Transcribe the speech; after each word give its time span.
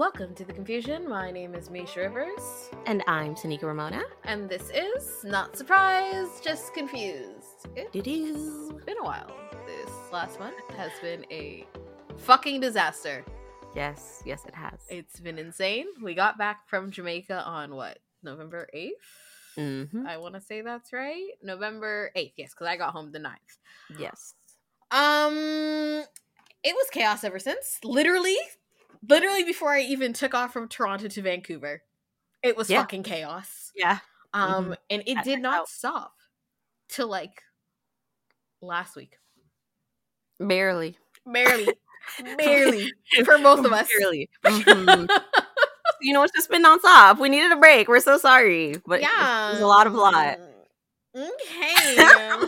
Welcome 0.00 0.34
to 0.36 0.46
the 0.46 0.52
confusion. 0.54 1.06
My 1.06 1.30
name 1.30 1.54
is 1.54 1.68
Mischa 1.68 1.98
Rivers, 1.98 2.70
And 2.86 3.04
I'm 3.06 3.34
Tanieka 3.34 3.64
Ramona. 3.64 4.00
and 4.24 4.48
this 4.48 4.70
is 4.70 5.22
not 5.24 5.58
surprised, 5.58 6.42
just 6.42 6.72
confused. 6.72 7.66
It's 7.76 7.92
Doo-doo. 7.92 8.80
been 8.86 8.96
a 8.96 9.04
while. 9.04 9.30
This 9.66 9.90
last 10.10 10.38
month 10.40 10.56
has 10.74 10.90
been 11.02 11.26
a 11.30 11.66
fucking 12.16 12.60
disaster. 12.60 13.26
Yes, 13.76 14.22
yes, 14.24 14.46
it 14.46 14.54
has. 14.54 14.80
It's 14.88 15.20
been 15.20 15.38
insane. 15.38 15.84
We 16.02 16.14
got 16.14 16.38
back 16.38 16.66
from 16.66 16.90
Jamaica 16.90 17.42
on 17.44 17.74
what 17.74 17.98
November 18.22 18.68
eighth. 18.72 19.04
hmm 19.54 20.06
I 20.06 20.16
want 20.16 20.34
to 20.34 20.40
say 20.40 20.62
that's 20.62 20.94
right. 20.94 21.32
November 21.42 22.10
eighth, 22.14 22.32
yes, 22.38 22.54
because 22.54 22.68
I 22.68 22.78
got 22.78 22.94
home 22.94 23.12
the 23.12 23.18
9th. 23.18 23.98
Yes. 23.98 24.32
Um, 24.90 26.04
it 26.64 26.74
was 26.74 26.88
chaos 26.90 27.22
ever 27.22 27.38
since. 27.38 27.80
Literally, 27.84 28.38
literally 29.08 29.44
before 29.44 29.72
I 29.72 29.80
even 29.80 30.12
took 30.12 30.34
off 30.34 30.52
from 30.52 30.68
Toronto 30.68 31.08
to 31.08 31.22
Vancouver, 31.22 31.82
it 32.42 32.56
was 32.56 32.68
Yeah. 32.70 32.80
fucking 32.80 33.02
chaos. 33.02 33.72
Yeah. 33.74 33.98
Um, 34.32 34.74
and 34.88 35.02
it 35.06 35.14
That 35.16 35.24
did 35.24 35.40
not 35.40 35.60
out. 35.60 35.68
stop 35.68 36.14
till 36.88 37.08
like 37.08 37.42
last 38.62 38.94
week, 38.96 39.16
Barely. 40.38 40.96
barely, 41.26 41.68
barely 42.38 42.92
for 43.24 43.38
both 43.38 43.64
of 43.64 43.72
us. 43.72 43.88
Barely. 43.98 44.28
Mhm. 44.44 45.08
you 46.00 46.12
know, 46.12 46.22
it's 46.22 46.32
just 46.32 46.48
been 46.50 46.62
nonstop. 46.64 47.18
We 47.18 47.28
needed 47.28 47.52
a 47.52 47.56
break. 47.56 47.88
We're 47.88 48.00
so 48.00 48.18
sorry. 48.18 48.76
But 48.86 49.00
yeah, 49.02 49.48
it 49.48 49.52
was 49.54 49.60
a 49.62 49.66
lot 49.66 49.86
of 49.86 49.94
lot. 49.94 50.38
Okay, 51.16 52.38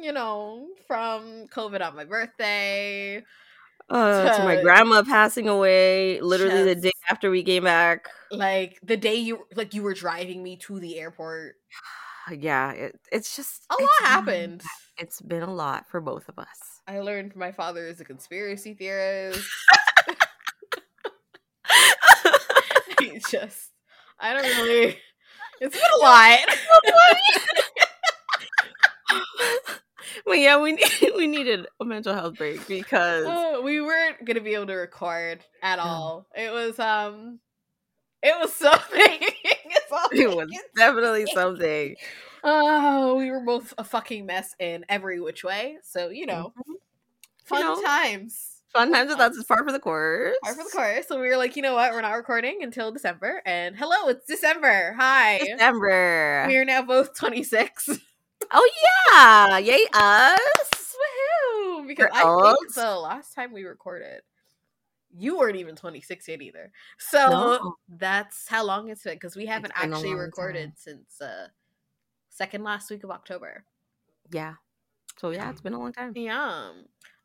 you 0.00 0.12
know, 0.12 0.66
from 0.88 1.46
COVID 1.54 1.86
on 1.86 1.94
my 1.94 2.04
birthday. 2.04 3.22
Uh, 3.90 4.36
to 4.36 4.44
my 4.44 4.60
grandma 4.60 5.02
passing 5.02 5.48
away 5.48 6.20
literally 6.20 6.62
the 6.62 6.74
day 6.74 6.92
after 7.08 7.30
we 7.30 7.42
came 7.42 7.64
back. 7.64 8.06
like 8.30 8.78
the 8.82 8.96
day 8.98 9.14
you 9.14 9.46
like 9.56 9.72
you 9.72 9.82
were 9.82 9.94
driving 9.94 10.42
me 10.42 10.56
to 10.56 10.78
the 10.80 10.98
airport. 10.98 11.54
Yeah, 12.30 12.72
it, 12.72 13.00
it's 13.10 13.34
just 13.34 13.64
a 13.70 13.72
lot 13.72 13.80
it's 13.80 13.98
been- 14.00 14.06
happened. 14.06 14.62
It's 14.98 15.20
been 15.22 15.42
a 15.42 15.50
lot 15.54 15.88
for 15.88 16.00
both 16.02 16.28
of 16.28 16.38
us. 16.38 16.82
i 16.86 17.00
learned 17.00 17.34
my 17.34 17.52
father 17.52 17.86
is 17.86 18.00
a 18.00 18.04
conspiracy 18.04 18.74
theorist. 18.74 19.40
He 23.00 23.18
just 23.30 23.70
i 24.18 24.32
don't 24.34 24.44
really 24.44 24.98
it's 25.60 25.76
been 25.76 25.90
a 25.96 26.02
lot 26.02 26.38
well, 30.26 30.36
yeah, 30.36 30.60
we 30.60 30.72
need, 30.72 30.84
we 31.16 31.26
needed 31.26 31.66
a 31.80 31.84
mental 31.84 32.14
health 32.14 32.36
break 32.36 32.66
because 32.66 33.26
Uh, 33.26 33.60
we 33.62 33.80
weren't 33.80 34.24
gonna 34.24 34.40
be 34.40 34.54
able 34.54 34.66
to 34.66 34.74
record 34.74 35.44
at 35.62 35.78
all 35.78 36.26
it 36.36 36.52
was 36.52 36.78
um 36.78 37.38
it 38.22 38.34
was 38.40 38.52
something 38.54 39.18
it's 39.20 39.92
all 39.92 40.08
it 40.12 40.28
was 40.28 40.48
definitely 40.76 41.26
something. 41.26 41.96
oh 42.44 43.16
we 43.16 43.30
were 43.30 43.40
both 43.40 43.74
a 43.78 43.84
fucking 43.84 44.26
mess 44.26 44.54
in 44.58 44.84
every 44.88 45.20
which 45.20 45.42
way 45.44 45.78
so 45.82 46.08
you 46.08 46.26
know 46.26 46.52
Mhm. 46.56 46.74
fun 47.44 47.60
know, 47.60 47.82
times 47.82 48.54
Fun 48.74 48.92
times 48.92 49.16
that's 49.16 49.38
as 49.38 49.44
par 49.44 49.64
for 49.64 49.72
the 49.72 49.80
course. 49.80 50.36
Par 50.44 50.54
for 50.54 50.62
the 50.62 50.68
course. 50.70 51.06
So 51.08 51.18
we 51.18 51.26
were 51.28 51.38
like, 51.38 51.56
you 51.56 51.62
know 51.62 51.72
what? 51.74 51.90
We're 51.92 52.02
not 52.02 52.12
recording 52.12 52.58
until 52.62 52.92
December. 52.92 53.40
And 53.46 53.74
hello, 53.74 54.08
it's 54.08 54.26
December. 54.26 54.92
Hi. 54.98 55.38
December. 55.38 56.44
We 56.46 56.56
are 56.58 56.66
now 56.66 56.82
both 56.82 57.16
26. 57.16 57.88
Oh 58.52 58.70
yeah, 59.10 59.58
yay 59.58 59.86
us! 59.92 60.96
Woohoo! 60.96 61.86
Because 61.86 62.08
We're 62.12 62.18
I 62.20 62.22
old. 62.24 62.56
think 62.58 62.74
the 62.74 62.96
last 62.98 63.34
time 63.34 63.52
we 63.52 63.64
recorded, 63.64 64.22
you 65.16 65.38
weren't 65.38 65.56
even 65.56 65.76
26 65.76 66.28
yet 66.28 66.42
either. 66.42 66.70
So 66.98 67.28
No. 67.30 67.74
that's 67.88 68.48
how 68.48 68.64
long 68.64 68.88
it's 68.88 69.02
been. 69.02 69.14
Because 69.14 69.36
we 69.36 69.46
haven't 69.46 69.72
actually 69.74 70.14
recorded 70.14 70.72
since 70.76 71.20
uh 71.20 71.48
second 72.30 72.64
last 72.64 72.90
week 72.90 73.04
of 73.04 73.10
October. 73.10 73.64
Yeah. 74.30 74.54
So 75.18 75.30
yeah, 75.30 75.50
it's 75.50 75.60
been 75.60 75.72
a 75.74 75.78
long 75.78 75.92
time. 75.92 76.12
Yeah. 76.14 76.70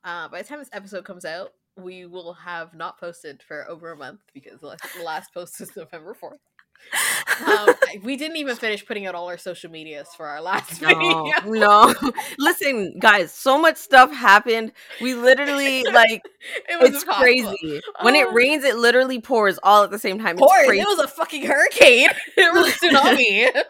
Uh, 0.03 0.28
by 0.28 0.41
the 0.41 0.47
time 0.47 0.59
this 0.59 0.69
episode 0.73 1.06
comes 1.06 1.23
out, 1.25 1.52
we 1.78 2.06
will 2.06 2.34
have 2.34 2.73
not 2.73 3.00
posted 3.00 3.41
for 3.44 3.69
over 3.69 3.91
a 3.91 3.97
month 3.97 4.22
because 4.34 4.59
the 4.59 4.68
last, 4.68 4.84
the 4.97 5.03
last 5.03 5.34
post 5.34 5.62
is 5.62 5.75
November 5.75 6.13
4th. 6.22 6.38
Um, 7.45 7.73
we 8.03 8.16
didn't 8.17 8.38
even 8.38 8.56
finish 8.56 8.85
putting 8.85 9.07
out 9.07 9.16
all 9.16 9.28
our 9.28 9.38
social 9.38 9.72
medias 9.72 10.07
for 10.16 10.28
our 10.28 10.41
last 10.41 10.81
No, 10.81 10.89
video. 10.89 11.34
no. 11.59 11.94
Listen, 12.38 13.00
guys, 13.00 13.34
so 13.34 13.57
much 13.57 13.78
stuff 13.78 14.11
happened. 14.13 14.72
We 15.01 15.16
literally 15.16 15.84
like 15.84 16.22
It 16.69 16.79
was 16.79 16.89
it's 16.91 17.03
impossible. 17.03 17.23
crazy. 17.23 17.81
When 18.01 18.16
it 18.16 18.28
Oh. 18.29 18.34
rains, 18.34 18.63
it 18.63 18.75
literally 18.75 19.19
pours 19.19 19.59
all 19.63 19.84
at 19.84 19.91
the 19.91 20.00
same 20.00 20.19
time. 20.19 20.38
It's 20.38 20.41
Pours. 20.45 20.66
crazy. 20.67 20.81
It 20.81 20.88
was 20.88 21.00
a 21.00 21.07
fucking 21.07 21.45
hurricane. 21.45 22.09
it 22.38 22.53
was 22.53 22.67
a 22.67 22.78
tsunami. 22.78 23.63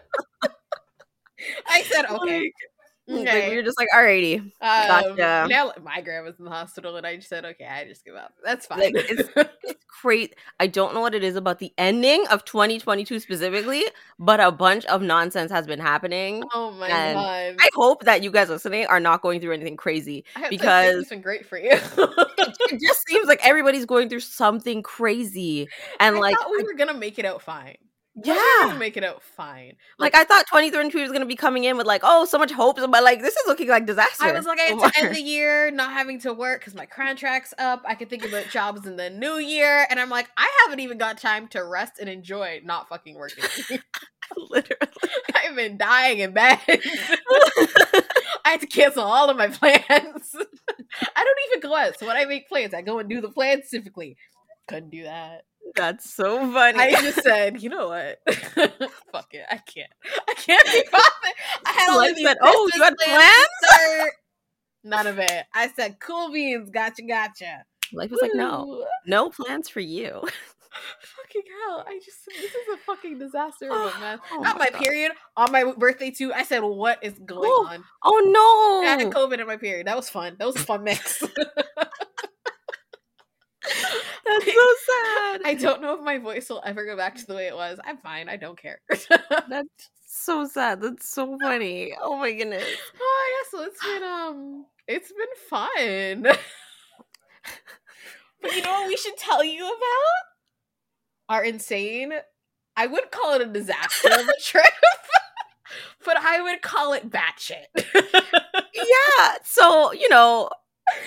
I 1.68 1.84
said, 1.84 2.06
okay. 2.10 2.52
Like, 3.06 3.28
Okay. 3.28 3.50
we 3.50 3.56
were 3.58 3.64
just 3.64 3.78
like, 3.78 3.90
alrighty. 3.94 4.40
Um, 4.40 4.52
gotcha. 4.62 5.48
Now 5.50 5.74
my 5.84 6.00
grandma's 6.02 6.40
in 6.40 6.46
the 6.46 6.52
hospital, 6.52 6.96
and 6.96 7.06
I 7.06 7.18
just 7.18 7.28
said, 7.30 7.44
okay, 7.44 7.66
I 7.66 7.86
just 7.86 8.06
give 8.06 8.16
up. 8.16 8.34
That's 8.44 8.66
fine. 8.66 8.80
Like, 8.80 8.96
it's- 8.96 9.30
It's 9.64 9.86
great. 10.02 10.36
I 10.60 10.68
don't 10.68 10.94
know 10.94 11.02
what 11.02 11.14
it 11.14 11.24
is 11.24 11.36
about 11.36 11.60
the 11.60 11.74
ending 11.78 12.26
of 12.32 12.46
2022 12.46 13.20
specifically, 13.20 13.84
but 14.20 14.40
a 14.40 14.52
bunch 14.52 14.86
of 14.86 15.02
nonsense 15.02 15.52
has 15.52 15.68
been 15.68 15.80
happening. 15.80 16.44
oh 16.54 16.72
my 16.72 16.88
god. 16.88 17.16
I 17.60 17.70
hope 17.74 18.06
that 18.06 18.24
you 18.24 18.32
guys 18.32 18.50
listening 18.50 18.86
are 18.88 19.00
not 19.00 19.22
going 19.22 19.42
through 19.42 19.54
anything 19.54 19.76
crazy. 19.78 20.24
I 20.36 20.40
hope 20.40 20.44
that 20.44 20.50
because- 20.52 20.96
it's 21.02 21.10
been 21.10 21.22
great 21.22 21.46
for 21.46 21.58
you. 21.58 21.72
It 22.72 22.80
just 22.82 23.06
seems 23.08 23.28
like 23.28 23.46
everybody's 23.48 23.86
going 23.86 24.10
through 24.10 24.22
something 24.22 24.82
crazy. 24.84 25.68
And 26.00 26.16
I 26.16 26.20
like, 26.20 26.36
thought 26.38 26.50
we 26.52 26.64
were 26.64 26.74
gonna 26.74 26.94
make 26.94 27.20
it 27.20 27.26
out 27.26 27.42
fine. 27.42 27.76
I 28.16 28.22
thought 28.22 28.62
gonna 28.62 28.74
yeah. 28.74 28.80
make 28.80 28.98
it 28.98 29.04
out 29.04 29.24
fine. 29.24 29.76
Like 29.98 30.14
I 30.16 30.24
thought 30.24 30.46
2023 30.48 31.02
was 31.02 31.12
gonna 31.12 31.26
be 31.26 31.36
coming 31.36 31.64
in 31.64 31.78
with 31.78 31.88
like, 31.88 32.02
oh, 32.04 32.26
so 32.26 32.38
much 32.38 32.52
hope, 32.52 32.78
but 32.78 33.04
like 33.04 33.22
this 33.22 33.36
is 33.36 33.48
looking 33.48 33.70
like 33.70 33.86
disaster. 33.86 34.26
I 34.26 34.34
was 34.34 34.46
like, 34.46 34.60
I 34.60 34.64
had 34.64 34.80
to 34.80 35.00
end 35.00 35.16
the 35.16 35.22
year 35.34 35.72
not 35.72 35.92
having 35.94 36.20
to 36.22 36.34
work 36.34 36.62
because 36.62 36.76
my 36.76 36.86
contract's 36.86 37.54
up. 37.58 37.84
I 37.88 37.96
could 37.96 38.10
think 38.10 38.26
about 38.26 38.50
jobs 38.50 38.86
in 38.86 38.98
the 38.98 39.10
new 39.10 39.38
year, 39.38 39.88
and 39.90 40.00
I'm 40.00 40.10
like, 40.10 40.30
I 40.38 40.50
haven't 40.64 40.82
even 40.82 40.98
got 40.98 41.18
time 41.18 41.48
to 41.50 41.64
rest 41.64 41.94
and 42.00 42.08
enjoy 42.08 42.62
not 42.64 42.88
fucking 42.90 43.16
working. 43.16 43.46
literally. 44.38 44.92
I've 45.36 45.56
been 45.56 45.78
dying 45.78 46.20
in 46.20 46.34
bed. 46.34 46.60
I 46.68 48.52
had 48.52 48.62
to 48.62 48.68
cancel 48.68 49.04
all 49.04 49.30
of 49.30 49.38
my 49.38 49.48
plans. 49.48 49.82
I 49.86 51.24
don't 51.24 51.40
even 51.50 51.70
go 51.70 51.76
out. 51.76 52.00
So 52.00 52.08
when 52.08 52.18
I 52.18 52.26
make 52.26 52.50
plans, 52.50 52.74
I 52.74 52.82
go 52.82 53.00
and 53.00 53.10
do 53.10 53.22
the 53.22 53.30
plans 53.30 53.66
specifically. 53.66 54.18
Couldn't 54.68 54.90
do 54.92 55.04
that. 55.04 55.46
That's 55.76 56.10
so 56.14 56.40
funny. 56.52 56.80
I 56.80 56.92
just 57.02 57.22
said, 57.24 57.62
you 57.62 57.70
know 57.70 57.88
what? 57.90 58.20
Fuck 59.12 59.34
it. 59.34 59.46
I 59.50 59.58
can't. 59.58 59.92
I 60.30 60.34
can't 60.36 60.66
be 60.66 60.84
bothered. 60.92 61.36
I 61.66 61.72
had 61.72 61.90
all 61.90 62.14
these 62.14 62.26
said, 62.26 62.38
"Oh, 62.42 62.70
you 62.74 62.84
had 62.84 62.96
plans? 62.98 64.12
None 64.84 65.08
of 65.08 65.18
it. 65.20 65.46
I 65.54 65.70
said, 65.70 66.00
cool 66.00 66.32
beans. 66.32 66.70
Gotcha, 66.70 67.04
gotcha. 67.04 67.64
Life 67.94 68.12
was 68.12 68.20
like, 68.22 68.32
no, 68.36 68.86
no 69.06 69.30
plans 69.30 69.70
for 69.70 69.80
you. 69.80 70.10
Fucking 70.12 71.42
hell. 71.68 71.86
I 71.88 72.00
just, 72.04 72.26
this 72.26 72.52
is 72.52 72.68
a 72.74 72.78
fucking 72.86 73.18
disaster 73.20 73.72
of 73.72 73.96
a 73.96 74.00
mess. 74.00 74.20
Oh 74.32 74.40
Not 74.42 74.58
my 74.58 74.66
my 74.66 74.70
God. 74.72 74.82
period. 74.84 75.12
On 75.38 75.52
my 75.52 75.72
birthday, 75.78 76.12
too. 76.12 76.34
I 76.34 76.44
said, 76.44 76.60
what 76.60 77.04
is 77.04 77.14
going 77.26 77.50
Oh, 77.52 77.68
on? 77.70 77.84
Oh 78.04 78.82
no. 78.84 78.88
I 78.90 79.04
had! 79.04 79.14
COVID 79.14 79.40
in 79.40 79.48
my 79.48 79.58
period. 79.58 79.88
That 79.88 79.96
was 79.96 80.10
fun. 80.10 80.36
That 80.40 80.46
was 80.48 80.56
a 80.56 80.60
fun 80.60 80.84
mix. 80.84 81.24
That's 84.26 84.46
so 84.46 84.52
sad. 84.52 85.42
I 85.46 85.58
don't 85.60 85.82
know 85.82 85.98
if 85.98 86.02
my 86.04 86.18
voice 86.18 86.50
will 86.50 86.62
ever 86.66 86.86
go 86.86 86.96
back 86.96 87.16
to 87.16 87.26
the 87.26 87.36
way 87.36 87.48
it 87.48 87.56
was. 87.56 87.80
I'm 87.84 87.98
fine. 87.98 88.30
I 88.30 88.38
don't 88.38 88.58
care. 88.58 88.80
That's 89.50 89.90
so 90.06 90.48
sad. 90.48 90.82
That's 90.82 91.10
so 91.10 91.38
funny. 91.42 91.94
Oh 92.02 92.18
my 92.18 92.32
goodness. 92.32 92.64
oh 93.02 93.44
yeah, 93.54 93.60
so 93.60 93.66
it's 93.66 93.84
been 93.86 94.04
um 94.04 94.66
it's 94.88 95.12
been 95.12 95.28
fun. 95.50 96.38
but 98.42 98.56
you 98.56 98.62
know 98.62 98.72
what 98.72 98.88
we 98.88 98.96
should 98.96 99.18
tell 99.18 99.44
you 99.44 99.66
about? 99.66 100.24
Our 101.30 101.44
insane 101.44 102.14
I 102.76 102.88
wouldn't 102.88 103.12
call 103.12 103.34
it 103.34 103.42
a 103.42 103.46
disaster 103.46 104.10
of 104.10 104.28
a 104.28 104.40
trip. 104.42 104.64
but 106.06 106.18
I 106.18 106.42
would 106.42 106.62
call 106.62 106.94
it 106.94 107.10
batshit. 107.10 107.66
Yeah. 108.74 109.36
So 109.44 109.92
you 109.94 110.10
know, 110.10 110.50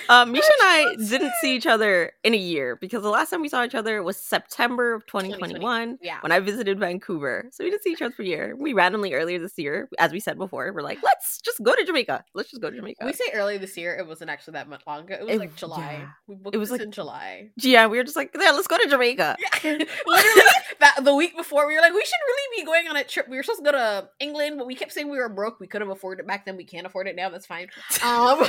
uh, 0.09 0.25
Misha 0.25 0.49
and 0.59 0.67
I 0.67 0.95
didn't 1.07 1.31
see 1.41 1.55
each 1.55 1.67
other 1.67 2.11
in 2.23 2.33
a 2.33 2.37
year 2.37 2.75
because 2.75 3.03
the 3.03 3.09
last 3.09 3.29
time 3.29 3.41
we 3.41 3.49
saw 3.49 3.63
each 3.63 3.75
other 3.75 4.01
was 4.03 4.17
September 4.17 4.93
of 4.93 5.05
2021 5.07 5.97
yeah. 6.01 6.19
when 6.21 6.31
I 6.31 6.39
visited 6.39 6.79
Vancouver. 6.79 7.45
So 7.51 7.63
we 7.63 7.69
didn't 7.69 7.83
see 7.83 7.91
each 7.91 8.01
other 8.01 8.13
for 8.13 8.21
a 8.21 8.25
year. 8.25 8.55
We 8.57 8.73
randomly 8.73 9.13
earlier 9.13 9.39
this 9.39 9.57
year, 9.57 9.89
as 9.99 10.11
we 10.11 10.19
said 10.19 10.37
before, 10.37 10.71
we're 10.73 10.81
like, 10.81 10.99
let's 11.03 11.39
just 11.41 11.61
go 11.63 11.75
to 11.75 11.83
Jamaica. 11.83 12.23
Let's 12.33 12.49
just 12.51 12.61
go 12.61 12.69
to 12.69 12.75
Jamaica. 12.75 13.05
We 13.05 13.13
say 13.13 13.25
early 13.33 13.57
this 13.57 13.77
year, 13.77 13.95
it 13.97 14.07
wasn't 14.07 14.29
actually 14.29 14.53
that 14.53 14.69
much 14.69 14.85
longer. 14.87 15.13
It 15.13 15.25
was 15.25 15.35
It- 15.35 15.39
like 15.39 15.55
July. 15.55 15.97
yeah. 15.99 16.07
We 16.27 16.35
booked 16.35 16.55
It 16.55 16.59
was 16.59 16.71
like- 16.71 16.81
in 16.81 16.91
July. 16.91 17.49
yeah, 17.57 17.87
we 17.87 17.97
were 17.97 18.03
just 18.03 18.15
like, 18.15 18.35
yeah, 18.39 18.51
let's 18.51 18.67
go 18.67 18.77
to 18.77 18.87
Jamaica. 18.89 19.35
Yeah, 19.63 19.71
literally 20.05 20.41
that 20.79 20.99
the 21.03 21.15
week 21.15 21.35
before 21.35 21.67
we 21.67 21.73
were 21.75 21.81
like, 21.81 21.93
we 21.93 22.03
should 22.03 22.19
really 22.27 22.61
be 22.61 22.65
going 22.65 22.87
on 22.87 22.95
a 22.95 23.03
trip. 23.03 23.27
We 23.27 23.37
were 23.37 23.43
supposed 23.43 23.59
to 23.59 23.65
go 23.65 23.71
to 23.71 24.09
England, 24.19 24.57
but 24.57 24.67
we 24.67 24.75
kept 24.75 24.91
saying 24.91 25.09
we 25.09 25.17
were 25.17 25.29
broke. 25.29 25.59
We 25.59 25.67
could 25.67 25.81
have 25.81 25.89
afforded 25.89 26.23
it 26.23 26.27
back 26.27 26.45
then. 26.45 26.57
We 26.57 26.63
can't 26.63 26.85
afford 26.85 27.07
it 27.07 27.15
now. 27.15 27.29
That's 27.29 27.45
fine. 27.45 27.67
Um, 28.03 28.45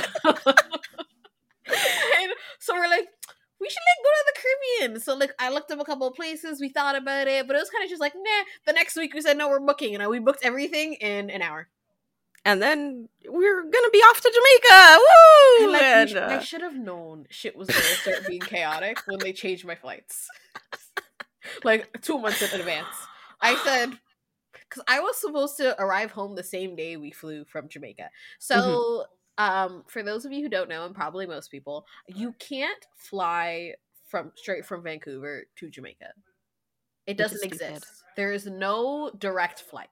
and 2.21 2.31
so 2.59 2.73
we're 2.73 2.87
like, 2.89 3.07
we 3.59 3.69
should 3.69 3.77
like 3.77 4.03
go 4.03 4.09
to 4.09 4.25
the 4.33 4.41
Caribbean. 4.41 4.99
So 5.01 5.15
like 5.15 5.31
I 5.39 5.49
looked 5.49 5.71
up 5.71 5.79
a 5.79 5.83
couple 5.83 6.07
of 6.07 6.15
places, 6.15 6.61
we 6.61 6.69
thought 6.69 6.95
about 6.95 7.27
it, 7.27 7.47
but 7.47 7.55
it 7.55 7.59
was 7.59 7.69
kind 7.69 7.83
of 7.83 7.89
just 7.89 8.01
like, 8.01 8.13
nah. 8.15 8.43
The 8.65 8.73
next 8.73 8.95
week 8.95 9.13
we 9.13 9.21
said 9.21 9.37
no, 9.37 9.49
we're 9.49 9.59
booking, 9.59 9.95
and 9.95 10.09
we 10.09 10.19
booked 10.19 10.43
everything 10.43 10.93
in 10.95 11.29
an 11.29 11.41
hour. 11.41 11.67
And 12.45 12.61
then 12.61 13.09
we're 13.27 13.63
gonna 13.63 13.89
be 13.91 13.99
off 13.99 14.21
to 14.21 14.31
Jamaica. 14.33 14.97
Woo! 14.97 15.63
And, 15.63 15.71
like, 15.73 15.81
And, 15.81 16.09
sh- 16.09 16.15
I 16.15 16.35
uh, 16.35 16.39
should 16.39 16.61
have 16.61 16.75
known 16.75 17.25
shit 17.29 17.55
was 17.55 17.67
gonna 17.67 17.81
start 17.81 18.27
being 18.27 18.41
chaotic 18.41 18.99
when 19.07 19.19
they 19.19 19.33
changed 19.33 19.65
my 19.65 19.75
flights. 19.75 20.27
like 21.63 22.01
two 22.01 22.17
months 22.17 22.41
in 22.41 22.59
advance. 22.59 22.87
I 23.41 23.55
said 23.63 23.97
because 24.69 24.83
I 24.87 24.99
was 24.99 25.19
supposed 25.19 25.57
to 25.57 25.79
arrive 25.81 26.11
home 26.11 26.35
the 26.35 26.43
same 26.43 26.75
day 26.75 26.95
we 26.95 27.11
flew 27.11 27.43
from 27.45 27.67
Jamaica. 27.67 28.09
So 28.37 29.05
um 29.39 29.83
for 29.87 30.03
those 30.03 30.25
of 30.25 30.31
you 30.31 30.43
who 30.43 30.49
don't 30.49 30.69
know, 30.69 30.85
and 30.85 30.93
probably 30.93 31.25
most 31.25 31.49
people, 31.49 31.85
you 32.07 32.33
can't 32.33 32.85
fly 32.95 33.73
from 34.05 34.31
straight 34.35 34.65
from 34.65 34.83
Vancouver 34.83 35.45
to 35.55 35.69
Jamaica. 35.69 36.13
It 37.07 37.17
doesn't 37.17 37.43
exist. 37.43 38.03
There 38.15 38.31
is 38.31 38.45
no 38.45 39.11
direct 39.17 39.61
flight. 39.61 39.89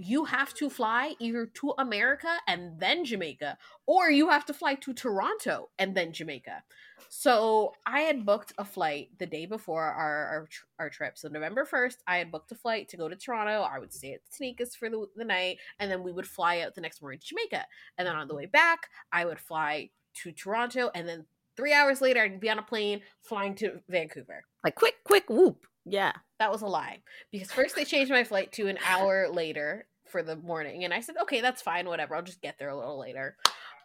You 0.00 0.26
have 0.26 0.54
to 0.54 0.70
fly 0.70 1.14
either 1.18 1.46
to 1.46 1.74
America 1.76 2.38
and 2.46 2.78
then 2.78 3.04
Jamaica, 3.04 3.58
or 3.84 4.10
you 4.10 4.28
have 4.28 4.46
to 4.46 4.54
fly 4.54 4.76
to 4.76 4.94
Toronto 4.94 5.70
and 5.76 5.96
then 5.96 6.12
Jamaica. 6.12 6.62
So 7.08 7.72
I 7.84 8.02
had 8.02 8.24
booked 8.24 8.52
a 8.58 8.64
flight 8.64 9.08
the 9.18 9.26
day 9.26 9.46
before 9.46 9.82
our 9.82 10.26
our, 10.26 10.48
our 10.78 10.90
trip. 10.90 11.18
So 11.18 11.28
November 11.28 11.64
first, 11.64 12.02
I 12.06 12.18
had 12.18 12.30
booked 12.30 12.52
a 12.52 12.54
flight 12.54 12.88
to 12.90 12.96
go 12.96 13.08
to 13.08 13.16
Toronto. 13.16 13.62
I 13.62 13.80
would 13.80 13.92
stay 13.92 14.12
at 14.12 14.20
Sneakers 14.30 14.76
for 14.76 14.88
the, 14.88 15.06
the 15.16 15.24
night, 15.24 15.58
and 15.80 15.90
then 15.90 16.04
we 16.04 16.12
would 16.12 16.26
fly 16.26 16.60
out 16.60 16.76
the 16.76 16.80
next 16.80 17.02
morning 17.02 17.18
to 17.18 17.26
Jamaica. 17.26 17.66
And 17.96 18.06
then 18.06 18.14
on 18.14 18.28
the 18.28 18.34
way 18.36 18.46
back, 18.46 18.88
I 19.12 19.24
would 19.24 19.40
fly 19.40 19.90
to 20.22 20.32
Toronto, 20.32 20.90
and 20.94 21.08
then 21.08 21.26
three 21.56 21.72
hours 21.72 22.00
later, 22.00 22.22
I'd 22.22 22.40
be 22.40 22.50
on 22.50 22.58
a 22.58 22.62
plane 22.62 23.00
flying 23.22 23.56
to 23.56 23.80
Vancouver. 23.88 24.44
like 24.64 24.76
quick, 24.76 24.94
quick, 25.04 25.28
whoop. 25.28 25.66
Yeah. 25.88 26.12
That 26.38 26.50
was 26.52 26.62
a 26.62 26.66
lie 26.66 26.98
because 27.32 27.50
first 27.50 27.74
they 27.74 27.84
changed 27.84 28.10
my 28.12 28.24
flight 28.24 28.52
to 28.52 28.68
an 28.68 28.78
hour 28.86 29.28
later 29.28 29.86
for 30.10 30.22
the 30.22 30.36
morning, 30.36 30.84
and 30.84 30.94
I 30.94 31.00
said, 31.00 31.16
"Okay, 31.22 31.40
that's 31.40 31.60
fine, 31.62 31.86
whatever. 31.88 32.14
I'll 32.14 32.22
just 32.22 32.40
get 32.40 32.58
there 32.58 32.68
a 32.68 32.76
little 32.76 32.98
later." 32.98 33.36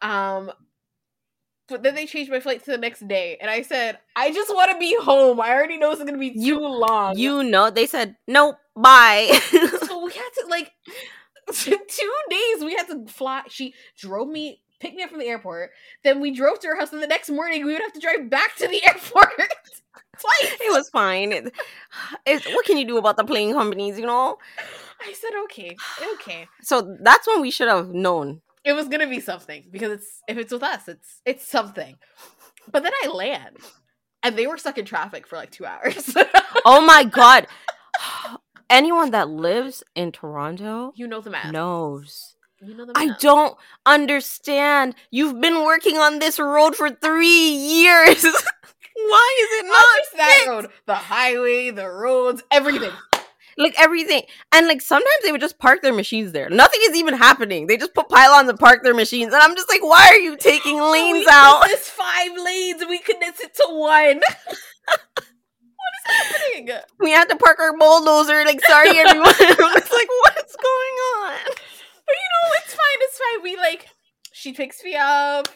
Um, 0.02 0.52
but 1.68 1.82
then 1.82 1.96
they 1.96 2.06
changed 2.06 2.30
my 2.32 2.40
flight 2.40 2.64
to 2.66 2.72
the 2.72 2.78
next 2.78 3.08
day, 3.08 3.38
and 3.42 3.50
I 3.50 3.62
said, 3.64 3.98
"I 4.16 4.32
just 4.32 4.54
want 4.54 4.72
to 4.72 4.78
be 4.78 4.96
home. 5.02 5.42
I 5.42 5.50
already 5.50 5.78
know 5.78 5.92
it's 5.92 6.04
gonna 6.04 6.18
be 6.18 6.32
too 6.34 6.40
You- 6.40 6.60
long." 6.68 7.18
You 7.18 7.44
know, 7.44 7.70
they 7.70 7.88
said 7.88 8.16
nope. 8.28 8.58
Bye. 8.76 9.30
so 9.88 10.04
we 10.04 10.12
had 10.14 10.30
to 10.42 10.46
like 10.50 10.72
two 11.52 11.80
days. 12.30 12.64
We 12.64 12.74
had 12.76 12.88
to 12.88 13.06
fly. 13.08 13.44
She 13.50 13.74
drove 13.98 14.28
me, 14.28 14.62
picked 14.80 14.96
me 14.96 15.04
up 15.04 15.10
from 15.10 15.20
the 15.20 15.28
airport. 15.28 15.72
Then 16.04 16.20
we 16.22 16.32
drove 16.32 16.60
to 16.60 16.68
her 16.68 16.76
house, 16.78 16.94
and 16.94 17.02
the 17.02 17.08
next 17.08 17.30
morning 17.30 17.66
we 17.66 17.74
would 17.74 17.82
have 17.82 17.94
to 17.94 18.00
drive 18.00 18.30
back 18.30 18.56
to 18.58 18.68
the 18.68 18.84
airport 18.88 19.30
twice. 20.19 20.51
it 20.62 20.72
was 20.72 20.90
fine. 20.90 21.31
It, 21.31 21.54
it, 22.25 22.45
what 22.54 22.66
can 22.66 22.78
you 22.78 22.86
do 22.88 22.98
about 22.98 23.18
the 23.18 23.24
plane 23.24 23.54
companies? 23.54 23.98
You 24.00 24.06
know. 24.06 24.38
I 25.06 25.13
said, 25.13 25.31
"Okay, 25.45 25.75
okay." 26.13 26.48
So 26.62 26.95
that's 27.01 27.28
when 27.28 27.42
we 27.42 27.51
should 27.51 27.68
have 27.68 27.90
known. 27.94 28.42
it 28.63 28.74
was 28.74 28.88
gonna 28.88 29.07
be 29.07 29.19
something 29.19 29.66
because 29.72 29.92
it's 29.92 30.22
if 30.28 30.38
it's 30.38 30.54
with 30.54 30.63
us, 30.63 30.88
it's 30.88 31.22
it's 31.25 31.45
something. 31.45 31.98
But 32.72 32.84
then 32.84 32.94
I 33.04 33.07
land, 33.07 33.57
and 34.24 34.38
they 34.38 34.48
were 34.48 34.57
stuck 34.57 34.78
in 34.78 34.86
traffic 34.86 35.28
for 35.28 35.36
like 35.38 35.51
two 35.51 35.66
hours. 35.66 36.16
Oh 36.66 36.80
my 36.80 37.04
god. 37.04 37.48
Anyone 38.69 39.12
that 39.12 39.28
lives 39.28 39.84
in 39.95 40.12
Toronto 40.13 40.94
you 40.95 41.07
know 41.07 41.19
the 41.19 41.30
math. 41.30 41.51
knows. 41.51 42.36
you 42.62 42.74
know 42.74 42.86
the 42.86 42.94
I 42.95 43.10
don't 43.19 43.57
understand. 43.86 44.95
You've 45.12 45.42
been 45.42 45.63
working 45.66 45.98
on 45.98 46.19
this 46.19 46.40
road 46.40 46.75
for 46.75 46.90
three 46.90 47.28
years. 47.50 48.24
Why 48.95 49.38
is 49.42 49.60
it 49.60 49.66
Not 49.66 49.72
not 49.72 49.98
just 49.98 50.18
that 50.18 50.34
fixed? 50.34 50.48
road, 50.50 50.68
the 50.86 50.95
highway, 50.95 51.69
the 51.72 51.90
roads, 51.90 52.44
everything. 52.51 52.92
Like 53.56 53.75
everything. 53.80 54.24
And 54.51 54.68
like 54.68 54.81
sometimes 54.81 55.13
they 55.24 55.31
would 55.31 55.40
just 55.40 55.60
park 55.60 55.84
their 55.84 55.94
machines 55.94 56.31
there. 56.31 56.50
Nothing 56.50 56.80
is 56.90 56.95
even 56.95 57.13
happening. 57.13 57.68
They 57.68 57.78
just 57.78 57.94
put 57.94 58.10
pylons 58.10 58.50
and 58.50 58.57
park 58.57 58.81
their 58.81 58.95
machines. 58.95 59.31
And 59.31 59.44
I'm 59.44 59.56
just 59.56 59.69
like, 59.69 59.84
why 59.84 60.07
are 60.07 60.18
you 60.18 60.36
taking 60.40 60.81
lanes 60.81 61.19
we 61.19 61.28
out? 61.30 61.62
This 61.68 61.88
five 61.88 62.31
lanes, 62.36 62.84
we 62.90 62.98
condense 62.98 63.40
it 63.42 63.54
to 63.57 63.68
one. 63.69 64.22
what 64.88 65.94
is 66.07 66.31
happening? 66.31 66.69
We 67.00 67.12
had 67.12 67.30
to 67.30 67.36
park 67.36 67.60
our 67.60 67.78
bulldozer. 67.78 68.44
Like, 68.44 68.60
sorry 68.66 68.90
everyone. 68.98 69.28
I'm 69.40 69.48
like, 69.48 70.10
what's 70.24 70.56
going 70.56 70.98
on? 71.22 71.38
But 71.45 72.16
you 72.18 72.30
know, 72.34 72.54
it's 72.63 72.74
fine. 72.74 73.00
It's 73.01 73.18
fine. 73.19 73.44
We 73.44 73.56
like, 73.57 73.88
she 74.31 74.54
picks 74.54 74.84
me 74.84 74.95
up. 75.00 75.48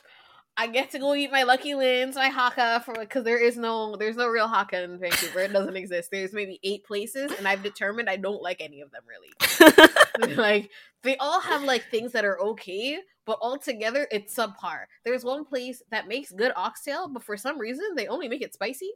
I 0.59 0.65
get 0.68 0.89
to 0.92 1.00
go 1.00 1.13
eat 1.13 1.31
my 1.31 1.44
Lucky 1.44 1.74
Lins, 1.74 2.15
my 2.15 2.30
hakka 2.31 2.83
for 2.83 2.95
because 2.95 3.24
there 3.24 3.38
is 3.38 3.57
no, 3.57 3.95
there's 3.95 4.15
no 4.15 4.27
real 4.27 4.48
hakka 4.48 4.83
in 4.83 4.98
Vancouver. 4.98 5.42
It 5.42 5.54
doesn't 5.54 5.77
exist. 5.77 6.09
There's 6.12 6.33
maybe 6.33 6.59
eight 6.63 6.83
places, 6.83 7.31
and 7.38 7.48
I've 7.48 7.62
determined 7.62 8.09
I 8.09 8.15
don't 8.15 8.42
like 8.42 8.59
any 8.59 8.81
of 8.81 8.89
them 8.92 9.04
really. 9.07 10.36
like 10.36 10.71
they 11.04 11.15
all 11.18 11.39
have 11.42 11.62
like 11.62 11.86
things 11.92 12.12
that 12.13 12.25
are 12.25 12.39
okay, 12.42 12.98
but 13.25 13.38
altogether 13.39 14.07
it's 14.12 14.36
subpar. 14.36 14.86
There's 15.06 15.24
one 15.24 15.45
place 15.45 15.83
that 15.92 16.07
makes 16.07 16.31
good 16.31 16.51
oxtail, 16.56 17.07
but 17.07 17.24
for 17.24 17.38
some 17.38 17.60
reason 17.60 17.86
they 17.95 18.07
only 18.07 18.27
make 18.27 18.42
it 18.42 18.53
spicy, 18.53 18.92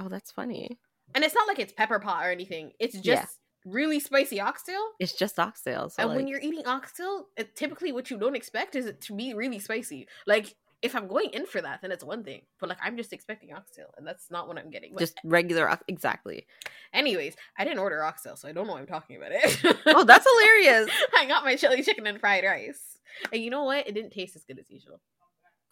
oh, 0.00 0.08
that's 0.08 0.32
funny. 0.32 0.76
and 1.14 1.22
it's 1.22 1.34
not 1.36 1.46
like 1.46 1.60
it's 1.60 1.72
pepper 1.72 2.00
pot 2.00 2.26
or 2.26 2.30
anything. 2.30 2.72
It's 2.80 2.94
just 2.94 3.06
Yeah. 3.06 3.26
really 3.72 4.00
spicy 4.00 4.40
oxtail. 4.40 4.82
It's 4.98 5.12
just 5.12 5.38
oxtail. 5.38 5.88
So 5.90 6.02
and 6.02 6.16
when 6.16 6.26
you're 6.26 6.40
eating 6.40 6.66
oxtail, 6.66 7.28
it, 7.36 7.54
typically 7.54 7.92
what 7.92 8.10
you 8.10 8.18
don't 8.18 8.34
expect 8.34 8.74
is 8.74 8.86
it 8.86 9.00
to 9.02 9.12
be 9.14 9.34
really 9.34 9.60
spicy. 9.60 10.08
Like 10.26 10.56
if 10.84 10.94
I'm 10.94 11.08
going 11.08 11.30
in 11.30 11.46
for 11.46 11.60
that, 11.62 11.80
then 11.80 11.90
it's 11.90 12.04
one 12.04 12.22
thing. 12.22 12.42
But 12.60 12.68
like 12.68 12.78
I'm 12.82 12.96
just 12.96 13.12
expecting 13.12 13.52
oxtail, 13.54 13.86
and 13.96 14.06
that's 14.06 14.30
not 14.30 14.46
what 14.46 14.58
I'm 14.58 14.70
getting. 14.70 14.92
But 14.92 15.00
just 15.00 15.18
regular 15.24 15.68
ox- 15.68 15.82
exactly. 15.88 16.46
anyways, 16.92 17.34
I 17.58 17.64
didn't 17.64 17.78
order 17.80 18.02
oxtail, 18.04 18.36
so 18.36 18.46
I 18.46 18.52
don't 18.52 18.66
know 18.66 18.74
why 18.74 18.80
I'm 18.80 18.86
talking 18.86 19.16
about 19.16 19.30
it. 19.32 19.76
Oh, 19.86 20.04
that's 20.04 20.26
hilarious. 20.30 20.90
I 21.18 21.26
got 21.26 21.42
my 21.44 21.56
chili 21.56 21.82
chicken 21.82 22.06
and 22.06 22.20
fried 22.20 22.44
rice, 22.44 22.98
and 23.32 23.42
you 23.42 23.50
know 23.50 23.64
what? 23.64 23.88
It 23.88 23.94
didn't 23.94 24.10
taste 24.12 24.36
as 24.36 24.44
good 24.44 24.58
as 24.58 24.70
usual, 24.70 25.00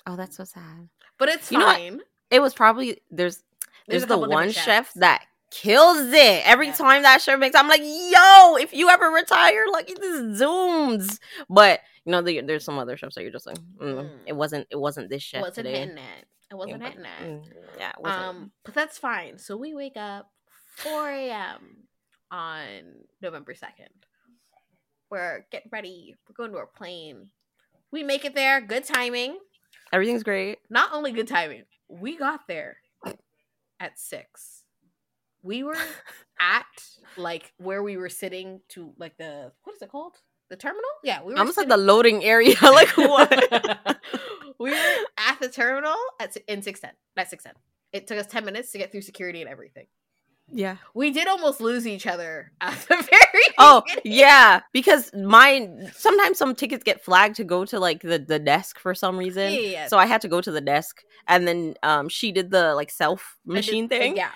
Oh, 0.06 0.16
that's 0.16 0.36
so 0.36 0.44
sad. 0.44 0.88
but 1.18 1.28
it's 1.28 1.52
You 1.52 1.58
know 1.58 1.66
what? 1.66 1.76
fine. 1.76 2.00
It 2.30 2.40
was 2.40 2.54
probably 2.54 3.02
there's 3.10 3.42
There's 3.86 4.06
there's, 4.06 4.06
the 4.06 4.18
one 4.18 4.50
chef 4.50 4.92
that 4.94 5.24
kills 5.50 5.98
it 6.12 6.42
every 6.46 6.68
Yeah. 6.68 6.72
time 6.72 7.02
that 7.02 7.20
chef 7.20 7.38
makes. 7.38 7.54
I'm 7.54 7.68
like, 7.68 7.82
yo, 7.82 8.56
if 8.56 8.72
you 8.72 8.88
ever 8.88 9.10
retire, 9.10 9.66
like 9.70 9.90
it 9.90 9.98
just 10.00 10.42
zooms. 10.42 11.18
But 11.50 11.80
you 12.04 12.12
know, 12.12 12.22
the, 12.22 12.40
there's 12.40 12.64
some 12.64 12.78
other 12.78 12.96
chefs 12.96 13.14
that 13.14 13.22
you're 13.22 13.30
just 13.32 13.46
like, 13.46 13.58
mm, 13.80 13.94
Mm. 14.04 14.10
it 14.26 14.32
wasn't 14.34 14.66
it 14.70 14.76
wasn't 14.76 15.08
this 15.10 15.22
chef 15.22 15.40
wasn't 15.42 15.66
today. 15.66 15.78
hitting 15.80 15.98
it. 15.98 16.26
It 16.50 16.54
wasn't 16.56 16.82
Yeah, 16.82 16.88
hitting 16.88 17.04
it. 17.04 17.24
Mm, 17.24 17.42
yeah. 17.78 17.92
Um, 18.04 18.52
but 18.64 18.74
that's 18.74 18.98
fine. 18.98 19.38
So 19.38 19.56
we 19.56 19.74
wake 19.74 19.96
up 19.96 20.30
4 20.76 21.08
a.m. 21.10 21.86
on 22.30 22.66
November 23.22 23.54
2nd. 23.54 23.88
We're 25.10 25.46
getting 25.50 25.70
ready. 25.72 26.16
We're 26.28 26.34
going 26.34 26.52
to 26.52 26.58
our 26.58 26.66
plane. 26.66 27.28
We 27.90 28.02
make 28.02 28.24
it 28.24 28.34
there. 28.34 28.60
Good 28.60 28.84
timing. 28.84 29.38
Everything's 29.92 30.22
great. 30.22 30.58
Not 30.70 30.90
only 30.94 31.12
good 31.12 31.28
timing, 31.28 31.64
we 31.88 32.16
got 32.16 32.40
there 32.48 32.78
at 33.78 33.98
6. 33.98 34.62
We 35.42 35.62
were 35.62 35.76
at 36.40 36.64
like 37.16 37.52
where 37.58 37.82
we 37.82 37.96
were 37.96 38.08
sitting 38.08 38.60
to 38.70 38.92
like 38.98 39.16
the 39.18 39.52
what 39.64 39.76
is 39.76 39.82
it 39.82 39.90
called? 39.90 40.16
The 40.50 40.56
terminal? 40.56 40.82
Yeah, 41.02 41.22
we 41.22 41.32
were 41.32 41.38
almost 41.38 41.56
at 41.58 41.62
sitting- 41.62 41.68
the 41.70 41.76
loading 41.78 42.24
area. 42.24 42.54
like 42.62 42.96
what? 42.96 43.30
we 44.58 44.70
were 44.70 44.76
at 45.18 45.40
the 45.40 45.48
terminal 45.48 45.96
at 46.20 46.36
in 46.48 46.62
610. 46.62 46.90
At 47.16 47.30
610. 47.30 47.54
It 47.92 48.06
took 48.06 48.18
us 48.18 48.26
10 48.26 48.44
minutes 48.44 48.72
to 48.72 48.78
get 48.78 48.90
through 48.92 49.02
security 49.02 49.40
and 49.42 49.50
everything. 49.50 49.86
yeah. 50.50 50.76
We 50.94 51.10
did 51.10 51.26
almost 51.28 51.60
lose 51.60 51.86
each 51.86 52.06
other 52.06 52.52
at 52.60 52.74
the 52.88 52.96
very 52.96 53.44
Oh 53.58 53.82
beginning. 53.86 54.18
yeah, 54.18 54.60
because 54.72 55.10
mine 55.14 55.90
sometimes 55.94 56.36
some 56.38 56.54
tickets 56.54 56.84
get 56.84 57.02
flagged 57.04 57.36
to 57.36 57.44
go 57.44 57.64
to 57.66 57.78
like 57.78 58.00
the, 58.02 58.18
the 58.18 58.38
desk 58.38 58.78
for 58.78 58.94
some 58.94 59.16
reason. 59.18 59.52
Yeah, 59.52 59.58
yeah, 59.60 59.68
yeah. 59.70 59.86
So 59.88 59.98
I 59.98 60.06
had 60.06 60.20
to 60.22 60.28
go 60.28 60.40
to 60.40 60.50
the 60.50 60.60
desk, 60.60 61.02
and 61.28 61.46
then 61.48 61.74
um 61.82 62.08
she 62.08 62.32
did 62.32 62.50
the 62.50 62.74
like 62.74 62.90
self 62.90 63.38
did- 63.46 63.54
machine 63.54 63.88
thing. 63.88 64.16
Yeah. 64.16 64.30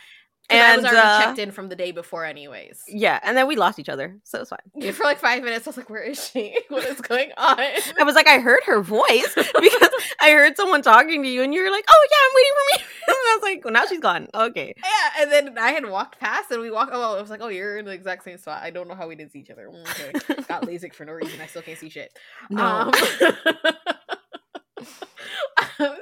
And 0.49 0.61
I 0.63 0.77
was 0.77 0.85
already 0.85 0.99
uh, 0.99 1.21
checked 1.25 1.39
in 1.41 1.51
from 1.51 1.69
the 1.69 1.75
day 1.77 1.91
before 1.91 2.25
anyways. 2.25 2.85
Yeah, 2.89 3.19
and 3.25 3.37
then 3.37 3.47
we 3.49 3.57
lost 3.57 3.79
each 3.79 3.89
other, 3.89 4.17
so 4.23 4.41
it's 4.41 4.51
fine. 4.51 4.59
Yeah, 4.77 4.93
For 4.93 5.03
like 5.05 5.19
five 5.19 5.43
minutes, 5.43 5.67
I 5.67 5.71
was 5.71 5.77
like, 5.77 5.91
where 5.91 6.03
is 6.03 6.25
she? 6.31 6.57
What 6.69 6.85
is 6.85 7.01
going 7.01 7.31
on? 7.37 7.59
I 7.59 8.03
was 8.05 8.15
like, 8.15 8.29
I 8.29 8.39
heard 8.39 8.61
her 8.67 8.81
voice 8.83 9.33
because 9.35 9.91
I 10.21 10.31
heard 10.31 10.57
someone 10.57 10.83
talking 10.83 11.23
to 11.23 11.29
you, 11.29 11.43
and 11.43 11.53
you 11.55 11.63
were 11.65 11.71
like, 11.71 11.85
"Oh 11.89 12.07
yeah, 12.11 12.17
I'm 12.25 12.35
waiting 12.35 12.53
for 12.55 12.65
me." 12.71 12.95
and 13.09 13.17
I 13.17 13.35
was 13.37 13.43
like, 13.43 13.65
well, 13.65 13.73
"Now 13.73 13.87
she's 13.87 14.01
gone." 14.01 14.29
Okay, 14.35 14.75
Yeah, 14.77 15.23
and 15.23 15.33
then 15.33 15.59
I 15.59 15.73
had 15.73 15.89
walked 15.89 16.19
past 16.21 16.51
and 16.51 16.61
we 16.61 16.71
walked. 16.71 16.91
Oh, 16.95 17.17
I 17.17 17.21
was 17.21 17.31
like, 17.31 17.41
oh, 17.43 17.49
you're 17.49 17.79
in 17.79 17.85
the 17.85 17.93
exact 17.93 18.25
same 18.25 18.39
spot. 18.39 18.63
I 18.63 18.71
don't 18.71 18.89
know 18.89 18.95
how 18.95 19.09
we 19.09 19.17
didn't 19.17 19.33
see 19.33 19.41
each 19.41 19.51
other. 19.51 19.69
Mm, 19.69 19.83
Okay. 19.91 20.43
Got 20.49 20.63
LASIK 20.63 20.95
for 20.95 21.05
no 21.05 21.13
reason. 21.13 21.41
I 21.41 21.47
still 21.47 21.63
can't 21.63 21.79
see 21.79 21.89
shit. 21.91 22.13
no, 22.51 22.63
Um, 22.63 22.93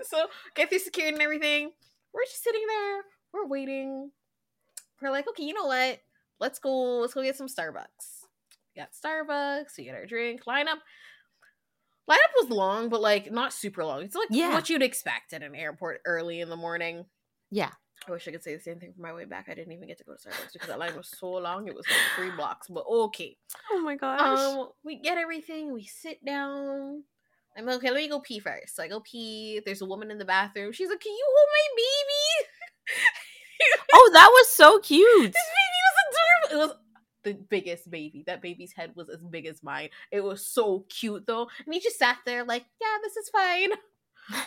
so 0.02 0.26
get 0.54 0.68
through 0.68 0.78
security 0.80 1.14
and 1.14 1.22
everything. 1.22 1.70
We're 2.12 2.24
just 2.24 2.42
sitting 2.42 2.62
there. 2.66 3.02
We're 3.32 3.46
waiting. 3.46 4.10
We're 5.04 5.11
like, 5.12 5.28
okay, 5.28 5.44
you 5.44 5.54
know 5.54 5.66
what? 5.66 6.00
Let's 6.40 6.58
go. 6.58 6.99
Let's 7.00 7.14
go 7.14 7.23
get 7.23 7.37
some 7.37 7.46
Starbucks. 7.46 8.25
We 8.75 8.80
got 8.82 8.90
Starbucks. 8.92 9.76
We 9.78 9.84
get 9.84 9.94
our 9.94 10.06
drink. 10.06 10.44
Lineup. 10.49 10.78
Lineup 12.11 12.34
was 12.40 12.50
long, 12.50 12.88
but 12.90 13.00
like 13.00 13.30
not 13.32 13.52
super 13.52 13.84
long. 13.84 14.02
It's 14.02 14.14
like 14.16 14.28
Yeah. 14.30 14.52
what 14.52 14.68
you'd 14.68 14.82
expect 14.82 15.32
at 15.32 15.42
an 15.42 15.54
airport 15.54 16.00
early 16.04 16.40
in 16.40 16.50
the 16.50 16.56
morning. 16.56 17.06
yeah, 17.50 17.70
I 18.08 18.11
wish 18.11 18.26
I 18.28 18.32
could 18.32 18.42
say 18.42 18.54
the 18.54 18.61
same 18.61 18.78
thing 18.80 18.92
for 18.94 19.00
my 19.00 19.12
way 19.14 19.25
back. 19.25 19.46
I 19.49 19.54
didn't 19.54 19.73
even 19.73 19.87
get 19.88 19.96
to 19.99 20.04
go 20.04 20.14
to 20.14 20.18
Starbucks 20.28 20.52
because 20.52 20.68
that 20.68 20.78
line 20.78 20.94
was 20.96 21.08
so 21.16 21.30
long. 21.30 21.68
It 21.68 21.75
was 21.75 21.87
like 21.88 21.99
three 22.16 22.37
blocks. 22.37 22.66
But 22.68 22.84
okay. 22.90 23.37
Oh 23.73 23.80
my 23.80 23.94
gosh. 23.96 24.38
Um, 24.38 24.68
we 24.84 24.96
get 24.96 25.16
everything. 25.18 25.73
We 25.73 25.84
sit 25.87 26.23
down. 26.25 27.04
I'm 27.56 27.68
okay. 27.68 27.90
Let 27.90 27.99
me 28.02 28.08
go 28.08 28.18
pee 28.20 28.40
first. 28.40 28.75
So 28.76 28.82
I 28.82 28.88
go 28.88 29.00
pee. 29.00 29.61
There's 29.64 29.80
a 29.80 29.87
woman 29.87 30.11
in 30.11 30.18
the 30.18 30.25
bathroom. 30.25 30.73
She's 30.73 30.88
like, 30.90 31.00
"Can 31.00 31.12
you 31.12 31.25
hold 31.26 31.49
my 31.52 31.68
baby?" 31.76 32.49
oh, 33.94 34.11
that 34.12 34.28
was 34.30 34.49
so 34.50 34.78
cute. 34.80 35.33
This 35.33 35.50
baby 35.56 35.80
was 35.87 36.50
adorable. 36.50 36.64
It 36.64 36.66
was 36.68 36.76
the 37.25 37.35
biggest 37.35 37.90
baby. 37.90 38.23
That 38.26 38.42
baby's 38.42 38.73
head 38.73 38.92
was 38.94 39.09
as 39.09 39.21
big 39.23 39.47
as 39.47 39.62
mine. 39.62 39.88
It 40.11 40.23
was 40.23 40.47
so 40.47 40.85
cute 40.88 41.26
though. 41.26 41.49
And 41.64 41.75
he 41.75 41.80
just 41.80 41.99
sat 41.99 42.18
there 42.26 42.44
like, 42.44 42.64
yeah, 42.80 42.99
this 43.02 43.16
is 43.16 43.28
fine. 43.30 43.71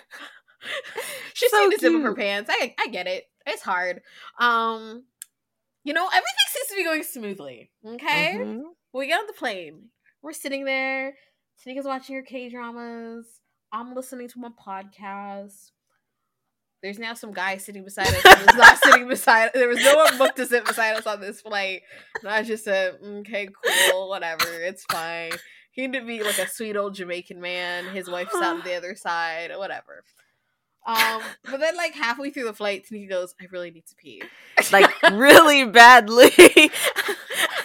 She's 1.34 1.52
So 1.52 1.70
to 1.70 1.78
zip 1.78 1.94
up 1.94 2.02
her 2.02 2.16
pants. 2.16 2.50
I 2.52 2.74
I 2.80 2.88
get 2.88 3.08
it. 3.08 3.26
It's 3.46 3.62
hard. 3.62 4.02
Um, 4.40 5.04
you 5.84 5.94
know, 5.94 6.08
everything 6.08 6.24
seems 6.50 6.68
to 6.70 6.76
be 6.76 6.84
going 6.84 7.04
smoothly. 7.04 7.72
Okay. 7.86 8.36
Mhm. 8.38 8.64
We 8.94 9.08
get 9.08 9.20
on 9.20 9.28
the 9.28 9.34
plane. 9.34 9.90
We're 10.22 10.34
sitting 10.34 10.66
there. 10.66 11.16
Tanieka's 11.64 11.86
watching 11.86 12.16
her 12.16 12.24
K 12.24 12.50
dramas. 12.50 13.26
I'm 13.72 13.94
listening 13.94 14.28
to 14.30 14.40
my 14.40 14.50
podcast. 14.50 15.72
There's 16.88 17.00
now 17.00 17.15
some 17.15 17.34
guy 17.34 17.58
sitting 17.58 17.84
beside 17.84 18.08
us. 18.08 18.22
who 18.22 18.46
was 18.46 18.56
not 18.56 18.77
sitting 18.84 19.10
beside. 19.10 19.51
There 19.53 19.67
was 19.67 19.84
no 19.84 19.98
one 19.98 20.17
booked 20.17 20.38
to 20.38 20.46
sit 20.46 20.63
beside 20.63 20.96
us 20.96 21.06
on 21.06 21.20
this 21.20 21.41
flight. 21.41 21.82
And 22.22 22.32
I 22.32 22.44
just 22.44 22.63
said, 22.63 22.94
"Okay, 23.03 23.50
cool, 23.91 24.08
whatever, 24.08 24.46
it's 24.48 24.86
fine." 24.89 25.32
He 25.72 25.82
had 25.82 25.91
to 25.91 26.06
be 26.06 26.24
like 26.24 26.39
a 26.39 26.48
sweet 26.48 26.77
old 26.77 26.96
Jamaican 26.96 27.41
man. 27.41 27.94
His 27.94 28.10
wife's 28.10 28.34
on 28.36 28.62
the 28.63 28.75
other 28.75 28.96
side, 28.96 29.51
whatever. 29.58 30.06
Um, 30.88 31.22
but 31.44 31.60
then 31.60 31.75
like 31.75 31.94
halfway 31.94 32.29
through 32.29 32.46
the 32.46 32.53
flight, 32.53 32.86
Tanieka 32.89 33.10
goes, 33.10 33.36
"I 33.41 33.48
really 33.51 33.72
need 33.72 33.88
to 33.88 33.96
pee." 33.96 34.24
like 34.72 34.89
really 35.12 35.65
badly. 35.65 36.32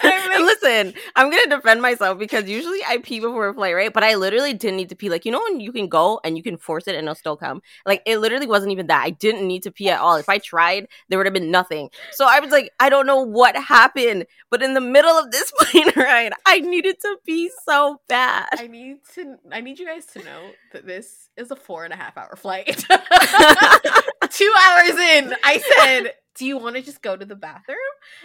I'm 0.13 0.33
And 0.33 0.45
like- 0.47 0.63
listen, 0.63 0.95
I'm 1.17 1.31
gonna 1.31 1.47
defend 1.57 1.83
myself 1.83 2.19
because 2.19 2.49
usually 2.49 2.81
I 2.87 2.99
pee 2.99 3.21
before 3.21 3.49
a 3.49 3.55
flight, 3.55 3.75
right? 3.75 3.93
But 3.93 4.05
I 4.05 4.15
literally 4.17 4.53
didn't 4.55 4.77
need 4.77 4.89
to 4.91 4.97
pee. 4.97 5.09
Like 5.09 5.25
you 5.25 5.33
know 5.33 5.41
when 5.41 5.61
you 5.61 5.73
can 5.73 5.89
go 5.89 6.21
and 6.25 6.37
you 6.37 6.43
can 6.43 6.57
force 6.57 6.87
it 6.89 6.95
and 6.95 7.05
it'll 7.05 7.15
still 7.15 7.37
come. 7.37 7.63
Like 7.87 8.03
it 8.07 8.19
literally 8.19 8.47
wasn't 8.47 8.73
even 8.73 8.87
that. 8.89 9.03
I 9.05 9.11
didn't 9.11 9.47
need 9.47 9.63
to 9.65 9.71
pee 9.71 9.91
at 9.91 10.01
all. 10.01 10.17
If 10.17 10.29
I 10.29 10.39
tried, 10.39 10.87
there 11.09 11.19
would 11.19 11.27
have 11.27 11.35
been 11.35 11.51
nothing. 11.51 11.91
So 12.13 12.27
I 12.29 12.41
was 12.41 12.51
like, 12.51 12.71
I 12.81 12.89
don't 12.89 13.07
know 13.07 13.21
what 13.21 13.57
happened, 13.57 14.27
but 14.51 14.63
in 14.63 14.75
the 14.75 14.81
middle 14.81 15.11
of 15.19 15.31
this 15.31 15.53
plane 15.59 15.91
ride, 15.97 16.33
I 16.47 16.61
needed 16.61 17.01
to 17.01 17.17
pee 17.27 17.51
so 17.65 18.01
bad. 18.09 18.49
I 18.59 18.67
need 18.67 18.99
to. 19.15 19.37
I 19.51 19.61
need 19.61 19.79
you 19.79 19.87
guys 19.87 20.07
to 20.07 20.23
know 20.25 20.51
that 20.73 20.87
this 20.87 21.29
is 21.37 21.51
a 21.51 21.57
four 21.57 21.85
and 21.85 21.93
a 21.93 21.97
half 21.97 22.17
hour 22.17 22.37
flight. 22.37 22.85
Two 24.31 24.53
hours 24.67 24.99
in, 24.99 25.35
I 25.45 25.63
said, 25.79 26.15
"Do 26.37 26.47
you 26.47 26.57
want 26.59 26.77
to 26.77 26.83
just 26.83 27.03
go 27.03 27.17
to 27.17 27.25
the 27.25 27.37
bathroom?" 27.37 27.77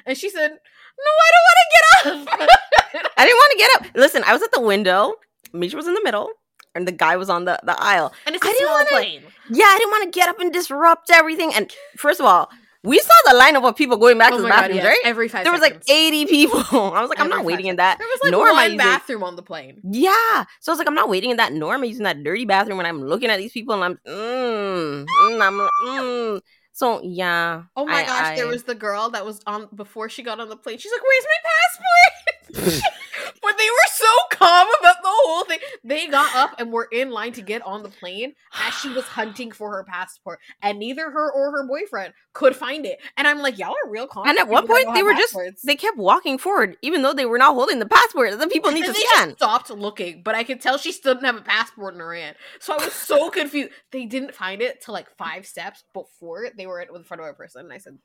And 0.05 0.17
she 0.17 0.29
said, 0.29 0.49
"No, 0.51 1.11
I 1.27 1.31
don't 1.33 1.45
want 1.47 1.59
to 1.63 1.67
get 1.73 2.41
up." 2.41 3.09
I 3.17 3.25
didn't 3.25 3.37
want 3.37 3.51
to 3.51 3.57
get 3.57 3.69
up. 3.75 3.95
Listen, 3.95 4.23
I 4.25 4.33
was 4.33 4.41
at 4.41 4.51
the 4.51 4.61
window. 4.61 5.15
Mischa 5.53 5.75
was 5.75 5.87
in 5.87 5.93
the 5.93 6.01
middle, 6.03 6.29
and 6.75 6.87
the 6.87 6.91
guy 6.91 7.15
was 7.17 7.29
on 7.29 7.45
the, 7.45 7.59
the 7.63 7.75
aisle. 7.81 8.13
and 8.25 8.35
it's 8.35 8.43
a 8.45 8.47
I 8.49 8.51
didn't 8.51 8.65
small 8.67 8.75
wanna- 8.77 8.89
plane. 8.89 9.23
Yeah, 9.49 9.65
I 9.65 9.77
didn't 9.77 9.91
want 9.91 10.03
to 10.13 10.19
get 10.19 10.29
up 10.29 10.39
and 10.39 10.51
disrupt 10.51 11.09
everything. 11.09 11.53
And 11.53 11.73
first 11.97 12.19
of 12.19 12.25
all, 12.25 12.49
we 12.83 12.99
saw 12.99 13.13
the 13.25 13.33
lineup 13.39 13.67
of 13.67 13.75
people 13.75 13.97
going 13.97 14.17
back 14.17 14.31
Oh 14.33 14.37
to 14.37 14.43
the 14.43 14.49
bathrooms, 14.49 14.75
Yes, 14.75 14.85
right? 14.85 14.99
every 15.05 15.27
five. 15.29 15.43
There 15.43 15.51
was 15.51 15.61
like 15.61 15.81
80 15.89 16.25
people. 16.27 16.59
I 16.93 17.01
was 17.01 17.09
like, 17.09 17.19
I'm 17.19 17.29
not 17.29 17.43
waiting 17.43 17.65
in 17.67 17.77
that. 17.77 17.97
There 17.97 18.07
was 18.07 18.19
like 18.23 18.31
nor 18.31 18.51
one 18.53 18.77
bathroom 18.77 19.23
on 19.23 19.35
the 19.35 19.41
plane. 19.41 19.81
Yeah. 19.89 20.43
So 20.61 20.71
I 20.71 20.73
was 20.73 20.79
like, 20.79 20.87
I'm 20.87 20.93
not 20.95 21.09
waiting 21.09 21.31
in 21.31 21.37
that, 21.37 21.51
nor 21.53 21.73
am 21.73 21.81
I 21.81 21.85
using 21.85 22.03
that 22.03 22.23
dirty 22.23 22.45
bathroom 22.45 22.77
when 22.77 22.85
I'm 22.85 23.01
looking 23.03 23.29
at 23.29 23.37
these 23.39 23.51
people 23.51 23.73
and 23.73 23.83
I'm, 23.83 23.95
mm, 24.07 25.05
mm, 25.05 25.41
I'm, 25.41 25.69
mm. 25.87 26.41
So 26.77 27.01
yeah. 27.01 27.63
Oh 27.75 27.87
my 27.87 28.03
I- 28.03 28.05
gosh! 28.05 28.37
there 28.37 28.45
was 28.45 28.61
the 28.61 28.75
girl 28.75 29.09
that 29.09 29.25
was 29.25 29.41
on 29.47 29.67
before 29.73 30.09
she 30.09 30.21
got 30.21 30.39
on 30.39 30.47
the 30.47 30.55
plane. 30.55 30.77
She's 30.77 30.91
like, 30.91 31.01
"Where's 31.01 31.25
my 31.33 31.39
passport?" 31.49 32.83
but 33.41 33.57
they 33.57 33.65
were 33.65 33.89
so 33.95 34.13
calm 34.37 34.67
about 34.79 35.01
the 35.01 35.09
whole 35.37 35.45
thing. 35.45 35.59
They 35.83 36.07
got 36.07 36.35
up 36.35 36.55
and 36.59 36.71
were 36.71 36.87
in 36.91 37.11
line 37.11 37.33
to 37.33 37.41
get 37.41 37.61
on 37.61 37.83
the 37.83 37.89
plane 37.89 38.33
as 38.53 38.73
she 38.73 38.89
was 38.89 39.05
hunting 39.17 39.51
for 39.51 39.71
her 39.71 39.83
passport, 39.83 40.39
and 40.61 40.79
neither 40.79 41.09
her 41.09 41.31
or 41.31 41.51
her 41.51 41.67
boyfriend 41.67 42.13
could 42.33 42.55
find 42.55 42.85
it. 42.85 42.99
And 43.15 43.27
I'm 43.27 43.39
like, 43.39 43.57
"Y'all 43.57 43.71
are 43.71 43.89
real 43.89 44.07
calm." 44.07 44.27
And 44.27 44.37
at 44.37 44.47
one 44.47 44.67
point, 44.67 44.93
they 44.93 45.03
were 45.03 45.13
just 45.13 45.37
they 45.65 45.75
kept 45.75 45.97
walking 45.97 46.37
forward, 46.37 46.77
even 46.81 47.01
though 47.01 47.13
they 47.13 47.25
were 47.25 47.37
not 47.37 47.53
holding 47.53 47.79
the 47.79 47.87
passport. 47.87 48.37
The 48.37 48.47
people 48.47 48.71
need 48.71 48.85
to 48.85 48.93
scan. 48.93 49.35
stopped 49.35 49.69
looking, 49.69 50.21
but 50.23 50.35
I 50.35 50.43
could 50.43 50.61
tell 50.61 50.77
she 50.77 50.91
still 50.91 51.13
didn't 51.13 51.25
have 51.25 51.37
a 51.37 51.41
passport 51.41 51.93
in 51.93 51.99
her 51.99 52.13
hand. 52.13 52.35
So 52.59 52.73
I 52.73 52.83
was 52.83 52.93
so 52.93 53.29
confused. 53.37 53.71
They 53.91 54.05
didn't 54.05 54.33
find 54.35 54.61
it 54.61 54.81
till 54.81 54.93
like 54.93 55.15
five 55.17 55.45
steps 55.45 55.83
before 55.93 56.47
they 56.55 56.67
were 56.67 56.81
in 56.81 57.03
front 57.03 57.21
of 57.21 57.27
a 57.27 57.33
person. 57.33 57.65
And 57.65 57.73
I 57.73 57.77
said, 57.77 57.97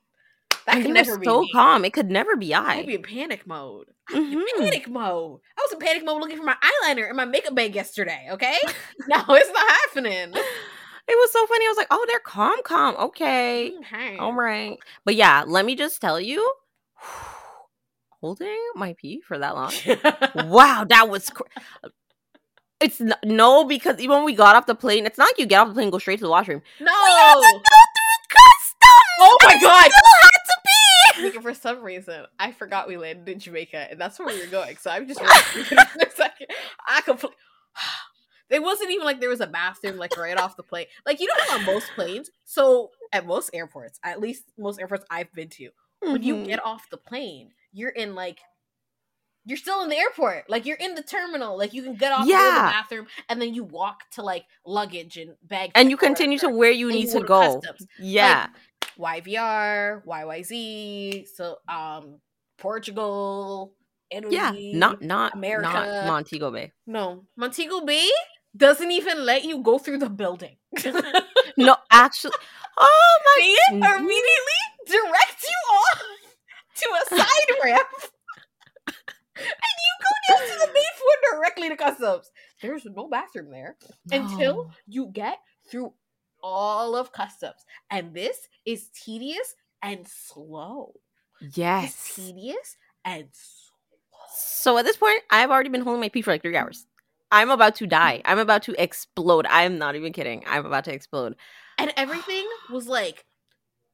"That 0.65 0.75
And 0.75 0.85
could 0.85 0.93
never 0.93 1.17
be 1.17 1.25
so 1.25 1.41
me. 1.41 1.51
calm. 1.51 1.85
It 1.85 1.93
could 1.93 2.09
never 2.11 2.35
be 2.35 2.53
I'd 2.53 2.79
I. 2.79 2.83
be 2.85 2.95
in 2.95 3.03
panic 3.03 3.45
mode. 3.47 3.87
I'd 4.09 4.13
be 4.15 4.33
in 4.33 4.39
Mhm. 4.39 4.59
panic 4.59 4.87
mode. 4.89 5.39
I 5.57 5.61
was 5.61 5.73
in 5.73 5.79
panic 5.79 6.05
mode 6.05 6.21
looking 6.21 6.37
for 6.37 6.43
my 6.43 6.55
eyeliner 6.83 7.09
in 7.09 7.15
my 7.15 7.25
makeup 7.25 7.55
bag 7.55 7.75
yesterday. 7.75 8.27
Okay, 8.31 8.57
no, 9.07 9.23
it's 9.29 9.51
not 9.51 9.67
happening. 9.69 10.33
It 11.05 11.15
was 11.17 11.33
so 11.33 11.45
funny. 11.47 11.65
I 11.65 11.67
was 11.67 11.75
like, 11.77 11.87
oh, 11.91 12.05
they're 12.07 12.19
calm, 12.21 12.55
calm. 12.63 12.95
Okay. 12.97 13.73
Okay. 13.79 14.15
All 14.17 14.31
right. 14.31 14.77
But 15.03 15.15
yeah, 15.15 15.43
let 15.45 15.65
me 15.65 15.75
just 15.75 15.99
tell 15.99 16.17
you, 16.17 16.49
holding 18.21 18.57
my 18.75 18.93
pee 18.97 19.19
for 19.27 19.37
that 19.37 19.53
long. 19.53 19.73
wow, 20.49 20.85
that 20.87 21.09
was. 21.09 21.29
Cr- 21.29 21.43
it's 22.79 23.01
n- 23.01 23.13
no 23.25 23.65
because 23.65 23.99
even 23.99 24.15
when 24.17 24.23
we 24.25 24.33
got 24.33 24.55
off 24.55 24.65
the 24.65 24.75
plane, 24.75 25.05
it's 25.05 25.17
not 25.17 25.25
like 25.25 25.39
you 25.39 25.45
get 25.45 25.59
off 25.59 25.67
the 25.67 25.73
plane 25.73 25.87
and 25.87 25.91
go 25.91 25.99
straight 25.99 26.19
to 26.19 26.23
the 26.25 26.29
washroom. 26.29 26.61
no. 26.79 26.85
had 26.87 27.33
to 27.35 27.41
go 27.41 27.51
through 27.51 28.23
customs. 28.29 29.19
Oh 29.19 29.37
my 29.43 29.59
god. 29.61 29.91
Still 31.23 31.31
had 31.31 31.35
to 31.35 31.39
pee. 31.41 31.47
Like, 31.49 31.55
for 31.55 31.61
some 31.61 31.83
reason, 31.83 32.25
I 32.39 32.51
forgot 32.51 32.87
we 32.87 32.97
landed 32.97 33.27
in 33.29 33.39
Jamaica, 33.39 33.87
and 33.91 33.99
that's 33.99 34.19
where 34.19 34.27
we 34.27 34.39
were 34.39 34.47
going. 34.47 34.77
So 34.77 34.89
I'm 34.91 35.07
just 35.07 35.19
for 35.19 35.25
a 35.27 36.11
second. 36.11 36.47
I 36.87 37.01
completely. 37.01 37.37
It 38.49 38.61
wasn't 38.61 38.91
even 38.91 39.05
like 39.05 39.19
there 39.19 39.29
was 39.29 39.41
a 39.41 39.47
bathroom 39.47 39.97
like 39.97 40.15
right 40.15 40.37
off 40.37 40.55
the 40.57 40.61
plane. 40.63 40.85
Like 41.07 41.19
you 41.19 41.25
know 41.25 41.33
how 41.49 41.57
on 41.57 41.65
most 41.65 41.87
planes, 41.95 42.29
so 42.43 42.91
at 43.11 43.25
most 43.25 43.49
airports, 43.51 43.99
at 44.03 44.19
least 44.19 44.43
most 44.59 44.79
airports 44.79 45.05
I've 45.09 45.31
been 45.33 45.49
to, 45.51 45.69
when 46.01 46.21
you 46.21 46.35
Mhm. 46.35 46.45
get 46.45 46.63
off 46.63 46.87
the 46.91 46.97
plane, 46.97 47.53
you're 47.71 47.89
in 47.89 48.13
like 48.13 48.41
you're 49.45 49.57
still 49.57 49.81
in 49.81 49.89
the 49.89 49.97
airport. 49.97 50.49
Like 50.49 50.65
you're 50.67 50.77
in 50.77 50.93
the 50.93 51.01
terminal. 51.01 51.57
Like 51.57 51.73
you 51.73 51.81
can 51.83 51.95
get 51.95 52.11
off 52.11 52.25
to 52.25 52.27
the 52.27 52.71
bathroom 52.71 53.07
and 53.27 53.41
then 53.41 53.53
you 53.55 53.63
walk 53.63 54.01
to 54.11 54.21
like 54.21 54.45
luggage 54.65 55.17
and 55.17 55.35
bag. 55.43 55.71
and 55.73 55.89
you 55.89 55.97
continue 55.97 56.37
to 56.39 56.49
where 56.49 56.71
you 56.71 56.89
need 56.89 57.09
to 57.09 57.21
go 57.21 57.59
customs. 57.59 57.87
Yeah. 57.97 58.47
YVR, 58.99 60.03
YYZ, 60.05 61.27
so 61.35 61.57
um 61.67 62.19
Portugal, 62.57 63.73
Italy. 64.11 64.35
yeah. 64.35 64.51
Not 64.73 65.01
not 65.01 65.33
America. 65.35 65.69
not 65.69 66.07
Montego 66.07 66.51
Bay. 66.51 66.71
no. 66.87 67.25
Montego 67.35 67.81
Bay 67.85 68.09
doesn't 68.55 68.91
even 68.91 69.25
let 69.25 69.43
you 69.43 69.61
go 69.63 69.77
through 69.79 69.97
the 69.99 70.09
building. 70.09 70.57
No, 71.55 71.75
actually. 71.91 72.33
Oh 72.79 73.17
my. 73.25 73.55
They 73.69 73.77
immediately 73.77 74.61
direct 74.87 75.43
you 75.43 75.59
off 75.77 76.01
to 76.77 76.89
a 76.89 77.15
side 77.15 77.55
ramp. 77.63 77.87
and 78.87 79.45
you 79.85 79.93
go 80.01 80.33
down 80.33 80.47
to 80.47 80.59
the 80.65 80.73
main 80.73 80.93
floor 80.97 81.39
directly 81.39 81.69
to 81.69 81.75
customs. 81.77 82.31
There's 82.61 82.85
no 82.85 83.07
bathroom 83.07 83.51
there 83.51 83.77
until 84.11 84.71
you 84.87 85.09
get 85.13 85.37
through 85.69 85.93
all 86.43 86.95
of 86.95 87.11
customs. 87.11 87.65
And 87.89 88.13
this 88.13 88.37
is 88.65 88.89
tedious 88.89 89.55
and 89.81 90.07
slow. 90.07 90.93
It's 91.41 91.57
Yes. 91.57 92.13
tedious 92.15 92.77
and 93.03 93.29
slow. 93.31 93.71
So 94.35 94.77
at 94.77 94.85
this 94.85 94.97
point, 94.97 95.21
I've 95.31 95.49
already 95.49 95.69
been 95.69 95.81
holding 95.81 96.01
my 96.01 96.09
pee 96.09 96.21
for 96.21 96.31
like 96.31 96.41
three 96.41 96.55
hours. 96.55 96.85
I'm 97.31 97.49
about 97.49 97.75
to 97.77 97.87
die. 97.87 98.21
I'm 98.25 98.39
about 98.39 98.63
to 98.63 98.81
explode. 98.81 99.47
I'm 99.49 99.77
not 99.79 99.95
even 99.95 100.13
kidding. 100.13 100.43
I'm 100.45 100.65
about 100.65 100.85
to 100.85 100.93
explode. 100.93 101.35
And 101.79 101.91
everything 101.97 102.47
was 102.69 102.87
like, 102.87 103.25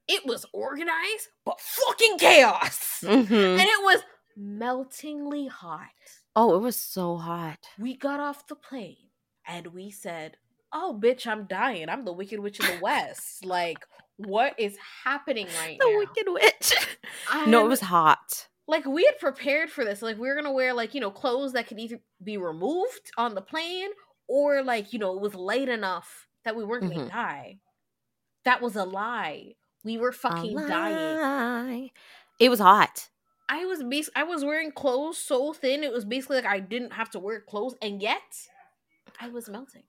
it 0.07 0.25
was 0.25 0.45
organized, 0.53 1.29
but 1.45 1.61
fucking 1.61 2.17
chaos. 2.19 2.99
Mhm. 3.01 3.59
And 3.59 3.61
it 3.61 3.83
was 3.83 4.01
meltingly 4.35 5.47
hot. 5.47 5.87
Oh, 6.35 6.55
it 6.55 6.59
was 6.59 6.75
so 6.75 7.17
hot. 7.17 7.59
We 7.77 7.95
got 7.95 8.19
off 8.19 8.47
the 8.47 8.55
plane 8.55 9.09
and 9.47 9.67
we 9.67 9.91
said, 9.91 10.37
Oh, 10.71 10.97
bitch, 11.01 11.25
I'm 11.27 11.45
dying. 11.45 11.89
I'm 11.89 12.05
the 12.05 12.13
Wicked 12.13 12.39
Witch 12.39 12.59
of 12.59 12.67
the 12.67 12.79
West. 12.81 13.43
Like, 13.43 13.79
what 14.17 14.53
is 14.59 14.77
happening 15.03 15.47
right 15.63 15.77
The 15.79 15.85
now? 15.85 15.91
The 15.91 15.97
Wicked 15.97 16.25
Witch. 16.27 16.87
i 17.31 17.45
no, 17.49 17.65
it 17.65 17.69
was 17.69 17.81
hot. 17.81 18.47
like 18.67 18.85
we 18.85 19.03
had 19.05 19.17
prepared 19.19 19.69
for 19.71 19.83
this. 19.83 20.01
Like 20.01 20.17
we 20.19 20.27
were 20.27 20.35
gonna 20.35 20.51
wear 20.53 20.73
like 20.73 20.93
you 20.93 21.01
know 21.01 21.09
clothes 21.11 21.53
that 21.53 21.67
could 21.67 21.79
either 21.79 21.99
be 22.23 22.37
removed 22.37 23.11
on 23.17 23.33
the 23.33 23.41
plane 23.41 23.89
or 24.27 24.61
like 24.61 24.93
you 24.93 24.99
know 24.99 25.15
it 25.15 25.21
was 25.21 25.33
light 25.35 25.69
enough 25.69 26.27
that 26.45 26.55
we 26.55 26.63
weren't 26.63 26.91
gonna 26.91 27.05
Mhm. 27.05 27.09
die. 27.11 27.59
That 28.45 28.61
was 28.61 28.75
a 28.75 28.83
lie. 28.85 29.55
We 29.83 29.97
were 29.97 30.11
fucking 30.11 30.55
dying. 30.67 31.89
It 32.39 32.49
was 32.49 32.59
hot. 32.59 33.09
I 33.49 33.65
was 33.65 33.81
bas- 33.83 34.09
I 34.15 34.23
was 34.23 34.45
wearing 34.45 34.71
clothes 34.71 35.17
so 35.17 35.53
thin 35.53 35.83
it 35.83 35.91
was 35.91 36.05
basically 36.05 36.35
like 36.37 36.45
I 36.45 36.59
didn't 36.59 36.93
have 36.93 37.09
to 37.11 37.19
wear 37.19 37.39
clothes, 37.41 37.75
and 37.81 38.01
yet 38.01 38.21
I 39.19 39.29
was 39.29 39.49
melting. 39.49 39.83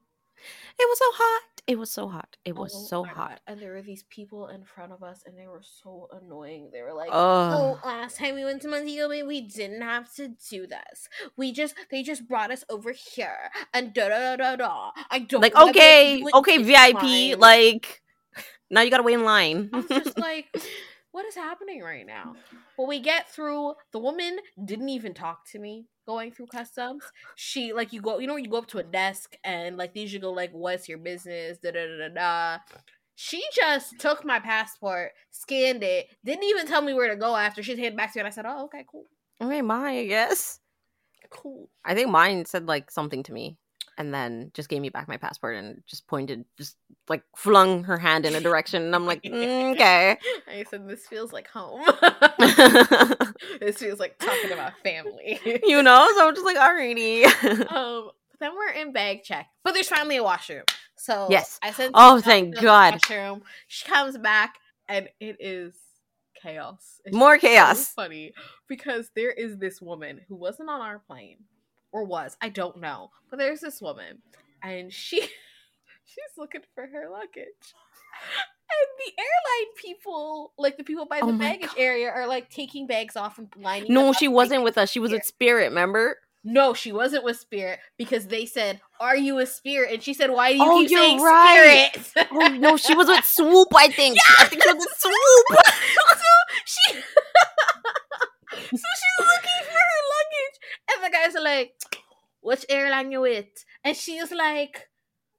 It 0.78 0.88
was 0.88 0.98
so 0.98 1.04
hot. 1.12 1.42
It 1.66 1.78
was 1.78 1.90
so 1.90 2.08
hot. 2.08 2.36
It 2.44 2.56
was 2.56 2.72
Oh 2.74 2.86
so 2.86 3.04
hot. 3.04 3.30
God. 3.30 3.40
And 3.46 3.60
there 3.60 3.72
were 3.72 3.82
these 3.82 4.02
people 4.04 4.48
in 4.48 4.64
front 4.64 4.92
of 4.92 5.02
us, 5.02 5.22
and 5.26 5.38
they 5.38 5.46
were 5.46 5.62
so 5.62 6.08
annoying. 6.12 6.70
They 6.72 6.82
were 6.82 6.94
like, 6.94 7.10
Oh, 7.12 7.78
"Oh, 7.84 7.86
last 7.86 8.16
time 8.18 8.34
we 8.34 8.44
went 8.44 8.62
to 8.62 8.68
Montego 8.68 9.08
Bay, 9.08 9.22
we 9.22 9.42
didn't 9.42 9.82
have 9.82 10.12
to 10.14 10.28
do 10.50 10.66
this. 10.66 11.08
We 11.36 11.52
just 11.52 11.74
they 11.90 12.02
just 12.02 12.26
brought 12.26 12.50
us 12.50 12.64
over 12.68 12.92
here, 12.92 13.50
and 13.72 13.92
da 13.94 14.08
da 14.08 14.36
da 14.36 14.36
da 14.36 14.56
da. 14.56 14.90
I 15.10 15.20
don't 15.20 15.42
like 15.42 15.54
okay, 15.56 16.22
okay, 16.34 16.58
VIP. 16.58 17.02
line." 17.02 17.38
Like 17.38 18.02
now 18.70 18.82
you 18.82 18.90
gotta 18.90 19.02
wait 19.02 19.14
in 19.14 19.24
line. 19.24 19.70
I 19.72 19.76
was 19.78 19.88
just 19.88 20.18
like, 20.18 20.46
what 21.12 21.26
is 21.26 21.34
happening 21.34 21.82
right 21.82 22.06
now? 22.06 22.34
Well, 22.80 22.88
we 22.88 22.98
get 23.00 23.28
through. 23.28 23.74
The 23.92 23.98
woman 23.98 24.38
didn't 24.64 24.88
even 24.88 25.12
talk 25.12 25.44
to 25.50 25.58
me 25.58 25.88
going 26.06 26.32
through 26.32 26.46
customs. 26.46 27.12
She 27.34 27.74
like 27.74 27.92
you 27.92 28.00
go, 28.00 28.18
you 28.18 28.26
know, 28.26 28.36
you 28.36 28.48
go 28.48 28.56
up 28.56 28.68
to 28.68 28.78
a 28.78 28.82
desk 28.82 29.34
and 29.44 29.76
like 29.76 29.92
these 29.92 30.14
you 30.14 30.18
go 30.18 30.32
like, 30.32 30.50
what's 30.52 30.88
your 30.88 30.96
business? 30.96 31.58
Da 31.58 31.72
da 31.72 31.86
da 31.86 32.08
da 32.08 32.14
da. 32.14 32.58
She 33.16 33.42
just 33.54 33.98
took 33.98 34.24
my 34.24 34.40
passport, 34.40 35.12
scanned 35.30 35.82
it, 35.84 36.06
didn't 36.24 36.44
even 36.44 36.66
tell 36.66 36.80
me 36.80 36.94
where 36.94 37.10
to 37.10 37.16
go 37.16 37.36
after. 37.36 37.62
She 37.62 37.72
handed 37.72 37.96
back 37.98 38.14
to 38.14 38.18
me, 38.18 38.20
and 38.22 38.28
I 38.28 38.30
said, 38.30 38.46
"Oh, 38.46 38.64
okay, 38.64 38.86
cool, 38.90 39.06
okay, 39.40 39.62
mine. 39.62 39.98
I 39.98 40.06
guess. 40.06 40.60
cool." 41.30 41.70
I 41.84 41.94
think 41.94 42.10
mine 42.10 42.44
said 42.46 42.66
like 42.66 42.90
something 42.90 43.22
to 43.24 43.32
me, 43.32 43.58
and 44.00 44.14
then 44.14 44.50
just 44.54 44.70
gave 44.70 44.80
me 44.80 44.88
back 44.88 45.06
my 45.08 45.18
passport 45.18 45.56
and 45.56 45.82
just 45.86 46.06
pointed, 46.08 46.46
just 46.56 46.76
like 47.08 47.22
flung 47.36 47.84
her 47.84 47.98
hand 47.98 48.24
in 48.24 48.34
a 48.34 48.40
direction, 48.40 48.82
and 48.82 48.94
I'm 48.94 49.04
like, 49.06 49.22
"Mm, 49.24 49.74
okay. 49.74 50.16
I 50.48 50.64
said, 50.64 50.88
"This 50.88 51.06
feels 51.06 51.32
like 51.32 51.46
home. 51.48 51.82
this 53.60 53.76
feels 53.78 54.00
like 54.00 54.18
talking 54.18 54.52
about 54.52 54.72
family." 54.82 55.38
you 55.64 55.82
know, 55.82 56.08
so 56.16 56.28
I'm 56.28 56.34
just 56.34 56.46
like, 56.46 56.56
alrighty. 56.56 57.24
um 57.70 58.10
then 58.40 58.52
we're 58.56 58.70
in 58.72 58.90
bag 58.90 59.22
check 59.22 59.48
but 59.64 59.74
there's 59.74 59.88
finally 59.88 60.16
a 60.16 60.22
washroom 60.22 60.64
so 60.96 61.26
Yes. 61.28 61.58
i 61.62 61.70
said, 61.72 61.90
Oh, 61.92 62.22
thank 62.22 62.58
God. 62.58 62.94
washroom 62.94 63.42
she 63.68 63.86
comes 63.86 64.16
back 64.16 64.54
and 64.88 65.10
it 65.20 65.36
is 65.40 65.74
chaos 66.42 67.02
It's 67.04 67.14
More 67.14 67.36
so 67.38 67.46
chaos. 67.46 67.88
funny 67.92 68.32
because 68.66 69.10
there 69.14 69.30
is 69.30 69.58
this 69.58 69.82
woman 69.82 70.22
who 70.26 70.36
wasn't 70.36 70.70
on 70.70 70.80
our 70.80 71.00
plane 71.00 71.40
or 71.92 72.04
was 72.04 72.36
i 72.40 72.48
don't 72.48 72.80
know 72.80 73.10
but 73.30 73.38
there's 73.38 73.60
this 73.60 73.80
woman 73.80 74.18
and 74.62 74.92
she 74.92 75.20
she's 76.04 76.36
looking 76.38 76.62
for 76.74 76.86
her 76.86 77.08
luggage 77.10 77.74
and 78.70 78.88
the 78.98 79.12
airline 79.18 79.72
people 79.76 80.52
like 80.58 80.76
the 80.76 80.84
people 80.84 81.06
by 81.06 81.20
oh 81.22 81.26
the 81.26 81.32
Oh 81.32 81.38
baggage 81.38 81.70
area 81.76 82.10
are 82.10 82.26
like 82.26 82.50
taking 82.50 82.86
bags 82.86 83.16
off 83.16 83.38
and 83.38 83.48
lining 83.56 83.92
No, 83.92 84.12
she 84.12 84.28
wasn't 84.28 84.62
with 84.62 84.76
us. 84.78 84.90
She 84.90 85.00
was 85.00 85.10
with 85.10 85.24
Spirit. 85.24 85.70
Remember? 85.70 86.16
no, 86.44 86.72
she 86.72 86.90
wasn't 86.92 87.22
with 87.24 87.38
Spirit 87.38 87.78
because 87.98 88.26
they 88.28 88.46
said, 88.46 88.80
"Are 89.00 89.16
you 89.16 89.38
a 89.38 89.46
spirit?" 89.46 89.92
And 89.92 90.02
she 90.02 90.14
said, 90.14 90.30
"Why 90.30 90.52
do 90.52 90.58
you 90.58 90.64
Oh, 90.64 90.78
keep 90.80 90.90
you're 90.90 91.00
saying 91.00 91.20
right. 91.20 91.90
spirit?" 92.00 92.28
Oh 92.32 92.48
no, 92.48 92.76
she 92.76 92.94
was 92.94 93.08
with 93.08 93.24
Swoop. 93.36 93.68
I 93.76 93.88
think. 93.88 94.16
I 94.38 94.44
think 94.46 94.62
she 94.62 94.72
was 94.72 94.86
with 94.86 94.96
Swoop. 94.98 95.64
so 96.08 96.30
she, 96.64 96.92
so 98.52 98.88
she's 99.00 99.18
looking 99.18 99.62
for 99.68 99.79
and 100.90 101.04
the 101.04 101.10
guys 101.10 101.36
are 101.36 101.42
like, 101.42 101.74
"Which 102.40 102.64
airline 102.68 103.12
you 103.12 103.20
with?" 103.22 103.64
And 103.84 103.96
she's 103.96 104.30
like, 104.32 104.88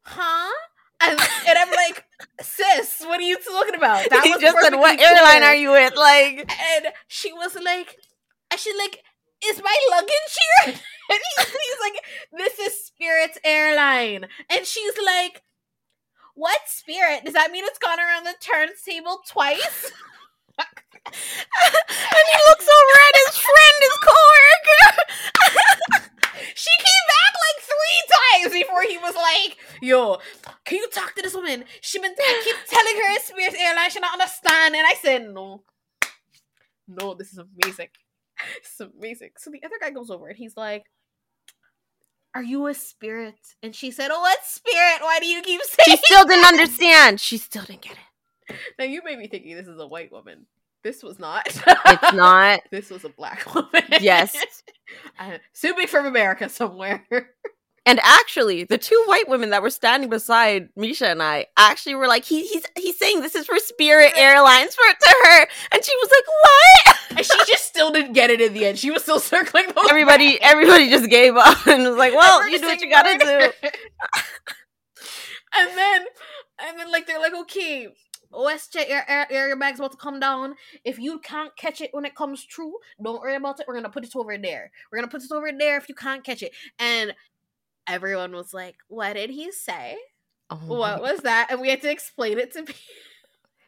"Huh?" 0.04 0.52
And, 1.04 1.20
and 1.48 1.58
I'm 1.58 1.72
like, 1.72 2.06
"Sis, 2.42 3.02
what 3.02 3.20
are 3.20 3.24
you 3.24 3.38
talking 3.38 3.76
about?" 3.76 4.10
That 4.10 4.24
he 4.26 4.32
was 4.32 4.42
just 4.42 4.58
said, 4.62 4.76
"What 4.76 5.00
airline 5.00 5.40
clear." 5.40 5.50
are 5.50 5.56
you 5.56 5.72
with?" 5.72 5.96
Like, 5.96 6.52
And 6.76 6.88
she 7.08 7.34
was 7.34 7.56
like, 7.56 7.98
and 8.52 8.60
she's 8.60 8.78
like, 8.78 9.02
is 9.46 9.62
my 9.64 9.76
luggage 9.92 10.38
here? 10.68 10.76
And 11.12 11.20
he's, 11.36 11.46
he's 11.50 11.80
like, 11.82 12.04
this 12.38 12.60
is 12.60 12.86
Spirit's 12.86 13.38
airline. 13.44 14.28
And 14.50 14.66
she's 14.66 14.94
like, 15.06 15.42
what 16.36 16.60
Spirit? 16.68 17.26
Does 17.26 17.34
that 17.34 17.52
mean 17.52 17.66
it's 17.66 17.80
gone 17.80 18.00
around 18.00 18.24
the 18.24 18.36
turntable 18.40 19.20
twice? 19.28 19.92
and 21.08 22.26
he 22.30 22.38
looked 22.48 22.64
so 22.64 22.78
red. 22.96 23.14
His 23.26 23.38
friend, 23.38 23.76
his 23.82 23.98
coworker. 24.06 26.08
She 26.56 26.70
came 26.78 27.06
back 27.08 27.34
like 27.46 27.60
three 27.70 28.02
times 28.18 28.54
before 28.54 28.82
he 28.84 28.98
was 28.98 29.16
like, 29.16 29.58
yo, 29.82 30.20
can 30.66 30.78
you 30.78 30.88
talk 30.90 31.16
to 31.16 31.22
this 31.22 31.34
woman? 31.34 31.64
She 31.82 32.00
been 32.00 32.14
I 32.18 32.42
keep 32.44 32.56
telling 32.68 32.96
her 32.96 33.16
it's 33.16 33.28
Spirit 33.28 33.56
Airline, 33.60 33.90
she 33.90 34.00
not 34.00 34.14
understand. 34.14 34.76
And 34.76 34.86
I 34.86 34.96
said, 35.02 35.30
no. 35.30 35.64
No, 36.88 37.14
this 37.14 37.32
is 37.32 37.40
amazing. 37.40 37.90
It's 38.58 38.80
amazing. 38.80 39.32
So 39.38 39.52
the 39.52 39.64
other 39.64 39.76
guy 39.80 39.92
goes 39.92 40.10
over 40.10 40.28
and 40.28 40.38
he's 40.38 40.58
like, 40.58 40.86
Are 42.36 42.44
you 42.44 42.68
a 42.68 42.74
spirit? 42.74 43.36
And 43.62 43.76
she 43.76 43.92
said, 43.92 44.10
Oh, 44.12 44.20
what 44.20 44.40
spirit? 44.44 45.02
Why 45.02 45.20
do 45.20 45.28
you 45.28 45.42
keep 45.42 45.62
saying 45.62 45.98
she 45.98 46.06
still 46.06 46.26
didn't 46.26 46.46
understand. 46.46 47.20
She 47.20 47.38
still 47.38 47.64
didn't 47.64 47.82
get 47.82 47.94
it. 47.94 48.56
Now 48.80 48.86
you 48.86 49.02
may 49.04 49.16
be 49.16 49.28
thinking 49.28 49.56
this 49.56 49.68
is 49.68 49.80
a 49.80 49.88
white 49.88 50.12
woman. 50.12 50.48
This 50.84 51.04
was 51.04 51.20
not. 51.20 51.48
It's 51.48 52.14
not. 52.14 52.62
This 52.72 52.90
was 52.90 53.06
a 53.06 53.10
black 53.10 53.54
woman. 53.54 53.84
Yes. 54.00 54.36
uh, 55.20 55.38
Subi 55.56 55.88
from 55.88 56.06
America 56.06 56.50
somewhere. 56.50 57.06
And 57.84 58.00
actually, 58.04 58.64
the 58.64 58.78
two 58.78 59.04
white 59.08 59.28
women 59.28 59.50
that 59.50 59.64
were 59.64 59.72
standing 59.72 60.08
beside 60.08 60.70
Mischa 60.78 61.12
and 61.12 61.22
I 61.24 61.48
actually 61.58 61.96
were 61.96 62.08
like, 62.08 62.24
he, 62.24 62.46
he's 62.46 62.64
he's 62.78 63.00
saying 63.00 63.22
this 63.22 63.34
is 63.34 63.48
for 63.48 63.58
Spirit 63.58 64.14
Airlines 64.16 64.76
for 64.76 64.84
to 64.84 65.16
her, 65.24 65.48
and 65.72 65.84
she 65.84 65.92
was 65.96 66.12
like, 66.12 66.28
"What?" 66.28 67.18
and 67.18 67.26
she 67.26 67.52
just 67.52 67.66
still 67.66 67.92
didn't 67.92 68.14
get 68.14 68.30
it 68.30 68.40
in 68.40 68.54
the 68.54 68.68
end. 68.68 68.78
She 68.78 68.92
was 68.92 69.02
still 69.02 69.20
circling 69.20 69.66
everybody 69.90 70.40
everybody 70.44 70.92
just 70.92 71.10
gave 71.10 71.36
up 71.36 71.66
and 71.66 71.82
was 71.82 71.98
like, 71.98 72.14
"Well, 72.14 72.48
you 72.48 72.60
do 72.60 72.68
what 72.68 72.82
you 72.82 72.90
gotta 72.92 73.18
do." 73.18 73.26
do. 73.26 73.70
and 75.56 75.70
then, 75.76 76.06
and 76.60 76.80
then, 76.80 76.92
like 76.92 77.08
they're 77.08 77.20
like, 77.20 77.34
okay, 77.34 77.88
WestJet 78.32 78.90
air, 78.90 79.06
air, 79.10 79.28
air 79.30 79.56
bag's 79.56 79.80
about 79.80 79.92
to 79.92 79.98
come 79.98 80.20
down. 80.20 80.56
If 80.84 81.00
you 81.00 81.20
can't 81.20 81.56
catch 81.56 81.82
it 81.82 81.90
when 81.94 82.06
it 82.06 82.16
comes 82.16 82.46
true, 82.46 82.76
don't 83.04 83.22
worry 83.22 83.36
about 83.36 83.60
it. 83.60 83.66
We're 83.68 83.76
gonna 83.76 83.90
put 83.90 84.06
it 84.06 84.16
over 84.16 84.38
there. 84.38 84.72
We're 84.92 85.00
gonna 85.00 85.12
put 85.12 85.24
it 85.24 85.32
over 85.32 85.52
there 85.58 85.78
if 85.78 85.90
you 85.90 85.96
can't 85.96 86.24
catch 86.24 86.44
it. 86.44 86.54
And 86.80 87.14
everyone 87.88 88.34
was 88.34 88.54
like, 88.54 88.78
"What 88.88 89.14
did 89.14 89.30
he 89.30 89.52
say? 89.52 89.98
Oh 90.50 90.58
What 90.58 91.02
was 91.02 91.22
that?" 91.22 91.48
And 91.50 91.62
we 91.62 91.70
had 91.70 91.82
to 91.82 91.92
explain 91.92 92.40
it 92.40 92.54
to 92.54 92.64
people. 92.64 92.82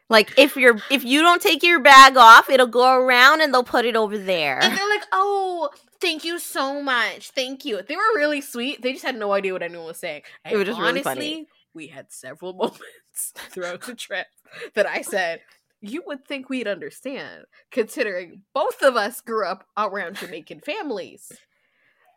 Like 0.09 0.33
if 0.37 0.55
you're 0.55 0.77
if 0.91 1.03
you 1.03 1.21
don't 1.21 1.41
take 1.41 1.63
your 1.63 1.79
bag 1.79 2.17
off, 2.17 2.49
it'll 2.49 2.67
go 2.67 2.93
around 2.93 3.41
and 3.41 3.53
they'll 3.53 3.63
put 3.63 3.85
it 3.85 3.95
over 3.95 4.17
there. 4.17 4.59
And 4.61 4.77
they're 4.77 4.89
like, 4.89 5.05
"Oh, 5.11 5.69
thank 6.01 6.23
you 6.23 6.39
so 6.39 6.81
much, 6.83 7.31
thank 7.31 7.65
you." 7.65 7.81
They 7.81 7.95
were 7.95 8.01
really 8.15 8.41
sweet. 8.41 8.81
They 8.81 8.93
just 8.93 9.05
had 9.05 9.15
no 9.17 9.31
idea 9.31 9.53
what 9.53 9.63
anyone 9.63 9.87
was 9.87 9.97
saying. 9.97 10.21
It 10.49 10.55
was 10.55 10.67
just 10.67 10.79
really 10.79 10.99
honestly, 11.01 11.13
funny. 11.13 11.47
we 11.73 11.87
had 11.87 12.11
several 12.11 12.53
moments 12.53 12.81
throughout 13.49 13.81
the 13.81 13.95
trip 13.95 14.27
that 14.73 14.85
I 14.87 15.01
said, 15.01 15.41
"You 15.81 16.03
would 16.05 16.25
think 16.25 16.49
we'd 16.49 16.67
understand," 16.67 17.45
considering 17.71 18.43
both 18.53 18.81
of 18.81 18.95
us 18.95 19.21
grew 19.21 19.45
up 19.45 19.65
around 19.77 20.17
Jamaican 20.17 20.61
families. 20.61 21.31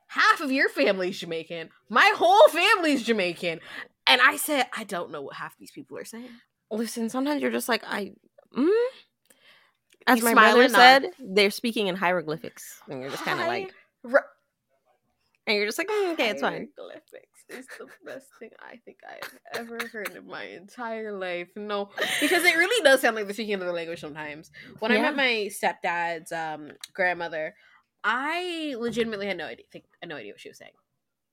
Half 0.09 0.41
of 0.41 0.53
your 0.53 0.69
family's 0.69 1.19
Jamaican. 1.19 1.71
My 1.89 2.13
whole 2.17 2.49
family's 2.49 3.03
Jamaican. 3.03 3.61
And 4.07 4.21
I 4.21 4.37
said, 4.37 4.67
I 4.77 4.85
don't 4.85 5.11
know 5.11 5.21
what 5.21 5.35
half 5.35 5.59
these 5.59 5.73
people 5.73 5.99
are 5.99 6.05
saying. 6.05 6.29
Listen, 6.71 7.09
sometimes 7.09 7.43
you're 7.43 7.51
just 7.51 7.69
like 7.69 7.83
I. 7.85 8.13
Mm? 8.57 8.71
As 10.07 10.19
You 10.21 10.25
my 10.27 10.35
brother 10.35 10.69
said, 10.69 11.07
they're 11.19 11.51
speaking 11.51 11.89
in 11.89 11.97
hieroglyphics, 11.97 12.81
and 12.89 13.01
you're 13.01 13.11
just 13.11 13.25
kind 13.25 13.41
of 13.41 13.49
like, 13.49 13.75
and 15.49 15.57
you're 15.57 15.67
just 15.67 15.79
like, 15.79 15.89
"Mm, 15.89 16.13
okay, 16.13 16.31
it's 16.31 16.41
fine. 16.41 16.69
Is 17.49 17.67
the 17.79 17.87
best 18.05 18.27
thing 18.41 18.51
I 18.61 18.77
think 18.85 18.99
I've 19.09 19.39
ever 19.55 19.79
heard 19.93 20.17
in 20.17 20.27
my 20.27 20.45
entire 20.45 21.17
life. 21.17 21.49
No, 21.55 21.91
because 22.21 22.43
it 22.45 22.57
really 22.57 22.83
does 22.83 23.01
sound 23.01 23.15
like 23.15 23.27
they're 23.27 23.35
speaking 23.35 23.55
another 23.55 23.73
language 23.73 24.01
sometimes. 24.01 24.51
When 24.81 24.91
I 24.91 25.01
met 25.01 25.15
my 25.15 25.49
stepdad's 25.51 26.33
um, 26.33 26.73
grandmother, 26.93 27.55
I 28.03 28.75
legitimately 28.79 29.29
had 29.29 29.37
no 29.37 29.47
idea, 29.47 29.65
think, 29.71 29.85
had 30.01 30.09
no 30.09 30.17
idea 30.17 30.33
what 30.33 30.41
she 30.41 30.49
was 30.49 30.59
saying 30.59 30.73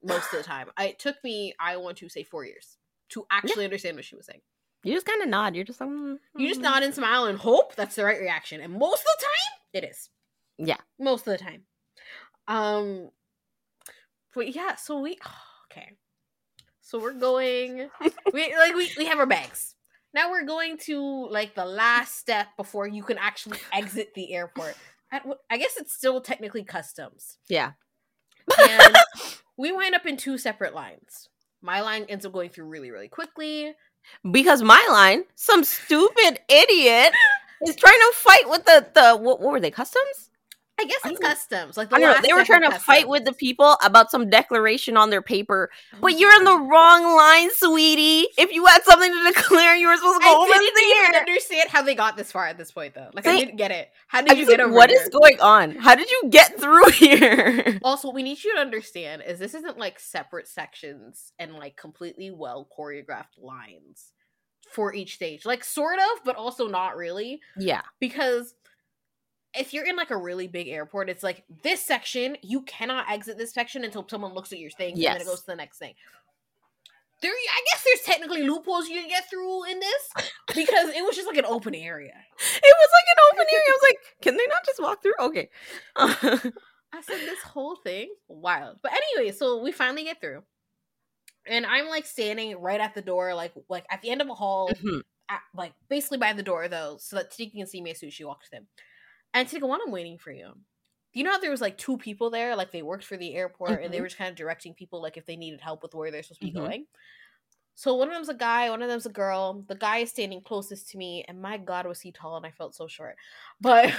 most 0.04 0.32
of 0.34 0.38
the 0.38 0.44
time. 0.44 0.68
I, 0.78 0.88
it 0.90 1.00
took 1.00 1.16
me, 1.24 1.54
I 1.60 1.78
want 1.78 1.98
to 1.98 2.10
say, 2.10 2.24
four 2.24 2.46
years 2.46 2.78
to 3.10 3.26
actually 3.32 3.66
understand 3.66 3.96
what 3.96 4.06
she 4.06 4.16
was 4.16 4.26
saying. 4.26 4.42
You 4.84 4.94
just 4.94 5.06
kind 5.06 5.22
of 5.22 5.30
nod. 5.30 5.56
You're 5.56 5.64
just 5.64 5.80
like, 5.80 5.90
mm, 5.90 6.18
You 6.36 6.48
just 6.48 6.60
mm. 6.60 6.64
nod 6.64 6.84
and 6.84 6.94
smile 6.94 7.26
and 7.26 7.40
hope 7.40 7.76
that's 7.76 7.96
the 7.96 8.04
right 8.04 8.20
reaction, 8.20 8.60
and 8.62 8.74
most 8.74 9.00
of 9.00 9.08
the 9.18 9.26
time, 9.26 9.84
it 9.84 9.90
is. 9.90 10.10
Yeah. 10.58 10.78
most 11.00 11.26
of 11.28 11.32
the 11.32 11.44
time. 11.44 11.64
Um, 12.48 13.10
but 14.36 14.54
yeah, 14.54 14.76
so 14.76 15.00
we 15.00 15.18
okay. 15.72 15.94
So 16.94 17.00
we're 17.00 17.14
going. 17.14 17.90
we 18.34 18.56
like 18.56 18.76
we 18.76 18.92
we 19.00 19.06
have 19.06 19.18
our 19.18 19.26
bags. 19.26 19.74
Now 20.14 20.30
we're 20.30 20.46
going 20.46 20.78
to 20.86 21.28
like 21.28 21.56
the 21.56 21.66
last 21.66 22.18
step 22.20 22.50
before 22.56 22.88
you 22.88 23.02
can 23.02 23.18
actually 23.18 23.58
exit 23.74 24.14
the 24.14 24.32
airport. 24.32 24.76
I, 25.12 25.22
I 25.50 25.58
guess 25.58 25.76
it's 25.78 25.92
still 25.92 26.22
technically 26.22 26.64
customs. 26.64 27.40
Yeah. 27.50 27.72
And 28.70 28.96
we 29.58 29.72
wind 29.72 29.96
up 29.96 30.06
in 30.06 30.18
two 30.18 30.38
separate 30.38 30.76
lines. 30.76 31.30
My 31.64 31.82
line 31.82 32.06
ends 32.10 32.28
up 32.28 32.34
going 32.34 32.52
through 32.52 32.66
really, 32.66 32.92
really 32.92 33.08
quickly. 33.08 33.74
Because 34.30 34.62
my 34.62 34.88
line, 34.92 35.24
some 35.34 35.64
stupid 35.64 36.42
idiot 36.48 37.12
is 37.66 37.76
trying 37.76 38.00
to 38.00 38.12
fight 38.14 38.50
with 38.52 38.66
the 38.66 38.86
the 38.94 39.18
what, 39.18 39.42
what 39.42 39.52
were 39.54 39.60
they 39.60 39.72
customs? 39.72 40.30
I 40.80 40.86
guess 40.86 40.98
it's 41.06 41.20
don't- 41.20 41.22
customs. 41.22 41.78
Like 41.78 41.90
the 41.90 41.96
I 41.96 42.00
don't 42.00 42.16
know. 42.16 42.22
They 42.28 42.34
were 42.34 42.44
trying 42.44 42.70
to 42.70 42.78
fight 42.80 43.08
with 43.08 43.26
the 43.26 43.34
people 43.34 43.78
about 43.84 44.10
some 44.10 44.30
declaration 44.30 44.98
on 44.98 45.12
their 45.12 45.22
paper, 45.22 45.70
Oh 45.94 45.98
but 46.02 46.18
you're 46.20 46.34
in 46.36 46.44
the 46.46 46.58
wrong 46.58 47.16
line, 47.16 47.50
sweetie. 47.54 48.28
If 48.38 48.52
you 48.52 48.66
had 48.66 48.84
something 48.84 49.12
to 49.12 49.32
declare, 49.34 49.76
you 49.76 49.88
were 49.88 49.96
supposed 49.96 50.20
to 50.22 50.26
go 50.26 50.36
over 50.42 50.46
here. 50.48 50.54
I 50.54 50.58
over 50.58 50.64
didn't 50.76 51.06
even 51.08 51.16
understand 51.20 51.70
how 51.70 51.84
they 51.84 51.94
got 51.96 52.18
this 52.18 52.32
far 52.32 52.48
at 52.48 52.58
this 52.58 52.72
point, 52.72 52.96
though. 52.96 53.10
Like 53.14 53.28
I 53.28 53.38
didn't 53.38 53.58
get 53.58 53.70
it. 53.72 53.90
How 54.08 54.22
did 54.22 54.32
I 54.32 54.34
you 54.36 54.48
get 54.48 54.60
over 54.60 54.74
what 54.74 54.90
here? 54.90 55.00
is 55.02 55.10
going 55.10 55.40
on? 55.40 55.76
How 55.76 55.94
did 55.96 56.10
you 56.10 56.24
get 56.32 56.60
through 56.60 56.90
here? 56.94 57.80
Also, 57.84 58.08
what 58.08 58.16
we 58.16 58.24
need 58.24 58.44
you 58.44 58.56
to 58.56 58.60
understand 58.62 59.22
is 59.26 59.38
this 59.40 59.54
isn't 59.54 59.78
like 59.78 60.00
separate 60.00 60.48
sections 60.48 61.34
and 61.38 61.54
like 61.54 61.78
completely 61.78 62.32
well 62.32 62.68
choreographed 62.78 63.38
lines 63.40 64.12
for 64.72 64.92
each 64.94 65.16
stage. 65.16 65.46
Like 65.46 65.64
sort 65.64 66.00
of, 66.00 66.24
but 66.26 66.36
also 66.36 66.68
not 66.68 66.98
really. 66.98 67.42
yeah. 67.60 67.82
Because 68.00 68.56
if 69.56 69.74
you're 69.74 69.86
in 69.86 69.96
like 69.96 70.12
a 70.12 70.18
really 70.18 70.48
big 70.48 70.68
airport, 70.68 71.10
it's 71.10 71.24
like 71.24 71.44
this 71.64 71.82
section, 71.82 72.38
you 72.42 72.62
cannot 72.64 73.10
exit 73.10 73.38
this 73.38 73.54
section 73.54 73.84
until 73.84 74.06
someone 74.08 74.34
looks 74.34 74.52
at 74.52 74.60
your 74.60 74.72
thing 74.72 74.94
and 74.94 75.04
then 75.04 75.22
it 75.22 75.26
goes 75.26 75.42
to 75.42 75.48
the 75.48 75.56
next 75.56 75.78
thing. 75.78 75.94
There 77.22 77.32
I 77.32 77.62
guess 77.72 77.84
there's 77.86 78.02
technically 78.02 78.44
loopholes 78.44 78.90
you 78.90 79.00
can 79.00 79.08
get 79.08 79.30
through 79.30 79.64
in 79.72 79.80
this 79.80 80.14
because 80.48 80.90
it 80.90 81.04
was 81.06 81.16
just 81.16 81.28
like 81.28 81.38
an 81.38 81.46
open 81.46 81.74
area. 81.74 82.12
It 82.12 82.76
was 82.78 82.90
like 82.92 83.16
an 83.16 83.24
open 83.32 83.46
area. 83.54 83.66
I 83.68 83.80
was 83.82 83.90
like, 83.90 84.00
can 84.22 84.38
they 84.38 84.48
not 84.48 84.66
just 84.66 84.82
walk 84.82 85.02
through? 85.02 85.14
Okay. 85.20 85.50
I 85.96 87.02
said 87.02 87.20
this 87.22 87.42
whole 87.42 87.78
thing 87.78 88.14
wild. 88.28 88.80
But 88.84 88.92
anyway, 88.92 89.32
so 89.32 89.62
we 89.64 89.72
finally 89.72 90.04
get 90.04 90.20
through. 90.20 90.44
And 91.48 91.66
I'm 91.66 91.88
like 91.88 92.06
standing 92.06 92.60
right 92.60 92.80
at 92.80 92.94
the 92.94 93.02
door, 93.02 93.34
like 93.36 93.54
like 93.70 93.86
at 93.90 94.02
the 94.02 94.10
end 94.10 94.22
of 94.22 94.30
a 94.30 94.36
hall, 94.36 94.70
Mhm. 94.70 95.02
at, 95.30 95.42
like 95.56 95.74
basically 95.90 96.18
by 96.18 96.34
the 96.34 96.44
door 96.44 96.68
though, 96.68 96.98
so 97.00 97.16
that 97.16 97.32
Tanieka 97.32 97.54
can 97.54 97.68
see 97.68 97.82
me 97.82 97.92
as 97.92 98.00
soon 98.00 98.08
as 98.08 98.14
she 98.14 98.24
walks 98.26 98.50
in. 98.52 98.68
And 99.34 99.48
Tanieka, 99.48 99.68
when 99.68 99.82
I'm 99.82 99.92
waiting 99.92 100.18
for 100.18 100.32
you, 100.32 100.54
you 101.14 101.24
know 101.24 101.32
how 101.32 101.40
there 101.40 101.52
was 101.52 101.62
like 101.62 101.78
two 101.78 101.98
people 101.98 102.30
there, 102.30 102.56
like 102.56 102.72
they 102.72 102.82
worked 102.82 103.04
for 103.06 103.18
the 103.18 103.36
airport 103.36 103.84
and 103.84 103.94
they 103.94 104.00
Mhm. 104.00 104.02
were 104.02 104.08
just 104.08 104.18
kind 104.18 104.30
of 104.30 104.36
directing 104.36 104.74
people 104.74 105.02
like 105.02 105.18
if 105.18 105.26
they 105.26 105.36
needed 105.36 105.62
help 105.62 105.84
with 105.84 105.94
where 105.94 106.12
they're 106.12 106.24
supposed 106.24 106.42
to 106.42 106.48
be 106.48 106.52
Mhm. 106.52 106.54
going. 106.54 106.86
So 107.76 107.96
one 107.96 108.08
of 108.10 108.14
them's 108.14 108.30
a 108.30 108.34
guy, 108.36 108.70
one 108.70 108.82
of 108.82 108.90
them's 108.90 109.06
a 109.08 109.12
girl. 109.12 109.64
The 109.68 109.76
guy 109.76 110.00
is 110.00 110.12
standing 110.12 110.42
closest 110.44 110.90
to 110.92 110.98
me, 110.98 111.26
and 111.28 111.42
my 111.42 111.58
God, 111.58 111.88
was 111.88 112.02
he 112.02 112.12
tall, 112.12 112.38
and 112.38 112.46
I 112.46 112.52
felt 112.52 112.76
so 112.76 112.88
short. 112.88 113.16
But 113.62 113.94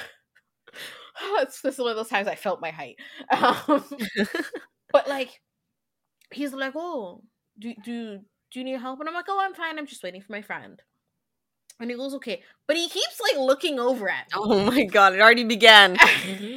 it's 1.23 1.61
this 1.63 1.75
is 1.75 1.81
one 1.81 1.91
of 1.91 1.97
those 1.97 2.09
times 2.09 2.29
I 2.29 2.37
felt 2.37 2.61
my 2.61 2.71
height. 2.71 2.97
Um, 3.33 3.85
but 4.93 5.09
like, 5.09 5.41
he's 6.33 6.53
like, 6.55 6.75
"Oh, 6.77 7.23
do 7.59 7.75
do 7.83 8.21
do 8.53 8.61
you 8.61 8.65
need 8.65 8.81
help?" 8.81 9.01
And 9.01 9.09
I'm 9.09 9.15
like, 9.15 9.27
"Oh, 9.29 9.41
I'm 9.41 9.55
fine. 9.55 9.79
I'm 9.79 9.87
just 9.87 10.03
waiting 10.03 10.23
for 10.23 10.33
my 10.33 10.43
friend." 10.43 10.83
And 11.81 11.91
he 11.91 11.97
goes, 11.97 12.15
"Okay," 12.15 12.43
but 12.67 12.77
he 12.77 12.89
keeps 12.89 13.21
like 13.21 13.39
looking 13.39 13.79
over 13.81 14.09
at 14.09 14.27
me. 14.27 14.33
oh 14.37 14.65
my 14.65 14.85
god, 14.85 15.15
it 15.15 15.21
already 15.21 15.45
began. 15.45 15.97
Mm-hmm. 16.25 16.57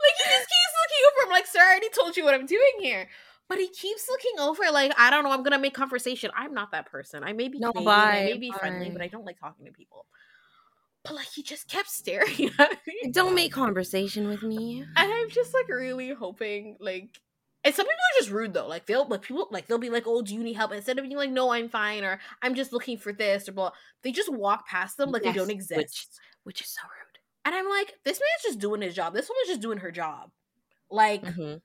like 0.00 0.14
he 0.18 0.24
just 0.24 0.48
keeps 0.48 0.74
looking 0.82 1.02
over. 1.06 1.26
I'm 1.26 1.30
like, 1.32 1.46
"Sir, 1.46 1.60
I 1.60 1.70
already 1.70 1.88
told 1.90 2.16
you 2.16 2.24
what 2.24 2.34
I'm 2.34 2.46
doing 2.46 2.72
here." 2.80 3.08
But 3.48 3.58
he 3.58 3.68
keeps 3.68 4.08
looking 4.08 4.38
over, 4.38 4.62
like 4.70 4.92
I 4.98 5.08
don't 5.10 5.24
know. 5.24 5.30
I'm 5.32 5.42
gonna 5.42 5.58
make 5.58 5.74
conversation. 5.74 6.30
I'm 6.36 6.52
not 6.52 6.72
that 6.72 6.86
person. 6.86 7.24
I 7.24 7.32
may 7.32 7.48
be 7.48 7.58
No, 7.58 7.72
Canadian, 7.72 7.98
I 7.98 8.12
may 8.24 8.32
bye, 8.34 8.38
be 8.38 8.52
friendly, 8.52 8.90
but. 8.90 9.00
I 9.02 9.08
don't 9.08 9.24
like 9.24 9.38
talking 9.40 9.64
to 9.66 9.72
people. 9.72 10.04
But 11.04 11.14
like, 11.14 11.28
he 11.34 11.42
just 11.42 11.68
kept 11.68 11.88
staring 11.90 12.50
at 12.58 12.78
me. 12.86 13.10
Don't 13.12 13.34
make 13.34 13.52
conversation 13.52 14.28
with 14.28 14.42
me. 14.42 14.84
And 14.96 15.12
I'm 15.12 15.30
just 15.30 15.54
like 15.54 15.68
really 15.68 16.10
hoping 16.12 16.76
like 16.80 17.18
and 17.64 17.74
some 17.74 17.84
people 17.86 17.94
are 17.96 18.20
just 18.20 18.30
rude 18.30 18.54
though. 18.54 18.66
Like 18.68 18.86
they'll 18.86 19.06
like 19.08 19.22
people 19.22 19.48
like 19.50 19.66
they'll 19.66 19.78
be 19.78 19.90
like, 19.90 20.04
Oh, 20.06 20.22
do 20.22 20.34
you 20.34 20.42
need 20.42 20.54
help? 20.54 20.72
Instead 20.72 20.98
of 20.98 21.04
being 21.04 21.16
like, 21.16 21.30
No, 21.30 21.50
I'm 21.50 21.68
fine 21.68 22.04
or 22.04 22.20
I'm 22.42 22.54
just 22.54 22.72
looking 22.72 22.98
for 22.98 23.12
this 23.12 23.48
or 23.48 23.52
blah 23.52 23.72
they 24.02 24.12
just 24.12 24.32
walk 24.32 24.66
past 24.66 24.96
them 24.96 25.10
like 25.10 25.24
Yes, 25.24 25.34
they 25.34 25.38
don't 25.38 25.50
exist. 25.50 26.20
Which 26.44 26.60
is 26.60 26.68
so 26.68 26.80
rude. 26.82 27.18
And 27.44 27.54
I'm 27.54 27.68
like, 27.68 27.94
this 28.04 28.20
man's 28.20 28.42
just 28.44 28.58
doing 28.58 28.82
his 28.82 28.94
job. 28.94 29.14
This 29.14 29.28
woman's 29.28 29.48
just 29.48 29.60
doing 29.60 29.78
her 29.78 29.90
job. 29.90 30.30
Like 30.90 31.22
Mhm. 31.22 31.60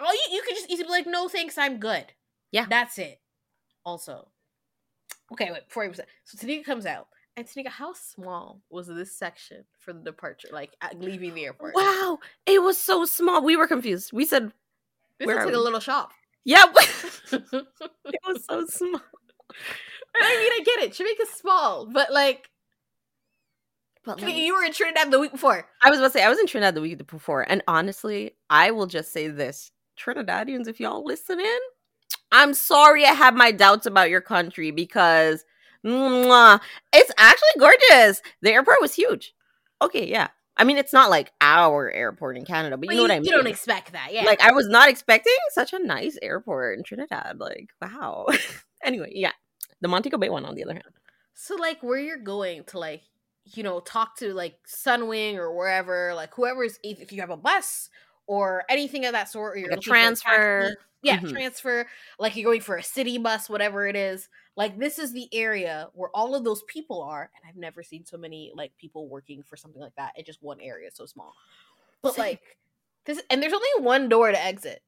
all 0.00 0.12
you, 0.12 0.20
you 0.32 0.42
could 0.42 0.54
just 0.54 0.70
easily 0.70 0.84
be 0.86 0.90
like, 0.90 1.06
No, 1.06 1.28
thanks, 1.28 1.56
I'm 1.58 1.78
good. 1.78 2.06
Yeah. 2.50 2.66
That's 2.68 2.98
it. 2.98 3.20
Also. 3.84 4.28
Okay, 5.32 5.50
wait, 5.52 5.68
before 5.68 5.84
I 5.84 5.88
was 5.88 6.00
so 6.24 6.38
Tanieka 6.38 6.64
comes 6.64 6.86
out. 6.86 7.08
And 7.38 7.46
Tanieka, 7.46 7.68
how 7.68 7.92
small 7.92 8.62
was 8.68 8.88
this 8.88 9.16
section 9.16 9.64
for 9.78 9.92
the 9.92 10.00
departure, 10.00 10.48
like 10.50 10.72
leaving 10.96 11.34
the 11.34 11.44
airport? 11.44 11.76
Wow, 11.76 12.18
it 12.46 12.60
was 12.60 12.76
so 12.76 13.04
small. 13.04 13.44
We 13.44 13.56
were 13.56 13.68
confused. 13.68 14.12
We 14.12 14.24
said, 14.24 14.50
This 15.20 15.28
looks 15.28 15.44
like 15.44 15.54
a 15.54 15.58
little 15.58 15.78
shop. 15.78 16.10
"Yeah, 16.44 16.64
it 17.32 18.20
was 18.26 18.44
so 18.44 18.66
small." 18.68 19.00
I 20.20 20.36
mean, 20.36 20.52
I 20.52 20.62
get 20.64 20.80
it. 20.82 20.94
Jamaica's 20.94 21.28
small, 21.30 21.86
but 21.86 22.12
like, 22.12 22.50
But 24.04 24.18
you- 24.18 24.26
like, 24.26 24.34
you 24.36 24.56
were 24.56 24.64
in 24.64 24.72
Trinidad 24.72 25.12
the 25.12 25.20
week 25.20 25.30
before. 25.30 25.64
I 25.80 25.90
was 25.90 26.00
about 26.00 26.08
to 26.08 26.18
say 26.18 26.24
I 26.24 26.28
was 26.28 26.40
in 26.40 26.48
Trinidad 26.48 26.74
the 26.74 26.80
week 26.80 27.06
before, 27.06 27.48
and 27.48 27.62
honestly, 27.68 28.32
I 28.50 28.72
will 28.72 28.86
just 28.86 29.12
say 29.12 29.28
this: 29.28 29.70
Trinidadians, 29.96 30.66
if 30.66 30.80
y'all 30.80 31.04
listen 31.04 31.38
in, 31.38 31.58
I'm 32.32 32.52
sorry 32.52 33.04
I 33.04 33.12
have 33.12 33.36
my 33.36 33.52
doubts 33.52 33.86
about 33.86 34.10
your 34.10 34.22
country 34.22 34.72
because 34.72 35.44
mwah, 35.86 36.60
it's 36.92 37.10
actually 37.18 37.48
gorgeous. 37.58 38.22
The 38.42 38.52
airport 38.52 38.80
was 38.80 38.94
huge. 38.94 39.34
Okay, 39.82 40.08
yeah. 40.08 40.28
I 40.56 40.64
mean, 40.64 40.76
it's 40.76 40.92
not 40.92 41.08
like 41.08 41.30
our 41.40 41.88
airport 41.90 42.36
in 42.36 42.44
Canada, 42.44 42.76
but 42.76 42.88
you 42.90 42.96
know 42.96 43.02
what 43.02 43.10
I 43.12 43.20
mean. 43.20 43.26
You 43.26 43.30
don't 43.32 43.46
expect 43.46 43.92
that, 43.92 44.08
yeah. 44.12 44.24
Like 44.24 44.40
I 44.40 44.52
was 44.52 44.66
not 44.68 44.88
expecting 44.88 45.36
such 45.52 45.72
a 45.72 45.78
nice 45.78 46.18
airport 46.20 46.78
in 46.78 46.84
Trinidad. 46.84 47.38
Like 47.38 47.70
wow. 47.80 48.26
anyway, 48.82 49.12
yeah. 49.14 49.32
The 49.80 49.86
Montego 49.88 50.18
Bay 50.18 50.28
one, 50.28 50.44
on 50.44 50.56
the 50.56 50.64
other 50.64 50.72
hand. 50.72 50.82
so, 51.34 51.54
like, 51.54 51.80
where 51.84 52.00
you're 52.00 52.18
going 52.18 52.64
to, 52.64 52.80
like, 52.80 53.02
you 53.44 53.62
know, 53.62 53.78
talk 53.78 54.16
to 54.18 54.34
like 54.34 54.56
Sunwing 54.66 55.36
or 55.36 55.54
wherever, 55.56 56.12
like 56.14 56.34
whoever's 56.34 56.78
if 56.82 57.00
if 57.00 57.12
you 57.12 57.20
have 57.20 57.30
a 57.30 57.36
bus 57.36 57.88
or 58.26 58.64
anything 58.68 59.06
of 59.06 59.12
that 59.12 59.28
sort, 59.30 59.54
or 59.56 59.60
you're 59.60 59.70
Like 59.70 59.76
a 59.76 59.88
looking 59.88 59.92
for 59.92 59.94
taxi- 59.94 60.22
transfer. 60.24 60.76
Yeah, 61.02 61.20
Mhm. 61.20 61.28
transfer. 61.28 61.86
Like 62.18 62.36
you're 62.36 62.44
going 62.50 62.60
for 62.60 62.76
a 62.76 62.82
city 62.82 63.18
bus, 63.18 63.48
whatever 63.48 63.86
it 63.86 63.96
is. 63.96 64.28
Like 64.56 64.78
this 64.78 64.98
is 64.98 65.12
the 65.12 65.28
area 65.34 65.88
where 65.94 66.10
all 66.14 66.34
of 66.34 66.44
those 66.44 66.62
people 66.64 67.02
are, 67.02 67.30
and 67.36 67.48
I've 67.48 67.56
never 67.56 67.82
seen 67.82 68.04
so 68.04 68.16
many 68.18 68.52
like 68.54 68.76
people 68.78 69.08
working 69.08 69.42
for 69.42 69.56
something 69.56 69.80
like 69.80 69.94
that 69.96 70.18
in 70.18 70.24
just 70.24 70.42
one 70.42 70.60
area 70.60 70.90
so 70.92 71.06
small. 71.06 71.36
But 72.02 72.14
Same. 72.14 72.22
like 72.22 72.58
this, 73.06 73.22
and 73.30 73.42
there's 73.42 73.52
only 73.52 73.68
one 73.84 74.08
door 74.08 74.30
to 74.32 74.42
exit. 74.42 74.82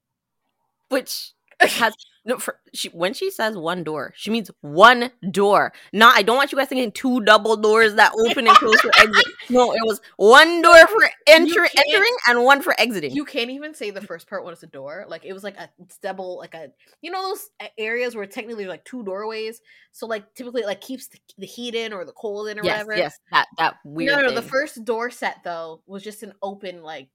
Which 0.89 1.33
has 1.69 1.95
no 2.25 2.39
for 2.39 2.59
she 2.75 2.89
when 2.91 3.15
she 3.15 3.31
says 3.31 3.57
one 3.57 3.83
door, 3.85 4.13
she 4.17 4.31
means 4.31 4.51
one 4.61 5.11
door. 5.31 5.73
Not 5.93 6.17
I 6.17 6.23
don't 6.23 6.37
want 6.37 6.53
you 6.53 6.59
guys 6.59 6.69
thinking 6.69 6.93
two 6.93 7.21
double 7.23 7.57
doors 7.57 7.95
that 7.95 8.13
open 8.19 8.47
and 8.47 8.57
close 8.57 8.81
for 8.81 8.91
exit. 8.99 9.25
No, 9.51 9.73
it 9.73 9.81
was 9.83 10.01
one 10.17 10.63
door 10.63 10.87
for 10.87 11.11
enter 11.27 11.67
entering 11.77 12.17
and 12.29 12.45
one 12.45 12.63
for 12.63 12.73
exiting. 12.79 13.11
You 13.11 13.25
can't 13.25 13.51
even 13.51 13.75
say 13.75 13.91
the 13.91 14.01
first 14.01 14.29
part 14.29 14.45
was 14.45 14.63
a 14.63 14.69
door. 14.69 15.07
Like 15.09 15.25
it 15.25 15.33
was 15.33 15.43
like 15.43 15.57
a 15.57 15.69
double, 16.03 16.39
like 16.39 16.55
a 16.55 16.69
you 17.03 17.11
know 17.11 17.31
those 17.31 17.51
areas 17.77 18.15
where 18.15 18.27
technically 18.27 18.67
like 18.67 18.85
two 18.85 19.03
doorways. 19.03 19.61
So 19.91 20.07
like 20.07 20.33
typically 20.35 20.63
it, 20.63 20.67
like 20.67 20.81
keeps 20.81 21.09
the, 21.09 21.19
the 21.39 21.47
heat 21.47 21.75
in 21.75 21.93
or 21.93 22.05
the 22.05 22.13
cold 22.13 22.49
in 22.49 22.61
or 22.61 22.65
yes, 22.65 22.87
whatever. 22.87 22.97
yes, 22.97 23.19
that 23.33 23.49
that 23.59 23.75
weird. 23.85 24.21
no, 24.21 24.29
no, 24.29 24.35
the 24.35 24.43
first 24.43 24.85
door 24.85 25.11
set 25.11 25.39
though 25.43 25.83
was 25.87 26.05
just 26.05 26.23
an 26.23 26.33
open 26.43 26.83
like 26.83 27.09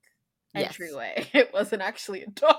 Yes. 0.54 0.68
entryway. 0.80 1.28
It 1.34 1.54
wasn't 1.54 1.82
actually 1.82 2.24
a 2.24 2.28
door. 2.28 2.56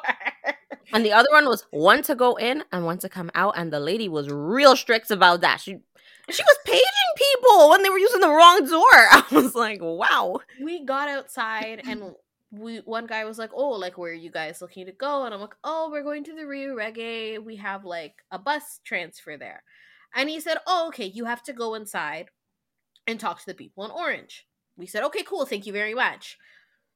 And 0.93 1.05
the 1.05 1.13
other 1.13 1.29
one 1.33 1.47
was 1.47 1.67
one 1.71 2.03
to 2.05 2.15
go 2.15 2.37
in 2.37 2.65
and 2.73 2.85
one 2.85 2.99
to 2.99 3.09
come 3.09 3.31
out, 3.35 3.55
and 3.57 3.73
the 3.73 3.81
lady 3.81 4.09
was 4.09 4.31
real 4.31 4.77
strict 4.77 5.11
about 5.11 5.41
that. 5.41 5.61
She 5.61 5.81
she 6.29 6.43
was 6.43 6.59
paging 6.65 6.83
people 7.17 7.71
when 7.71 7.83
they 7.83 7.89
were 7.89 7.99
using 7.99 8.21
the 8.21 8.29
wrong 8.29 8.67
door. 8.67 8.83
I 8.93 9.25
was 9.31 9.55
like, 9.55 9.81
wow. 9.81 10.41
we 10.61 10.85
got 10.85 11.09
outside 11.09 11.83
and 11.87 12.15
we 12.51 12.79
one 12.79 13.07
guy 13.07 13.25
was 13.25 13.39
like, 13.39 13.51
"Oh, 13.55 13.71
like 13.71 13.99
where 13.99 14.13
are 14.13 14.15
you 14.15 14.31
guys 14.31 14.61
looking 14.61 14.87
to 14.87 14.93
go?" 14.93 15.25
And 15.25 15.35
I'm 15.35 15.41
like, 15.41 15.57
"Oh, 15.65 15.89
we're 15.91 16.03
going 16.03 16.25
to 16.25 16.35
the 16.35 16.43
Riu 16.43 16.75
Reggae. 16.75 17.43
We 17.43 17.57
have 17.57 17.85
like 17.85 18.23
a 18.31 18.39
bus 18.39 18.81
transfer 18.85 19.37
there." 19.37 19.63
And 20.15 20.29
he 20.29 20.41
said, 20.41 20.59
"Oh, 20.67 20.89
okay, 20.89 21.07
you 21.07 21.25
have 21.25 21.43
to 21.45 21.53
go 21.53 21.75
inside 21.75 22.31
and 23.07 23.19
talk 23.19 23.41
to 23.41 23.47
the 23.47 23.55
people 23.55 23.85
in 23.85 23.91
Orange." 23.91 24.47
We 24.77 24.87
said, 24.87 25.03
"Okay, 25.05 25.23
cool. 25.23 25.47
Thank 25.47 25.67
you 25.67 25.73
very 25.73 25.95
much." 25.95 26.39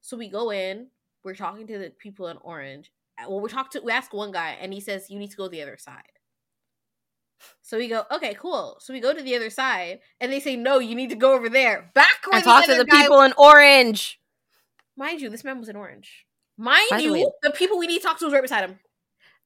So 0.01 0.17
we 0.17 0.29
go 0.29 0.51
in, 0.51 0.89
we're 1.25 1.35
talking 1.35 1.67
to 1.67 1.79
the 1.79 1.91
people 1.91 2.29
in 2.29 2.39
Orange. 2.39 2.91
Well, 3.29 3.41
we 3.41 3.49
talk 3.49 3.71
to 3.73 3.81
we 3.81 3.93
ask 3.93 4.13
one 4.13 4.33
guy 4.33 4.57
and 4.61 4.73
he 4.73 4.81
says, 4.81 5.11
"You 5.11 5.19
need 5.19 5.31
to 5.31 5.37
go 5.37 5.49
the 5.49 5.63
other 5.63 5.77
side." 5.79 6.03
So 7.63 7.79
we 7.79 7.89
go, 7.89 8.05
okay, 8.13 8.35
cool. 8.35 8.77
So 8.81 8.93
we 8.93 9.01
go 9.01 9.15
to 9.15 9.23
the 9.23 9.35
other 9.37 9.51
side, 9.51 10.01
and 10.21 10.33
they 10.33 10.41
say, 10.41 10.57
no, 10.57 10.79
you 10.79 10.95
need 10.95 11.11
to 11.11 11.17
go 11.17 11.35
over 11.35 11.49
there. 11.49 11.91
Back 11.95 12.27
where 12.27 12.37
And 12.37 12.45
talk 12.45 12.67
to 12.67 12.75
the 12.75 12.85
people 12.85 13.23
in 13.23 13.33
orange. 13.39 14.21
Mind 14.97 15.21
you, 15.21 15.31
this 15.31 15.45
man 15.45 15.59
was 15.59 15.69
in 15.69 15.77
orange. 15.77 16.27
Mind 16.59 16.89
By 16.91 16.99
you, 16.99 17.13
way- 17.15 17.27
the 17.43 17.51
people 17.51 17.79
we 17.79 17.87
need 17.87 18.03
to 18.03 18.05
talk 18.07 18.19
to 18.19 18.27
was 18.27 18.35
right 18.35 18.43
beside 18.43 18.69
him. 18.69 18.79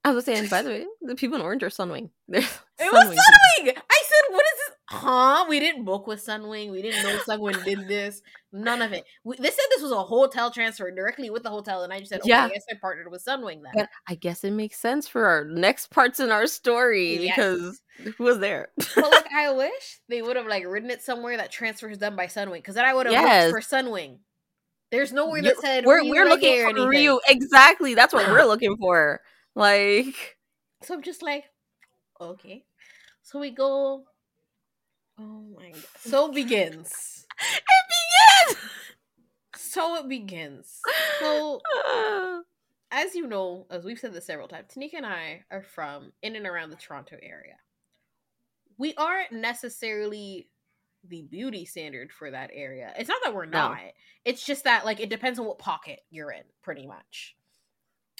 I 0.05 0.11
was 0.11 0.23
saying, 0.25 0.49
by 0.49 0.61
the 0.61 0.69
way, 0.69 0.85
the 1.01 1.15
people 1.15 1.35
in 1.35 1.41
Orange 1.41 1.63
are 1.63 1.69
Sunwing. 1.69 2.11
They're 2.27 2.41
It 2.41 2.93
was 2.93 3.07
Sunwing. 3.07 3.69
I 3.75 4.03
said, 4.03 4.33
"What 4.33 4.45
is 4.45 4.51
this? 4.59 4.75
Huh? 4.87 5.45
We 5.49 5.59
didn't 5.59 5.83
book 5.83 6.05
with 6.05 6.23
Sunwing. 6.23 6.69
We 6.71 6.83
didn't 6.83 7.01
know 7.03 7.17
Sunwing 7.27 7.63
did 7.65 7.87
this. 7.87 8.21
None 8.53 8.83
of 8.83 8.93
it. 8.93 9.03
We, 9.23 9.35
they 9.37 9.49
said 9.49 9.65
this 9.71 9.81
was 9.81 9.91
a 9.91 10.03
hotel 10.03 10.51
transfer 10.51 10.91
directly 10.91 11.31
with 11.31 11.41
the 11.41 11.49
hotel, 11.49 11.81
and 11.83 11.91
I 11.91 11.97
just 11.99 12.11
said, 12.11 12.19
okay, 12.21 12.29
Yeah. 12.29 12.45
I 12.45 12.49
guess 12.49 12.63
I 12.71 12.75
partnered 12.79 13.09
with 13.09 13.25
Sunwing 13.25 13.63
then. 13.63 13.71
But 13.73 13.89
I 14.07 14.13
guess 14.13 14.43
it 14.43 14.51
makes 14.51 14.77
sense 14.77 15.07
for 15.07 15.25
our 15.25 15.43
next 15.43 15.87
parts 15.89 16.19
in 16.19 16.31
our 16.31 16.45
story 16.45 17.23
Yes. 17.25 17.35
because 17.35 17.81
who 18.17 18.23
was 18.25 18.37
there? 18.37 18.67
but 18.95 19.11
like, 19.11 19.25
I 19.35 19.51
wish 19.57 19.99
they 20.07 20.21
would 20.21 20.35
have 20.35 20.45
like 20.47 20.65
written 20.67 20.91
it 20.91 21.01
somewhere 21.01 21.35
that 21.37 21.51
transfer 21.51 21.89
is 21.89 21.97
done 21.97 22.15
by 22.15 22.27
Sunwing, 22.27 22.57
because 22.57 22.75
then 22.75 22.85
I 22.85 22.93
would 22.93 23.07
have 23.07 23.13
Yes. 23.13 23.51
looked 23.51 23.65
for 23.65 23.75
Sunwing. 23.75 24.19
There's 24.91 25.11
nowhere 25.11 25.41
that 25.41 25.57
said 25.59 25.83
we're 25.85 26.03
we're 26.07 26.29
looking 26.29 26.63
for. 26.63 26.73
Riu. 26.73 27.17
Exactly. 27.27 27.95
That's 27.95 28.13
what 28.13 28.27
we're 28.27 28.43
looking 28.45 28.77
for. 28.77 29.19
Like 29.55 30.37
So 30.83 30.93
I'm 30.93 31.01
just 31.01 31.21
like, 31.23 31.45
okay. 32.19 32.65
So 33.23 33.39
we 33.39 33.51
go. 33.51 34.03
Oh 35.17 35.43
my 35.57 35.71
god. 35.71 35.83
So 35.99 36.29
it 36.29 36.35
begins. 36.35 37.25
it 37.39 37.63
begins. 38.49 38.71
So 39.55 39.95
it 39.97 40.09
begins. 40.09 40.79
So 41.19 41.61
as 42.91 43.15
you 43.15 43.27
know, 43.27 43.65
as 43.69 43.83
we've 43.83 43.99
said 43.99 44.13
this 44.13 44.25
several 44.25 44.47
times, 44.47 44.67
Tanieka 44.75 44.95
and 44.97 45.05
I 45.05 45.43
are 45.51 45.63
from 45.63 46.11
in 46.21 46.35
and 46.35 46.45
around 46.45 46.69
the 46.69 46.75
Toronto 46.75 47.17
area. 47.21 47.55
We 48.77 48.93
aren't 48.95 49.31
necessarily 49.31 50.49
the 51.07 51.21
beauty 51.23 51.65
standard 51.65 52.11
for 52.11 52.31
that 52.31 52.49
area. 52.53 52.93
It's 52.97 53.09
not 53.09 53.19
that 53.23 53.33
we're 53.33 53.45
No. 53.45 53.69
not. 53.69 53.79
It's 54.25 54.45
just 54.45 54.65
that 54.65 54.85
like 54.85 54.99
it 54.99 55.09
depends 55.09 55.39
on 55.39 55.45
what 55.45 55.59
pocket 55.59 56.01
you're 56.09 56.31
in, 56.31 56.43
pretty 56.61 56.85
much. 56.87 57.35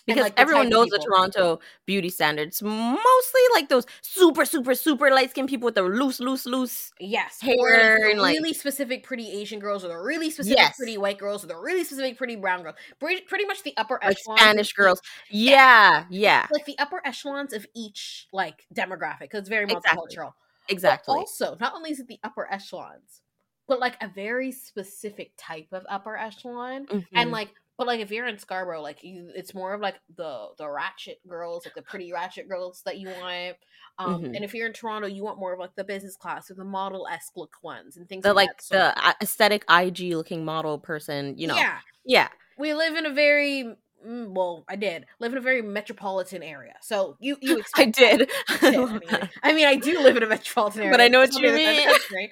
And, 0.08 0.16
because 0.16 0.24
like, 0.26 0.40
everyone 0.40 0.70
knows 0.70 0.90
the. 0.90 1.00
Toronto 1.00 1.60
beauty 1.88 2.10
standards. 2.10 2.62
Mostly 2.62 3.42
like 3.56 3.70
those 3.70 3.86
super, 4.02 4.46
super, 4.46 4.76
super 4.76 5.10
light 5.10 5.32
skinned 5.32 5.50
people 5.50 5.66
with 5.66 5.76
the 5.76 5.82
loose, 5.82 6.20
loose, 6.20 6.46
loose. 6.46 6.92
Yes, 7.00 7.42
hair 7.42 7.56
or 7.58 7.72
like 7.72 8.02
the 8.04 8.12
and, 8.12 8.20
like- 8.22 8.38
really 8.38 8.54
specific 8.54 9.04
pretty 9.04 9.32
Asian 9.32 9.60
girls, 9.60 9.84
or 9.84 9.88
the 9.90 9.98
really 9.98 10.30
specific 10.30 10.58
Yes. 10.58 10.78
pretty 10.78 10.98
white 10.98 11.18
girls, 11.18 11.44
or 11.44 11.48
the 11.48 11.58
really 11.58 11.84
specific 11.84 12.18
pretty 12.18 12.36
brown 12.36 12.62
girls. 12.64 12.76
Pretty, 13.00 13.22
pretty 13.24 13.46
much 13.46 13.64
the 13.64 13.76
upper 13.78 14.00
Like 14.04 14.18
echelon, 14.18 14.38
Spanish 14.38 14.74
girls. 14.74 15.02
Yeah, 15.30 16.06
yeah. 16.10 16.48
like 16.52 16.66
the 16.66 16.78
upper 16.80 17.02
echelons 17.04 17.52
of 17.54 17.66
each 17.76 18.28
like 18.32 18.66
demographic, 18.74 19.22
because 19.22 19.40
it's 19.42 19.50
very 19.50 19.66
Exactly. 19.66 20.18
multicultural. 20.18 20.34
But 20.68 20.72
Exactly. 20.74 21.16
also, 21.18 21.58
not 21.60 21.74
only 21.74 21.92
is 21.92 22.00
it 22.00 22.08
the 22.08 22.20
upper 22.24 22.48
echelons, 22.52 23.22
but 23.68 23.80
like 23.80 23.98
a 24.04 24.08
very 24.08 24.52
specific 24.52 25.32
type 25.38 25.68
of 25.72 25.84
upper 25.90 26.16
echelon, 26.16 26.88
and 27.16 27.30
Mhm. 27.30 27.32
like. 27.32 27.50
But 27.78 27.88
like 27.88 28.00
if 28.00 28.10
you're 28.12 28.26
in 28.28 28.38
Scarborough, 28.40 28.82
like 28.82 29.04
you, 29.04 29.32
it's 29.36 29.54
more 29.54 29.74
of 29.74 29.82
like 29.82 29.96
the 30.16 30.48
the 30.58 30.70
ratchet 30.70 31.20
girls, 31.28 31.66
like 31.66 31.76
the 31.76 31.82
pretty 31.82 32.12
ratchet 32.14 32.48
girls 32.48 32.82
that 32.86 32.98
you 32.98 33.10
want. 33.10 33.58
Um, 33.98 34.22
Mhm. 34.24 34.36
and 34.36 34.44
if 34.46 34.54
you're 34.54 34.68
in 34.68 34.74
Toronto, 34.74 35.08
you 35.08 35.24
want 35.24 35.40
more 35.40 35.54
of 35.54 35.60
like 35.60 35.76
the 35.76 35.84
business 35.84 36.16
class 36.16 36.50
or 36.50 36.54
the 36.56 36.64
model 36.66 37.08
esque 37.08 37.36
look 37.36 37.54
ones 37.62 37.98
and 37.98 38.08
things 38.08 38.24
the 38.24 38.34
like 38.34 38.48
like 38.50 38.62
sort. 38.62 38.82
the 38.96 39.16
aesthetic 39.22 39.64
IG 39.70 40.16
looking 40.16 40.46
model 40.46 40.80
person, 40.80 41.38
you 41.38 41.48
know. 41.48 41.56
Yeah, 41.56 41.80
Yeah. 42.06 42.28
we 42.58 42.74
live 42.74 42.96
in 42.96 43.06
a 43.06 43.14
very 43.14 43.76
mm, 44.06 44.34
well. 44.34 44.64
I 44.70 44.76
did 44.78 45.06
live 45.20 45.32
in 45.34 45.38
a 45.38 45.42
very 45.42 45.62
metropolitan 45.62 46.44
area, 46.44 46.76
so 46.82 47.18
you 47.20 47.38
you 47.42 47.62
I 47.76 47.86
did. 47.86 48.30
I, 48.50 48.58
did. 48.60 48.76
I, 48.80 49.00
mean, 49.00 49.30
I 49.44 49.54
mean, 49.54 49.68
I 49.68 49.76
do 49.76 50.00
live 50.02 50.16
in 50.18 50.24
a 50.24 50.28
metropolitan 50.28 50.82
area, 50.82 50.92
But 50.94 51.02
I 51.02 51.08
know 51.10 51.20
what 51.20 51.34
you 51.34 51.52
mean. 51.52 51.90
right. 52.14 52.32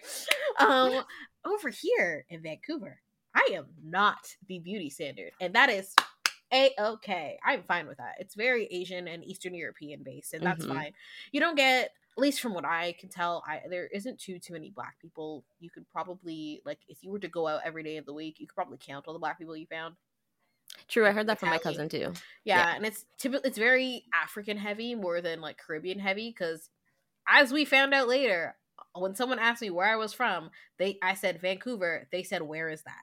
Um, 0.59 1.03
over 1.45 1.69
here 1.69 2.25
in 2.29 2.41
Vancouver, 2.41 2.99
I 3.35 3.49
am 3.53 3.67
not 3.83 4.35
the 4.47 4.59
beauty 4.59 4.89
standard, 4.89 5.31
and 5.41 5.53
that 5.55 5.69
is 5.69 5.95
a 6.51 6.71
okay. 6.79 7.39
I'm 7.43 7.63
fine 7.63 7.87
with 7.87 7.97
that. 7.97 8.15
It's 8.19 8.35
very 8.35 8.65
Asian 8.67 9.07
and 9.07 9.23
Eastern 9.23 9.55
European 9.55 10.03
based, 10.03 10.33
and 10.33 10.43
that's 10.45 10.65
Mhm. 10.65 10.69
fine. 10.75 10.93
You 11.31 11.39
don't 11.39 11.55
get, 11.55 11.85
at 11.85 12.17
least 12.17 12.41
from 12.41 12.53
what 12.53 12.63
I 12.65 12.93
can 12.93 13.09
tell, 13.09 13.43
I 13.47 13.63
there 13.67 13.87
isn't 13.87 14.19
too 14.19 14.37
too 14.39 14.53
many 14.53 14.69
black 14.69 14.99
people. 14.99 15.43
You 15.59 15.69
could 15.71 15.89
probably 15.89 16.61
like 16.65 16.79
if 16.87 17.03
you 17.03 17.11
were 17.11 17.19
to 17.19 17.27
go 17.27 17.47
out 17.47 17.61
every 17.65 17.81
day 17.83 17.97
of 17.97 18.05
the 18.05 18.13
week, 18.13 18.39
you 18.39 18.45
could 18.47 18.55
probably 18.55 18.77
count 18.79 19.07
all 19.07 19.13
the 19.13 19.19
black 19.19 19.39
people 19.39 19.57
you 19.57 19.65
found. 19.65 19.95
True, 20.87 21.07
I 21.07 21.11
heard 21.11 21.27
that 21.27 21.39
from 21.39 21.49
my 21.49 21.57
cousin 21.59 21.89
too. 21.89 22.13
Yeah, 22.43 22.57
Yeah. 22.59 22.75
and 22.75 22.85
it's 22.85 23.05
typically 23.17 23.49
it's 23.49 23.57
very 23.57 24.05
African 24.13 24.57
heavy 24.57 24.95
more 24.95 25.21
than 25.21 25.41
like 25.41 25.57
Caribbean 25.57 25.99
heavy 25.99 26.29
because 26.29 26.69
as 27.27 27.51
we 27.51 27.65
found 27.65 27.93
out 27.93 28.07
later, 28.07 28.57
when 28.93 29.15
someone 29.15 29.39
asked 29.39 29.61
me 29.61 29.69
where 29.71 29.87
I 29.87 29.95
was 29.95 30.13
from, 30.13 30.51
they 30.77 30.99
I 31.01 31.15
said 31.15 31.41
Vancouver. 31.41 32.07
They 32.11 32.21
said 32.23 32.41
where 32.43 32.69
is 32.69 32.83
that? 32.83 33.01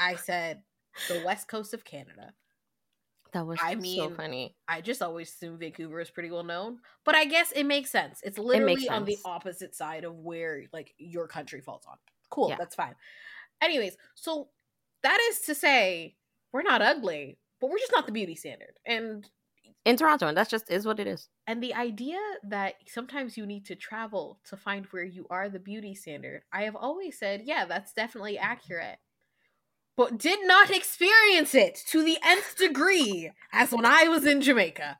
I 0.00 0.16
said 0.16 0.62
the 1.08 1.22
west 1.24 1.48
coast 1.48 1.74
of 1.74 1.84
Canada. 1.84 2.32
That 3.32 3.46
was 3.46 3.58
I 3.62 3.74
so 3.74 3.80
mean, 3.80 4.14
funny. 4.16 4.56
I 4.68 4.80
just 4.80 5.02
always 5.02 5.28
assumed 5.28 5.60
Vancouver 5.60 6.00
is 6.00 6.10
pretty 6.10 6.30
well 6.30 6.44
known, 6.44 6.78
but 7.04 7.14
I 7.14 7.26
guess 7.26 7.52
it 7.52 7.64
makes 7.64 7.90
sense. 7.90 8.20
It's 8.24 8.38
literally 8.38 8.76
makes 8.76 8.88
on 8.88 9.04
the 9.04 9.18
opposite 9.24 9.74
side 9.74 10.04
of 10.04 10.14
where 10.16 10.64
like 10.72 10.94
your 10.96 11.28
country 11.28 11.60
falls 11.60 11.84
on. 11.86 11.96
Cool, 12.30 12.48
Yeah. 12.48 12.56
that's 12.58 12.74
fine. 12.74 12.94
Anyways, 13.60 13.96
so 14.14 14.48
that 15.02 15.18
is 15.30 15.40
to 15.40 15.54
say, 15.54 16.16
we're 16.52 16.62
not 16.62 16.80
ugly, 16.80 17.38
but 17.60 17.68
we're 17.68 17.78
just 17.78 17.92
not 17.92 18.06
the 18.06 18.12
beauty 18.12 18.34
standard. 18.34 18.78
And 18.86 19.28
In 19.84 19.96
Toronto, 19.98 20.26
and 20.28 20.36
that's 20.36 20.50
just 20.50 20.70
is 20.70 20.86
what 20.86 20.98
it 20.98 21.06
is. 21.06 21.28
and 21.46 21.62
the 21.62 21.74
idea 21.74 22.18
that 22.44 22.76
sometimes 22.86 23.36
you 23.36 23.44
need 23.44 23.66
to 23.66 23.74
travel 23.76 24.40
to 24.44 24.56
find 24.56 24.86
where 24.86 25.04
you 25.04 25.26
are 25.28 25.50
the 25.50 25.58
beauty 25.60 25.94
standard, 25.94 26.44
I 26.50 26.62
have 26.62 26.76
always 26.76 27.18
said, 27.18 27.42
yeah, 27.44 27.66
that's 27.66 27.92
definitely 27.92 28.38
accurate. 28.38 28.98
But 29.98 30.16
did 30.16 30.46
not 30.46 30.70
experience 30.70 31.56
it 31.56 31.74
to 31.88 32.04
the 32.04 32.18
nth 32.24 32.56
degree 32.56 33.32
as 33.52 33.72
when 33.72 33.84
I 33.84 34.04
was 34.04 34.24
in 34.24 34.40
Jamaica. 34.40 34.96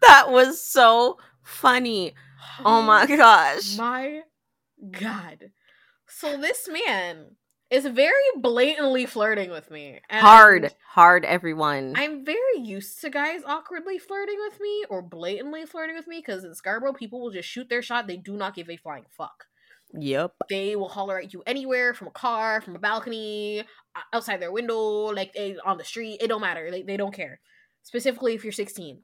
That 0.00 0.30
was 0.30 0.58
so 0.64 1.18
funny. 1.42 2.14
Oh, 2.60 2.78
oh 2.78 2.82
my 2.82 3.04
gosh. 3.04 3.76
My 3.76 4.22
God. 4.90 5.50
So 6.06 6.38
this 6.38 6.66
man 6.66 7.36
is 7.70 7.84
very 7.84 8.14
blatantly 8.40 9.04
flirting 9.04 9.50
with 9.50 9.70
me. 9.70 10.00
and 10.08 10.22
hard, 10.22 10.74
hard, 10.92 11.26
everyone. 11.26 11.92
I'm 11.94 12.24
very 12.24 12.58
used 12.58 13.02
to 13.02 13.10
guys 13.10 13.42
awkwardly 13.44 13.98
flirting 13.98 14.38
with 14.38 14.58
me 14.60 14.86
or 14.88 15.02
blatantly 15.02 15.66
flirting 15.66 15.94
with 15.94 16.06
me 16.06 16.20
because 16.24 16.44
in 16.44 16.54
Scarborough, 16.54 16.94
people 16.94 17.20
will 17.20 17.32
just 17.32 17.50
shoot 17.50 17.68
their 17.68 17.82
shot. 17.82 18.06
They 18.06 18.16
do 18.16 18.34
not 18.34 18.54
give 18.54 18.70
a 18.70 18.78
flying 18.78 19.04
fuck. 19.10 19.44
Yep. 19.94 20.34
They 20.48 20.76
will 20.76 20.88
holler 20.88 21.18
at 21.18 21.32
you 21.32 21.42
anywhere 21.46 21.94
from 21.94 22.08
a 22.08 22.12
car, 22.12 22.60
from 22.60 22.76
a 22.76 22.78
balcony, 22.78 23.64
outside 24.12 24.40
their 24.40 24.52
window, 24.52 24.76
like 25.12 25.32
they, 25.32 25.56
on 25.64 25.78
the 25.78 25.84
street. 25.84 26.18
It 26.20 26.28
don't 26.28 26.40
matter. 26.40 26.70
They, 26.70 26.82
they 26.82 26.96
don't 26.96 27.14
care. 27.14 27.40
Specifically 27.82 28.34
if 28.34 28.44
you're 28.44 28.52
16, 28.52 29.00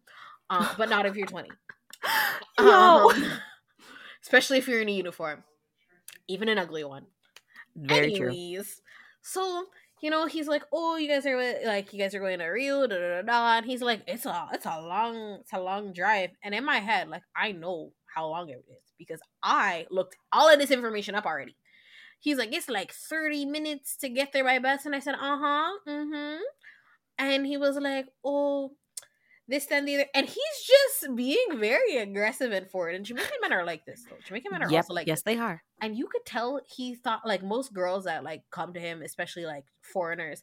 uh, 0.50 0.74
but 0.76 0.90
not 0.90 1.06
if 1.06 1.16
you're 1.16 1.26
20. 1.26 1.48
No. 2.60 3.10
Um, 3.10 3.24
especially 4.22 4.58
if 4.58 4.68
you're 4.68 4.82
in 4.82 4.88
a 4.88 4.92
uniform, 4.92 5.42
even 6.28 6.48
an 6.48 6.58
ugly 6.58 6.84
one. 6.84 7.06
Very 7.74 8.14
true. 8.14 8.62
So 9.22 9.64
you 10.00 10.10
know 10.10 10.26
he's 10.26 10.46
like, 10.46 10.62
"Oh, 10.72 10.96
you 10.96 11.08
guys 11.08 11.24
are 11.24 11.64
like, 11.64 11.92
you 11.92 11.98
guys 11.98 12.14
are 12.14 12.20
going 12.20 12.38
to 12.40 12.44
Riu, 12.44 12.88
da 12.88 12.96
da 12.96 13.08
da 13.08 13.22
da," 13.22 13.56
and 13.56 13.66
he's 13.66 13.80
like, 13.80 14.02
"It's 14.06 14.26
a, 14.26 14.48
it's 14.52 14.66
a 14.66 14.80
long, 14.80 15.38
it's 15.40 15.52
a 15.52 15.60
long 15.60 15.92
drive." 15.92 16.30
And 16.42 16.54
in 16.54 16.64
my 16.64 16.78
head, 16.78 17.08
like, 17.08 17.22
I 17.34 17.52
know 17.52 17.92
how 18.14 18.26
long 18.28 18.48
it 18.48 18.64
is 18.68 18.92
because 18.98 19.20
I 19.42 19.86
looked 19.90 20.16
all 20.32 20.52
of 20.52 20.58
this 20.58 20.70
information 20.70 21.14
up 21.14 21.26
already. 21.26 21.56
He's 22.20 22.38
like, 22.38 22.52
"It's 22.54 22.68
like 22.68 22.92
thirty 22.92 23.44
minutes 23.44 23.96
to 23.98 24.08
get 24.08 24.32
there 24.32 24.44
by 24.44 24.58
bus," 24.58 24.86
and 24.86 24.94
I 24.94 25.00
said, 25.00 25.14
"Uh 25.14 25.38
huh, 25.38 25.72
mm 25.88 26.08
hmm," 26.38 26.42
and 27.18 27.46
he 27.46 27.56
was 27.56 27.76
like, 27.76 28.06
"Oh." 28.24 28.72
This, 29.46 29.66
then 29.66 29.84
the 29.84 29.96
other, 29.96 30.06
and 30.14 30.24
he's 30.26 30.66
just 30.66 31.14
being 31.14 31.58
very 31.58 31.98
aggressive 31.98 32.50
and 32.52 32.66
forward. 32.70 32.94
And 32.94 33.04
Jamaican 33.04 33.36
men 33.42 33.52
are 33.52 33.62
like 33.62 33.84
this, 33.84 34.02
though. 34.08 34.16
Jamaican 34.24 34.50
men 34.50 34.62
are 34.62 34.70
Yep. 34.70 34.84
also 34.84 34.94
like 34.94 35.06
yes, 35.06 35.20
they 35.20 35.36
are. 35.36 35.62
and 35.82 35.94
you 35.94 36.06
could 36.06 36.24
tell 36.24 36.62
he 36.66 36.94
thought 36.94 37.26
like 37.26 37.42
most 37.42 37.74
girls 37.74 38.04
that 38.04 38.24
like 38.24 38.42
come 38.50 38.72
to 38.72 38.80
him 38.80 39.02
especially 39.02 39.44
like 39.44 39.66
foreigners 39.82 40.42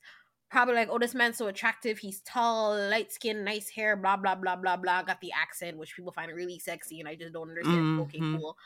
probably 0.52 0.76
like 0.76 0.90
oh 0.92 1.00
this 1.00 1.16
man's 1.16 1.38
so 1.38 1.48
attractive. 1.48 1.98
He's 1.98 2.22
tall 2.22 2.76
light 2.90 3.12
skin 3.12 3.44
nice 3.44 3.70
hair 3.70 3.96
blah 3.96 4.18
blah 4.18 4.36
blah 4.36 4.56
blah 4.58 4.76
blah. 4.78 5.02
Got 5.04 5.22
the 5.22 5.32
accent 5.32 5.78
which 5.78 5.96
people 5.96 6.12
find 6.12 6.32
really 6.36 6.60
sexy 6.60 7.00
and 7.00 7.08
i 7.10 7.16
just 7.16 7.34
don't 7.34 7.50
understand. 7.50 8.00
Okay 8.02 8.20
Mhm. 8.20 8.38
cool. 8.40 8.58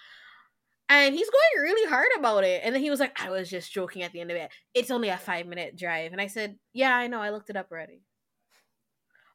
And 0.89 1.15
he's 1.15 1.29
going 1.29 1.63
really 1.63 1.89
hard 1.89 2.07
about 2.17 2.43
it. 2.43 2.61
And 2.63 2.75
then 2.75 2.81
he 2.81 2.89
was 2.89 2.99
like 2.99 3.19
i 3.21 3.29
was 3.29 3.49
just 3.49 3.71
joking 3.71 4.01
at 4.03 4.11
the 4.11 4.19
end 4.21 4.31
of 4.31 4.37
it. 4.37 4.51
It's 4.73 4.91
only 4.91 5.09
a 5.09 5.17
five 5.17 5.45
minute 5.45 5.77
drive. 5.77 6.11
And 6.11 6.19
i 6.19 6.27
said 6.27 6.57
yeah 6.73 6.95
i 6.95 7.07
know. 7.07 7.21
I 7.21 7.29
looked 7.29 7.49
it 7.49 7.55
up 7.57 7.67
already. 7.71 8.01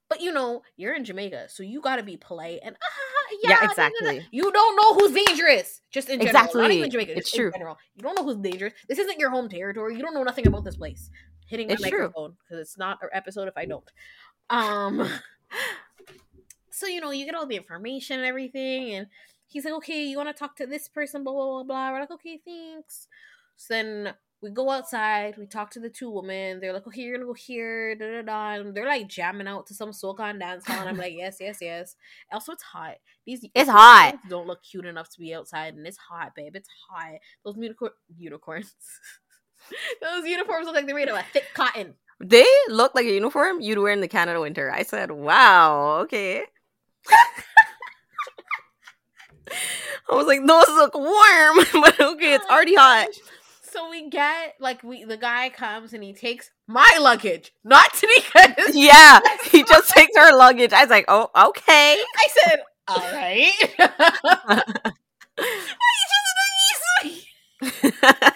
But 0.09 0.21
you 0.21 0.33
know 0.33 0.63
you're 0.77 0.95
in 0.95 1.05
jamaica 1.05 1.49
so 1.49 1.63
you 1.63 1.81
gotta 1.81 2.03
be 2.03 2.17
polite 2.17 2.59
and 2.65 2.75
ah, 2.83 3.37
yeah, 3.45 3.51
Yeah, 3.51 3.61
da, 3.61 3.67
da, 3.67 3.75
da." 3.75 3.87
exactly. 3.87 4.27
you 4.33 4.51
don't 4.51 4.75
know 4.77 4.95
who's 4.95 5.13
dangerous. 5.25 5.81
Just 5.93 6.09
in 6.09 6.21
general 6.21 6.49
not 6.55 6.71
even 6.73 6.91
jamaica 6.91 7.17
It's 7.17 7.31
true. 7.31 7.53
general. 7.53 7.79
You 7.95 8.03
don't 8.03 8.17
know 8.17 8.25
who's 8.25 8.39
dangerous. 8.39 8.73
This 8.89 8.99
isn't 8.99 9.21
your 9.21 9.31
home 9.31 9.49
territory. 9.49 9.95
You 9.97 10.03
don't 10.03 10.15
know 10.15 10.25
nothing 10.25 10.49
about 10.49 10.65
this 10.65 10.77
place 10.77 11.11
hitting 11.51 11.69
my 11.69 11.75
It's 11.75 11.83
microphone 11.83 12.37
because 12.43 12.61
it's 12.61 12.79
not 12.79 12.99
our 13.03 13.11
episode 13.13 13.49
if 13.49 13.57
i 13.57 13.67
don't 13.67 13.85
um 14.51 15.09
so 16.71 16.87
you 16.87 17.01
know 17.01 17.11
you 17.11 17.27
get 17.27 17.35
all 17.35 17.47
the 17.47 17.57
information 17.57 18.19
and 18.19 18.27
everything 18.27 18.95
and 18.95 19.07
he's 19.49 19.65
like 19.65 19.75
okay 19.75 20.05
you 20.05 20.17
want 20.17 20.29
to 20.29 20.33
talk 20.35 20.57
to 20.57 20.67
this 20.67 20.89
person 20.89 21.25
blah 21.25 21.33
blah 21.33 21.47
blah 21.47 21.65
blah 21.65 21.93
we're 21.93 22.01
like 22.01 22.11
okay 22.11 22.41
thanks 22.45 23.09
So 23.57 23.75
then 23.75 24.15
we 24.43 24.51
go 24.51 24.71
outside, 24.71 25.37
we 25.37 25.47
talk 25.47 25.71
to 25.73 25.81
the 25.81 25.91
two 25.91 26.11
women. 26.11 26.61
They're 26.61 26.73
like, 26.73 26.87
okay, 26.87 27.03
you're 27.03 27.15
gonna 27.17 27.27
go 27.27 27.35
here, 27.35 27.95
da 27.95 28.07
da 28.07 28.23
da. 28.23 28.61
And 28.61 28.75
they're 28.75 28.87
like 28.87 29.07
jamming 29.09 29.47
out 29.47 29.67
to 29.67 29.75
some 29.75 29.91
soca 29.91 30.31
and 30.31 30.41
dance 30.41 30.67
hall. 30.67 30.81
And 30.81 30.89
I'm 30.89 30.97
like, 30.97 31.15
yes, 31.15 31.37
yes, 31.41 31.59
yes. 31.61 31.97
Also, 32.33 32.53
it's 32.53 32.63
hot. 32.63 32.97
These 33.27 33.45
It's 33.55 33.69
hot. 33.69 34.19
Don't 34.31 34.47
look 34.47 34.63
cute 34.63 34.87
enough 34.87 35.11
to 35.11 35.21
be 35.21 35.35
outside, 35.35 35.75
and 35.75 35.87
it's 35.87 35.99
hot, 35.99 36.35
babe. 36.35 36.57
It's 36.57 36.71
hot. 36.89 37.19
Those 37.45 37.57
unicorn 37.59 37.93
unicorns. 38.17 38.75
Those 40.03 40.27
uniforms 40.27 40.67
look 40.67 40.75
like 40.75 40.87
they're 40.87 40.95
made 40.95 41.09
of 41.09 41.17
a 41.17 41.25
thick 41.33 41.47
cotton. 41.55 41.95
They 42.21 42.47
look 42.69 42.95
like 42.95 43.07
a 43.07 43.13
uniform 43.13 43.61
you'd 43.61 43.79
wear 43.79 43.93
in 43.93 44.01
the 44.01 44.09
Canada 44.09 44.41
winter. 44.41 44.71
I 44.71 44.83
said, 44.83 45.11
wow, 45.11 46.01
okay. 46.03 46.45
I 50.11 50.15
was 50.15 50.27
like, 50.27 50.41
those 50.47 50.69
look 50.69 50.95
warm, 50.95 51.67
but 51.83 52.01
okay, 52.01 52.35
it's 52.35 52.45
Oh 52.49 52.55
already 52.55 52.75
hot. 52.75 53.09
So 53.63 53.89
we 53.89 54.11
get 54.11 54.57
like 54.59 54.83
we 54.83 55.05
the 55.05 55.17
guy 55.17 55.49
comes 55.49 55.93
and 55.93 56.03
he 56.03 56.13
takes 56.13 56.51
my 56.67 56.99
luggage, 57.01 57.53
not 57.63 57.91
Tanieka's. 57.93 58.75
Yeah, 58.77 59.21
he 59.51 59.63
just 59.63 59.91
takes 59.91 60.17
her 60.17 60.37
luggage. 60.37 60.73
I 60.73 60.83
was 60.83 60.91
like, 60.91 61.05
oh, 61.07 61.31
okay. 61.49 61.97
I 62.17 62.29
said, 62.45 62.61
all 62.89 63.13
right. 63.13 63.53
He's 65.39 65.69
just 66.11 66.37
an 67.03 67.13
easy. 67.13 68.27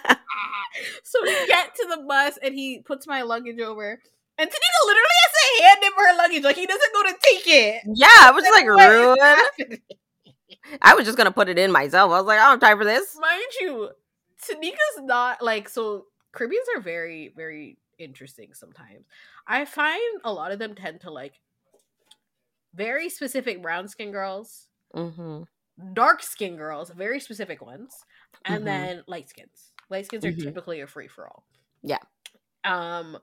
So 1.03 1.21
we 1.23 1.47
get 1.47 1.75
to 1.77 1.87
the 1.89 2.03
bus 2.07 2.39
and 2.43 2.55
he 2.55 2.81
puts 2.81 3.07
my 3.07 3.23
luggage 3.23 3.61
over. 3.61 4.01
And 4.37 4.51
Tanieka 4.51 4.87
literally 4.87 5.19
has 5.23 5.33
to 5.33 5.63
hand 5.65 5.85
him 5.85 5.93
her 5.97 6.17
luggage. 6.19 6.43
Like 6.43 6.57
he 6.57 6.67
doesn't 6.67 6.93
go 6.95 7.03
to 7.05 7.15
take 7.23 7.47
it. 7.47 7.83
yeah, 7.95 8.07
I 8.09 8.31
was 8.33 8.45
like, 8.51 8.67
rude. 8.67 9.79
I 10.83 10.95
was 10.95 11.05
just 11.05 11.17
gonna 11.17 11.31
put 11.31 11.49
it 11.49 11.59
in 11.59 11.71
myself. 11.71 12.11
I 12.11 12.19
was 12.19 12.27
like, 12.27 12.39
I 12.41 12.43
don't 12.45 12.61
have 12.61 12.69
time 12.69 12.79
for 12.79 12.85
this. 12.85 13.17
Mind 13.21 13.43
you, 13.61 13.91
Tanieka's 14.43 15.03
not 15.03 15.43
like 15.43 15.69
so 15.69 16.07
Caribbeans 16.33 16.67
are 16.77 16.81
very, 16.81 17.33
very 17.37 17.79
interesting 17.99 18.55
sometimes. 18.55 19.05
I 19.47 19.65
find 19.67 20.21
a 20.25 20.33
lot 20.33 20.51
of 20.53 20.59
them 20.59 20.75
tend 20.75 21.03
to 21.03 21.11
like 21.11 21.35
very 22.75 23.09
specific 23.09 23.63
brown 23.63 23.89
skin 23.89 24.11
girls, 24.11 24.67
Mm-hmm. 24.97 25.43
dark 25.93 26.23
skin 26.23 26.57
girls, 26.57 26.91
very 26.91 27.21
specific 27.21 27.61
ones, 27.65 27.95
and 28.45 28.63
Mhm. 28.63 28.65
then 28.65 29.05
light 29.07 29.29
skins. 29.29 29.73
Light 29.91 30.07
skins 30.07 30.25
are 30.25 30.33
Mhm. 30.33 30.43
typically 30.43 30.81
a 30.81 30.87
free 30.87 31.09
for 31.09 31.27
all. 31.27 31.45
Yeah. 31.83 31.99
Um 32.65 33.19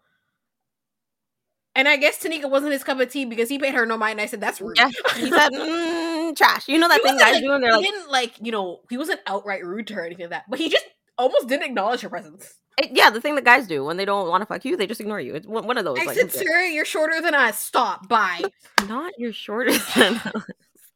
and 1.73 1.87
I 1.87 1.95
guess 1.95 2.21
Tanieka 2.21 2.49
wasn't 2.49 2.73
his 2.73 2.83
cup 2.83 2.99
of 2.99 3.09
tea 3.09 3.23
because 3.25 3.47
he 3.47 3.57
paid 3.57 3.73
her 3.75 3.85
no 3.85 3.97
mind. 3.97 4.19
And 4.19 4.21
I 4.21 4.25
said, 4.25 4.41
"That's 4.41 4.59
rude." 4.59 4.77
Yeah, 4.77 4.89
he 5.15 5.29
said, 5.29 5.49
mm, 5.53 6.35
trash. 6.35 6.67
You 6.67 6.77
know 6.77 6.89
that 6.89 6.97
He 7.01 7.03
thing 7.07 7.17
guys 7.17 7.33
like- 7.35 7.43
do, 7.43 7.51
and 7.53 7.63
they're 7.63 7.71
he 7.71 7.77
like, 7.77 7.85
didn't 7.85 8.09
like 8.11 8.33
you 8.41 8.51
know 8.51 8.81
he 8.89 8.97
wasn't 8.97 9.21
outright 9.25 9.65
rude 9.65 9.87
to 9.87 9.93
her 9.93 10.01
or 10.01 10.05
anything 10.05 10.25
like 10.25 10.31
that, 10.31 10.43
but 10.49 10.59
he 10.59 10.69
just 10.69 10.85
almost 11.17 11.47
didn't 11.47 11.63
acknowledge 11.65 12.01
her 12.01 12.09
presence. 12.09 12.55
eh, 12.77 12.87
yeah, 12.91 13.09
the 13.09 13.21
thing 13.21 13.35
that 13.35 13.45
guys 13.45 13.67
do 13.67 13.85
when 13.85 13.95
they 13.97 14.03
don't 14.05 14.27
want 14.27 14.41
to 14.41 14.45
fuck 14.45 14.65
you, 14.65 14.75
they 14.75 14.85
just 14.87 14.99
ignore 14.99 15.21
you. 15.21 15.33
It's 15.35 15.47
one 15.47 15.65
one 15.65 15.77
of 15.77 15.85
those. 15.85 15.97
I 15.99 16.03
like, 16.03 16.17
said, 16.17 16.31
"Sir, 16.33 16.65
you're 16.65 16.83
shorter 16.85 17.21
than 17.21 17.33
us. 17.35 17.57
Stop. 17.57 18.09
Bye." 18.09 18.41
not 18.89 19.13
you're 19.17 19.31
shorter 19.33 19.71
than. 19.95 20.19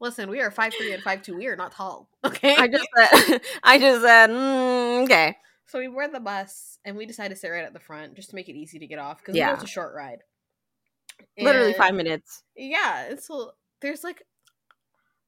Listen, 0.02 0.30
we 0.30 0.42
are 0.42 0.52
five 0.52 0.74
three 0.74 0.92
and 0.92 1.02
five 1.02 1.22
two. 1.22 1.38
We 1.38 1.48
are 1.48 1.56
not 1.56 1.72
tall. 1.72 2.10
Okay. 2.26 2.56
I 2.58 2.68
just 2.68 2.88
said, 2.98 3.42
I 3.64 3.80
just 3.80 4.02
said, 4.02 4.30
mm, 4.30 5.04
okay. 5.06 5.38
So 5.68 5.80
we 5.80 5.88
board 5.88 6.14
the 6.14 6.20
bus 6.20 6.78
and 6.86 6.96
we 6.96 7.06
decided 7.06 7.34
to 7.36 7.40
sit 7.40 7.50
right 7.50 7.64
at 7.66 7.74
the 7.74 7.80
front 7.80 8.16
just 8.16 8.30
to 8.30 8.36
make 8.36 8.50
it 8.50 8.56
easy 8.56 8.80
to 8.80 8.88
get 8.88 9.00
off 9.00 9.20
because 9.20 9.36
Yeah. 9.36 9.54
it's 9.54 9.64
a 9.64 9.68
short 9.68 9.94
ride. 9.96 10.20
Literally 11.40 11.70
And- 11.70 11.76
five 11.78 11.96
minutes. 11.96 12.44
Yeah, 12.56 13.06
it's 13.06 13.30
a, 13.30 13.48
there's 13.82 14.04
like, 14.04 14.24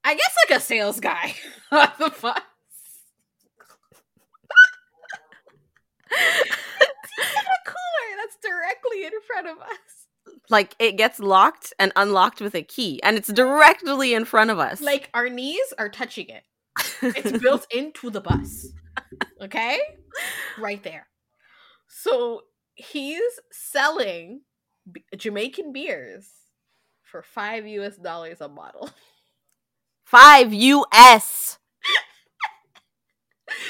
I 0.04 0.14
guess 0.16 0.36
like 0.48 0.58
a 0.58 0.62
sales 0.62 1.00
guy 1.00 1.36
on 1.72 1.90
the 2.00 2.14
bus. 2.22 2.42
He's 6.10 7.34
a 7.36 7.66
cooler 7.66 8.16
that's 8.18 8.38
directly 8.42 9.06
in 9.06 9.12
front 9.26 9.48
of 9.48 9.58
us. 9.60 10.38
Like 10.50 10.76
it 10.80 10.98
gets 10.98 11.20
locked 11.20 11.74
and 11.80 11.92
unlocked 11.96 12.42
with 12.42 12.56
a 12.56 12.62
key, 12.64 13.02
and 13.04 13.18
it's 13.18 13.28
directly 13.32 14.14
in 14.14 14.24
front 14.26 14.50
of 14.50 14.60
us. 14.60 14.80
Like 14.82 15.10
our 15.14 15.30
knees 15.30 15.74
are 15.78 15.90
touching 15.90 16.28
it. 16.30 16.44
It's 17.02 17.42
built 17.42 17.66
into 17.72 18.10
the 18.10 18.22
bus. 18.22 18.68
Okay? 19.42 19.80
Right 20.58 20.82
there. 20.84 21.08
So 21.88 22.42
he's 22.76 23.22
selling 23.52 24.42
b- 24.92 25.04
Jamaican 25.16 25.72
beers 25.74 26.28
for 27.04 27.22
five 27.22 27.66
US 27.68 27.96
dollars 27.98 28.38
a 28.42 28.50
bottle. 28.50 28.90
five 30.06 30.54
US. 30.54 31.58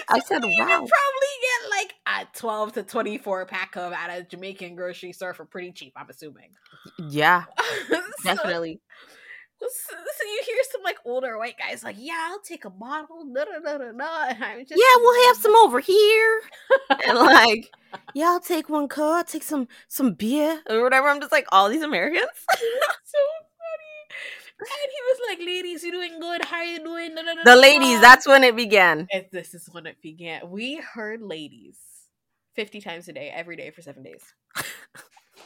I 0.09 0.19
said, 0.19 0.43
wow. 0.43 0.49
can 0.57 0.67
probably 0.67 0.87
get 0.87 1.69
like 1.69 1.93
a 2.07 2.37
12 2.37 2.73
to 2.73 2.83
24 2.83 3.45
pack 3.45 3.75
of 3.75 3.93
at 3.93 4.09
a 4.09 4.23
Jamaican 4.23 4.75
grocery 4.75 5.11
store 5.13 5.33
for 5.33 5.45
pretty 5.45 5.71
cheap, 5.71 5.93
I'm 5.95 6.09
assuming. 6.09 6.51
Yeah, 6.97 7.43
So- 7.89 8.01
definitely. 8.23 8.81
So, 9.59 9.67
so 9.69 10.23
you 10.25 10.41
hear 10.45 10.57
some 10.71 10.83
like 10.83 10.97
older 11.05 11.37
white 11.37 11.55
guys 11.57 11.83
like, 11.83 11.95
yeah, 11.97 12.27
I'll 12.29 12.39
take 12.41 12.65
a 12.65 12.69
bottle, 12.69 13.25
da 13.33 13.45
da 13.45 13.59
da 13.59 13.77
da 13.77 13.91
da. 13.91 14.25
And 14.29 14.43
I'm 14.43 14.59
just 14.65 14.71
Yeah, 14.79 15.01
we'll 15.01 15.27
have 15.27 15.37
some 15.37 15.55
over 15.55 15.79
here. 15.93 16.41
and 17.07 17.17
like, 17.19 17.71
yeah, 18.13 18.25
I'll 18.27 18.39
take 18.39 18.69
one 18.69 18.87
cup. 18.87 19.15
I'll 19.15 19.23
take 19.23 19.43
some 19.43 19.67
some 19.87 20.13
beer 20.13 20.61
or 20.69 20.83
whatever. 20.83 21.07
I'm 21.09 21.19
just 21.19 21.31
like, 21.31 21.47
all 21.51 21.69
these 21.69 21.81
Americans. 21.81 22.27
so 22.51 23.17
funny. 23.57 24.19
And 24.59 24.91
he 24.91 25.01
was 25.07 25.19
like, 25.29 25.39
ladies, 25.39 25.83
you 25.83 25.91
doing 25.91 26.19
good? 26.19 26.45
How 26.45 26.57
are 26.57 26.63
you 26.63 26.79
doing? 26.83 27.15
Da, 27.15 27.23
da, 27.23 27.33
da, 27.35 27.41
The 27.43 27.55
ladies, 27.55 27.95
da." 27.95 28.01
that's 28.01 28.27
when 28.27 28.43
it 28.43 28.55
began. 28.55 29.07
And 29.11 29.25
this 29.31 29.53
is 29.53 29.67
when 29.71 29.85
it 29.87 30.01
began. 30.01 30.49
We 30.49 30.75
heard 30.77 31.21
ladies 31.21 31.77
50 32.55 32.79
times 32.81 33.07
a 33.07 33.13
day, 33.13 33.29
every 33.33 33.55
day 33.55 33.71
for 33.71 33.81
seven 33.81 34.03
days. 34.03 34.21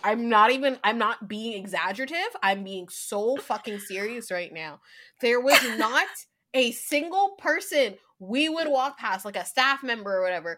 I'm 0.03 0.29
not 0.29 0.51
even, 0.51 0.77
I'm 0.83 0.97
not 0.97 1.27
being 1.27 1.53
exaggerative. 1.53 2.17
I'm 2.43 2.63
being 2.63 2.87
so 2.89 3.37
fucking 3.37 3.79
serious 3.79 4.31
right 4.31 4.53
now. 4.53 4.79
There 5.21 5.39
was 5.39 5.61
not 5.77 6.07
a 6.53 6.71
single 6.71 7.35
person 7.37 7.95
we 8.19 8.49
would 8.49 8.67
walk 8.67 8.97
past, 8.99 9.25
like 9.25 9.35
a 9.35 9.45
staff 9.45 9.83
member 9.83 10.17
or 10.17 10.23
whatever, 10.23 10.57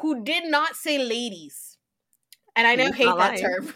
who 0.00 0.24
did 0.24 0.50
not 0.50 0.76
say 0.76 0.98
ladies. 0.98 1.76
And 2.56 2.66
I 2.66 2.74
now 2.74 2.86
He's 2.86 2.92
hate 2.92 3.06
that 3.06 3.16
lying. 3.16 3.38
term 3.38 3.74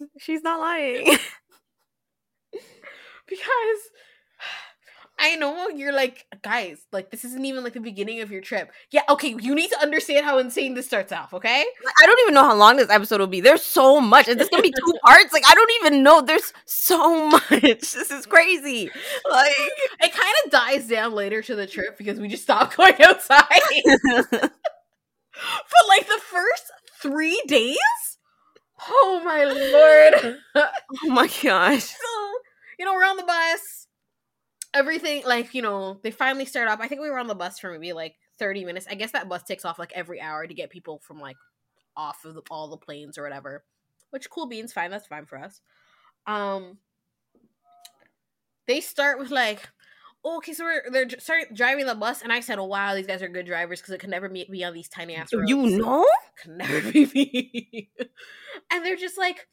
She's 0.18 0.42
not 0.42 0.60
lying. 0.60 1.06
because 3.26 3.80
I 5.20 5.36
know 5.36 5.68
you're 5.68 5.92
like, 5.92 6.26
guys, 6.42 6.78
like 6.92 7.10
this 7.10 7.24
isn't 7.24 7.44
even 7.44 7.64
like 7.64 7.72
the 7.72 7.80
beginning 7.80 8.20
of 8.20 8.30
your 8.30 8.40
trip. 8.40 8.70
Yeah, 8.90 9.02
okay, 9.08 9.34
you 9.38 9.54
need 9.54 9.70
to 9.70 9.80
understand 9.80 10.24
how 10.24 10.38
insane 10.38 10.74
this 10.74 10.86
starts 10.86 11.12
off, 11.12 11.34
okay? 11.34 11.64
I 12.00 12.06
don't 12.06 12.20
even 12.20 12.34
know 12.34 12.44
how 12.44 12.54
long 12.54 12.76
this 12.76 12.88
episode 12.90 13.20
will 13.20 13.26
be. 13.26 13.40
There's 13.40 13.62
so 13.62 14.00
much. 14.00 14.28
Is 14.28 14.36
this 14.36 14.48
gonna 14.48 14.62
be 14.62 14.70
two 14.72 14.94
parts? 15.04 15.32
Like, 15.32 15.44
I 15.48 15.54
don't 15.54 15.70
even 15.80 16.02
know. 16.02 16.20
There's 16.20 16.52
so 16.66 17.28
much. 17.30 17.48
This 17.50 18.10
is 18.10 18.26
crazy. 18.26 18.90
Like, 19.28 19.54
It 20.00 20.12
kind 20.12 20.34
of 20.44 20.50
dies 20.52 20.86
down 20.86 21.12
later 21.12 21.42
to 21.42 21.56
the 21.56 21.66
trip 21.66 21.98
because 21.98 22.20
we 22.20 22.28
just 22.28 22.44
stopped 22.44 22.76
going 22.76 23.00
outside. 23.02 23.44
but 24.30 24.52
like 25.88 26.06
the 26.06 26.20
first 26.30 26.64
three 27.02 27.42
days, 27.48 27.76
oh 28.88 29.20
my 29.24 29.44
lord! 29.44 30.38
oh 30.54 31.08
my 31.08 31.26
gosh. 31.42 31.84
so 31.84 31.96
you 32.78 32.84
know 32.84 32.94
we're 32.94 33.04
on 33.04 33.16
the 33.16 33.24
bus. 33.24 33.87
Everything 34.78 35.22
like 35.26 35.54
you 35.54 35.62
know 35.62 35.98
they 36.02 36.10
finally 36.10 36.44
start 36.44 36.68
up. 36.68 36.78
I 36.80 36.86
think 36.86 37.00
we 37.00 37.10
were 37.10 37.18
on 37.18 37.26
the 37.26 37.34
bus 37.34 37.58
for 37.58 37.72
maybe 37.72 37.92
like 37.92 38.14
thirty 38.38 38.64
minutes. 38.64 38.86
I 38.88 38.94
guess 38.94 39.12
that 39.12 39.28
bus 39.28 39.42
takes 39.42 39.64
off 39.64 39.78
like 39.78 39.92
every 39.94 40.20
hour 40.20 40.46
to 40.46 40.54
get 40.54 40.70
people 40.70 41.00
from 41.02 41.20
like 41.20 41.36
off 41.96 42.24
of 42.24 42.34
the, 42.34 42.42
all 42.50 42.68
the 42.68 42.76
planes 42.76 43.18
or 43.18 43.24
whatever. 43.24 43.64
Which 44.10 44.30
cool 44.30 44.46
beans, 44.46 44.72
fine. 44.72 44.90
That's 44.90 45.08
fine 45.08 45.26
for 45.26 45.38
us. 45.38 45.60
Um, 46.26 46.78
they 48.66 48.80
start 48.80 49.18
with 49.18 49.30
like, 49.30 49.68
oh, 50.24 50.36
okay, 50.36 50.52
so 50.52 50.64
we're 50.64 50.90
they're 50.90 51.08
start 51.18 51.54
driving 51.54 51.86
the 51.86 51.94
bus, 51.94 52.22
and 52.22 52.32
I 52.32 52.40
said, 52.40 52.58
oh 52.58 52.64
wow, 52.64 52.94
these 52.94 53.06
guys 53.06 53.22
are 53.22 53.28
good 53.28 53.46
drivers 53.46 53.80
because 53.80 53.94
it 53.94 53.98
could 53.98 54.10
never 54.10 54.28
meet 54.28 54.48
me 54.48 54.62
on 54.62 54.74
these 54.74 54.88
tiny 54.88 55.16
ass 55.16 55.32
roads. 55.32 55.50
You 55.50 55.78
know? 55.78 56.06
could 56.42 56.52
never 56.52 56.92
be 56.92 57.06
me. 57.06 57.90
and 58.72 58.84
they're 58.84 58.96
just 58.96 59.18
like, 59.18 59.48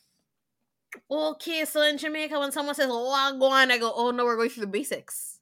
okay, 1.10 1.66
so 1.66 1.82
in 1.82 1.98
Jamaica, 1.98 2.40
when 2.40 2.52
someone 2.52 2.76
says, 2.76 2.90
oh, 2.90 3.14
I'm 3.16 3.40
going, 3.40 3.72
I 3.72 3.78
go, 3.78 3.92
oh 3.96 4.12
no, 4.12 4.26
we're 4.26 4.38
going 4.38 4.50
through 4.50 4.66
the 4.66 4.72
basics. 4.72 5.40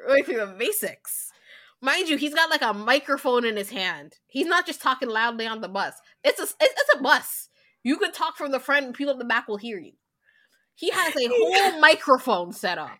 We're 0.00 0.08
going 0.08 0.24
through 0.24 0.46
the 0.46 0.54
basics. 0.58 1.32
Mind 1.80 2.08
you, 2.08 2.16
he's 2.16 2.34
got 2.34 2.50
like 2.50 2.62
a 2.62 2.74
microphone 2.74 3.44
in 3.44 3.56
his 3.56 3.70
hand. 3.70 4.14
He's 4.26 4.46
not 4.46 4.66
just 4.66 4.82
talking 4.82 5.08
loudly 5.08 5.46
on 5.46 5.60
the 5.60 5.68
bus. 5.68 5.94
It's 6.24 6.40
a 6.40 6.42
it's, 6.42 6.54
it's 6.60 6.94
a 6.96 7.02
bus. 7.02 7.48
You 7.84 7.96
could 7.98 8.12
talk 8.12 8.36
from 8.36 8.50
the 8.50 8.58
front, 8.58 8.86
and 8.86 8.94
people 8.94 9.12
in 9.12 9.18
the 9.18 9.24
back 9.24 9.46
will 9.46 9.58
hear 9.58 9.78
you. 9.78 9.92
He 10.74 10.90
has 10.90 11.14
a 11.16 11.28
whole 11.28 11.80
microphone 11.80 12.52
set 12.52 12.78
up, 12.78 12.98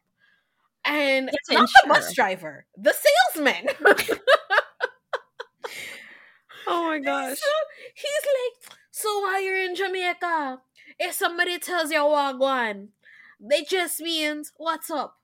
and 0.84 1.28
to 1.48 1.54
not 1.54 1.68
the 1.82 1.88
bus 1.88 2.14
driver, 2.14 2.66
the 2.76 2.94
salesman. 3.34 3.68
Oh 6.70 7.00
my 7.02 7.34
So 7.34 7.50
he's 7.94 8.24
like, 8.26 8.78
so 8.90 9.20
while 9.20 9.42
you're 9.42 9.64
in 9.64 9.74
Jamaica, 9.74 10.60
if 10.98 11.14
somebody 11.14 11.58
tells 11.58 11.90
you 11.90 12.00
wagwan, 12.00 12.88
they 13.40 13.62
just 13.62 14.00
means 14.00 14.52
what's 14.56 14.90
up, 14.90 15.16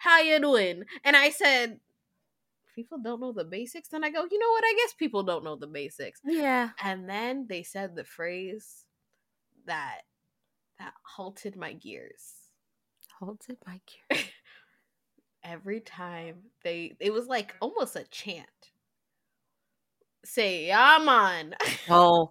how 0.00 0.20
you 0.20 0.40
doing? 0.40 0.84
And 1.04 1.16
I 1.16 1.30
said, 1.30 1.80
people 2.74 2.98
don't 2.98 3.20
know 3.20 3.32
the 3.32 3.44
basics. 3.44 3.88
Then 3.88 4.04
I 4.04 4.10
go, 4.10 4.26
you 4.30 4.38
know 4.38 4.50
what? 4.50 4.64
I 4.64 4.74
guess 4.76 4.94
people 4.94 5.22
don't 5.22 5.44
know 5.44 5.56
the 5.56 5.66
basics. 5.66 6.20
Yeah. 6.24 6.70
And 6.82 7.08
then 7.08 7.46
they 7.48 7.62
said 7.62 7.94
the 7.94 8.04
phrase 8.04 8.86
that 9.66 10.02
that 10.78 10.94
halted 11.04 11.56
my 11.56 11.74
gears. 11.74 12.32
Halted 13.18 13.58
my 13.66 13.80
gears. 14.10 14.24
Every 15.44 15.80
time 15.80 16.36
they, 16.64 16.96
it 17.00 17.12
was 17.12 17.26
like 17.26 17.54
almost 17.60 17.96
a 17.96 18.04
chant. 18.10 18.46
Say, 20.24 20.66
yeah, 20.66 20.98
man. 21.02 21.54
Oh. 21.88 22.30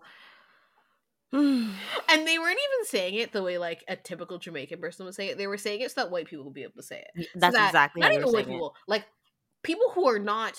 And 2.12 2.28
they 2.28 2.40
weren't 2.40 2.58
even 2.58 2.86
saying 2.86 3.14
it 3.16 3.32
the 3.32 3.44
way 3.44 3.58
like 3.60 3.84
a 3.88 3.96
typical 3.96 4.40
Jamaican 4.40 4.80
person 4.80 5.06
would 5.06 5.14
say 5.16 5.28
it. 5.30 5.38
They 5.38 5.46
were 5.48 5.58
saying 5.58 5.82
it 5.82 5.92
so 5.92 6.02
that 6.02 6.12
white 6.12 6.26
people 6.28 6.46
would 6.46 6.54
be 6.56 6.64
able 6.64 6.74
to 6.78 6.84
say 6.84 7.06
it. 7.16 7.28
So 7.34 7.40
That's 7.40 7.56
that- 7.56 7.68
exactly 7.68 8.02
not 8.02 8.12
how 8.12 8.18
even 8.18 8.32
white 8.32 8.46
saying 8.46 8.50
it. 8.50 8.54
people, 8.58 8.76
like 8.88 9.06
people 9.64 9.92
who 9.92 10.08
are 10.10 10.18
not 10.20 10.58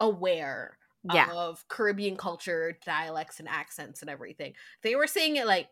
aware 0.00 0.76
Yeah. 1.14 1.30
of 1.32 1.66
Caribbean 1.68 2.16
culture, 2.16 2.76
dialects, 2.84 3.38
and 3.38 3.48
accents 3.48 4.00
and 4.02 4.10
everything. 4.10 4.54
They 4.82 4.96
were 4.96 5.06
saying 5.06 5.36
it 5.36 5.46
like, 5.46 5.68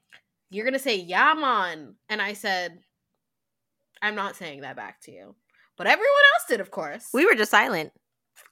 "You're 0.50 0.64
gonna 0.64 0.78
say 0.78 0.94
yaman," 0.96 1.96
and 2.08 2.22
I 2.22 2.32
said, 2.34 2.82
"I'm 4.00 4.14
not 4.14 4.36
saying 4.36 4.60
that 4.60 4.76
back 4.76 5.00
to 5.02 5.10
you." 5.12 5.34
But 5.76 5.86
everyone 5.86 6.12
else 6.34 6.44
did, 6.48 6.60
of 6.60 6.70
course. 6.70 7.08
We 7.12 7.26
were 7.26 7.34
just 7.34 7.50
silent. 7.50 7.92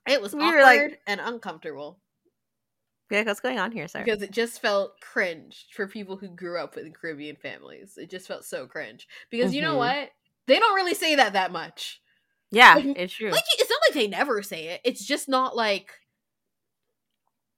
it 0.08 0.20
was 0.20 0.34
we 0.34 0.42
awkward 0.42 0.56
were 0.56 0.62
like- 0.62 1.02
and 1.06 1.20
uncomfortable 1.20 2.00
Yeah, 3.10 3.22
what's 3.22 3.40
going 3.40 3.58
on 3.58 3.70
here, 3.72 3.86
sir? 3.88 4.02
because 4.04 4.22
it 4.22 4.32
just 4.32 4.60
felt 4.60 5.00
cringe 5.00 5.66
for 5.72 5.86
people 5.86 6.16
who 6.16 6.28
grew 6.28 6.58
up 6.58 6.74
with 6.74 6.92
Caribbean 6.92 7.36
families. 7.36 7.96
It 7.96 8.10
just 8.10 8.26
felt 8.26 8.44
so 8.44 8.66
cringe 8.66 9.06
because 9.30 9.54
you 9.54 9.62
know 9.62 9.74
Mhm. 9.74 9.78
what? 9.78 10.10
They 10.46 10.58
don't 10.58 10.74
really 10.74 10.94
say 10.94 11.14
that 11.14 11.32
that 11.34 11.52
much. 11.52 12.00
yeah, 12.50 12.74
like- 12.74 12.84
it's 12.98 13.12
true. 13.14 13.30
Like 13.30 13.42
it's 13.58 13.70
not 13.70 13.80
like 13.88 13.94
they 13.94 14.06
never 14.08 14.42
say 14.42 14.68
it. 14.68 14.80
It's 14.84 15.04
just 15.04 15.28
not 15.28 15.54
like 15.56 15.92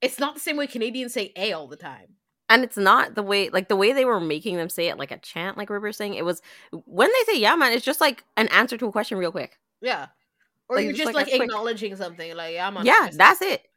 it's 0.00 0.18
not 0.18 0.34
the 0.34 0.40
same 0.40 0.56
way 0.56 0.66
Canadians 0.66 1.12
say 1.12 1.32
"a" 1.36 1.52
all 1.52 1.66
the 1.68 1.76
time. 1.76 2.14
and 2.50 2.64
it's 2.64 2.76
not 2.78 3.14
the 3.14 3.22
way 3.22 3.50
like 3.50 3.68
the 3.68 3.76
way 3.76 3.92
they 3.92 4.04
were 4.06 4.20
making 4.20 4.56
them 4.56 4.70
say 4.70 4.88
it 4.88 4.96
like 4.96 5.10
a 5.10 5.18
chant 5.18 5.58
like 5.58 5.68
we 5.68 5.76
were 5.78 5.92
saying 5.92 6.14
it 6.14 6.24
was 6.24 6.40
when 6.86 7.10
they 7.12 7.32
say 7.34 7.38
yeah 7.38 7.54
man 7.54 7.72
it's 7.72 7.84
just 7.84 8.00
like 8.00 8.24
an 8.38 8.48
answer 8.48 8.78
to 8.78 8.86
a 8.86 8.92
question 8.92 9.18
real 9.18 9.30
quick 9.32 9.58
Yeah. 9.82 10.06
Or 10.70 10.76
Like, 10.76 10.84
you're 10.84 10.92
just 10.94 11.06
like 11.06 11.14
like, 11.14 11.26
a 11.28 11.36
quick- 11.36 11.42
acknowledging 11.50 11.96
something, 11.96 12.34
like 12.36 12.54
yeah, 12.54 12.68
I'm 12.68 12.84
yeah 12.86 13.10
that's 13.12 13.42
it 13.42 13.67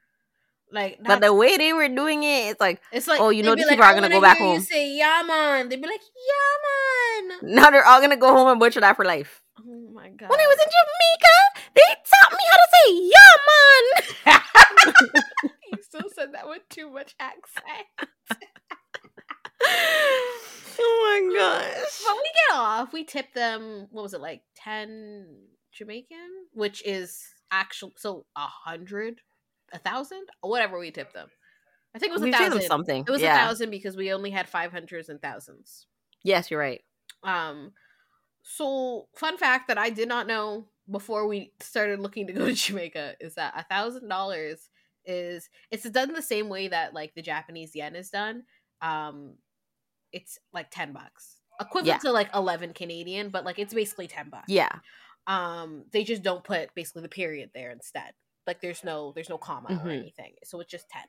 like 0.72 1.00
but 1.04 1.20
the 1.22 1.34
way 1.34 1.58
they 1.58 1.74
were 1.74 1.88
doing 1.90 2.24
it 2.24 2.52
it's 2.52 2.60
like 2.62 2.82
it's 2.92 3.08
like 3.08 3.20
oh, 3.20 3.30
you 3.30 3.44
know 3.44 3.56
these 3.56 3.66
like, 3.66 3.74
people 3.74 3.86
are 3.86 3.94
gonna 3.94 4.10
go 4.10 4.22
back 4.22 4.38
hear 4.38 4.48
you 4.48 4.54
home." 4.54 4.62
say 4.62 4.92
yeah 4.96 5.24
man. 5.26 5.70
They'd 5.70 5.82
be 5.82 5.88
like 5.88 6.02
yeah 6.02 7.38
man. 7.40 7.56
now 7.56 7.70
they're 7.72 7.86
all 7.86 8.02
gonna 8.02 8.18
go 8.18 8.34
home 8.34 8.48
and 8.48 8.60
butcher 8.60 8.80
that 8.82 8.96
for 8.96 9.06
life 9.06 9.42
Oh 9.60 9.90
my 9.94 10.10
god. 10.10 10.30
when 10.30 10.40
i 10.40 10.48
was 10.48 10.58
in 10.58 10.70
jamaica 10.72 11.38
they 11.76 11.82
taught 12.12 12.32
me 12.32 12.44
how 12.52 12.58
to 12.58 12.68
say 12.74 12.88
yeah 13.12 13.36
man 13.50 13.84
you 15.72 15.78
still 15.84 16.10
said 16.14 16.34
that 16.34 16.48
with 16.48 16.68
too 16.70 16.90
much 16.90 17.16
accent. 17.20 17.88
oh 19.64 21.30
my 21.30 21.38
gosh 21.38 22.02
But 22.06 22.16
we 22.16 22.30
get 22.50 22.56
off. 22.58 22.94
We 22.94 23.04
tip 23.04 23.34
them. 23.34 23.88
What 23.92 24.04
was 24.04 24.14
it 24.14 24.22
like? 24.22 24.42
Ten 24.56 25.28
Jamaican, 25.72 26.48
which 26.54 26.86
is 26.86 27.22
actual. 27.52 27.92
So 27.98 28.26
a 28.36 28.48
hundred, 28.66 29.22
a 29.74 29.80
thousand, 29.80 30.26
whatever 30.42 30.78
we 30.80 30.92
tipped 30.92 31.14
them. 31.14 31.30
I 31.96 32.00
think 32.00 32.12
it 32.12 32.14
was 32.14 32.22
we 32.22 32.30
a 32.30 32.34
thousand. 32.38 32.62
something 32.64 33.04
It 33.08 33.12
was 33.12 33.22
yeah 33.22 33.36
a 33.36 33.48
thousand 33.48 33.70
because 33.72 33.98
we 33.98 34.14
only 34.14 34.30
had 34.32 34.48
five 34.48 34.72
hundreds 34.72 35.10
and 35.10 35.22
thousands. 35.22 35.88
yes 36.24 36.50
you're 36.50 36.60
right 36.60 36.82
Um, 37.24 37.74
so 38.44 39.08
fun 39.16 39.38
fact 39.38 39.68
that 39.68 39.78
I 39.78 39.90
did 39.90 40.08
not 40.08 40.28
know 40.28 40.68
before 40.90 41.28
we 41.28 41.52
started 41.60 42.00
looking 42.00 42.28
to 42.28 42.34
go 42.34 42.46
to 42.46 42.54
Jamaica 42.66 43.16
is 43.20 43.36
that 43.36 43.54
a 43.56 43.64
thousand 43.64 44.08
dollars 44.08 44.70
is 45.06 45.50
it's 45.70 45.90
done 45.90 46.14
the 46.14 46.22
same 46.22 46.48
way 46.50 46.68
that 46.70 46.94
like 46.94 47.14
the 47.16 47.22
Japanese 47.22 47.76
yen 47.76 47.96
is 47.96 48.10
done. 48.10 48.44
Um, 48.82 49.36
it's 50.12 50.40
like 50.54 50.70
ten 50.72 50.94
bucks, 50.94 51.38
equivalent 51.60 52.02
to 52.02 52.12
like 52.12 52.30
eleven 52.36 52.74
Canadian, 52.74 53.30
but 53.30 53.46
like 53.46 53.60
it's 53.60 53.74
basically 53.74 54.08
ten 54.08 54.30
bucks. 54.30 54.46
yeah 54.48 54.70
Um, 55.28 55.86
they 55.92 56.04
just 56.04 56.24
don't 56.24 56.44
put 56.44 56.74
basically 56.76 57.02
the 57.04 57.10
period 57.10 57.52
there 57.54 57.72
instead. 57.72 58.14
Like 58.48 58.62
there's 58.62 58.84
no 58.84 59.12
there's 59.14 59.30
no 59.30 59.38
comma 59.38 59.70
or 59.70 59.76
Mhm. 59.90 60.00
anything, 60.00 60.34
so 60.44 60.60
it's 60.60 60.72
just 60.72 60.90
ten. 60.90 61.04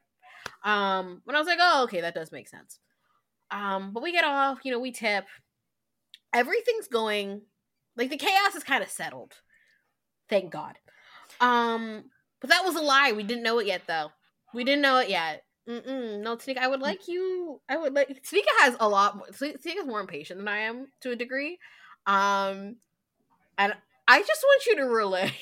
Um, 0.65 1.21
when 1.25 1.35
I 1.37 1.39
was 1.39 1.49
like, 1.49 1.59
oh 1.61 1.85
okay, 1.85 2.01
that 2.03 2.15
does 2.15 2.33
make 2.33 2.49
sense. 2.49 2.79
Um, 3.51 3.93
but 3.93 4.03
we 4.03 4.13
get 4.13 4.25
off, 4.25 4.61
you 4.65 4.73
know, 4.73 4.81
we 4.81 4.93
tip. 4.93 5.25
Everything's 6.33 6.89
going 6.89 7.43
like 7.97 8.11
the 8.11 8.17
chaos 8.17 8.55
is 8.55 8.65
kind 8.65 8.83
of 8.83 8.89
settled. 8.91 9.35
Thank 10.29 10.51
God. 10.51 10.79
Um, 11.41 12.05
but 12.41 12.51
that 12.51 12.65
was 12.65 12.77
a 12.77 12.81
lie. 12.83 13.13
We 13.13 13.23
didn't 13.23 13.43
know 13.43 13.59
it 13.59 13.67
yet, 13.67 13.83
though. 13.87 14.11
We 14.55 14.65
didn't 14.65 14.83
know 14.83 14.99
it 14.99 15.09
yet. 15.11 15.45
Mm-mm. 15.69 16.21
No, 16.21 16.37
Tanieka, 16.37 16.59
I 16.59 16.69
would 16.69 16.81
like 16.81 17.07
you. 17.07 17.61
I 17.69 17.77
would 17.77 17.95
like. 17.95 18.09
Tanieka 18.09 18.61
has 18.61 18.77
a 18.81 18.89
lot. 18.89 19.17
More, 19.17 19.27
Tanieka's 19.29 19.87
more 19.87 20.01
impatient 20.01 20.39
than 20.39 20.49
I 20.49 20.61
am 20.61 20.89
to 21.03 21.11
a 21.11 21.17
degree. 21.17 21.59
Um, 22.07 22.77
and 23.59 23.75
I 24.09 24.21
just 24.23 24.43
want 24.43 24.67
you 24.67 24.77
to 24.77 24.83
relay 24.87 25.33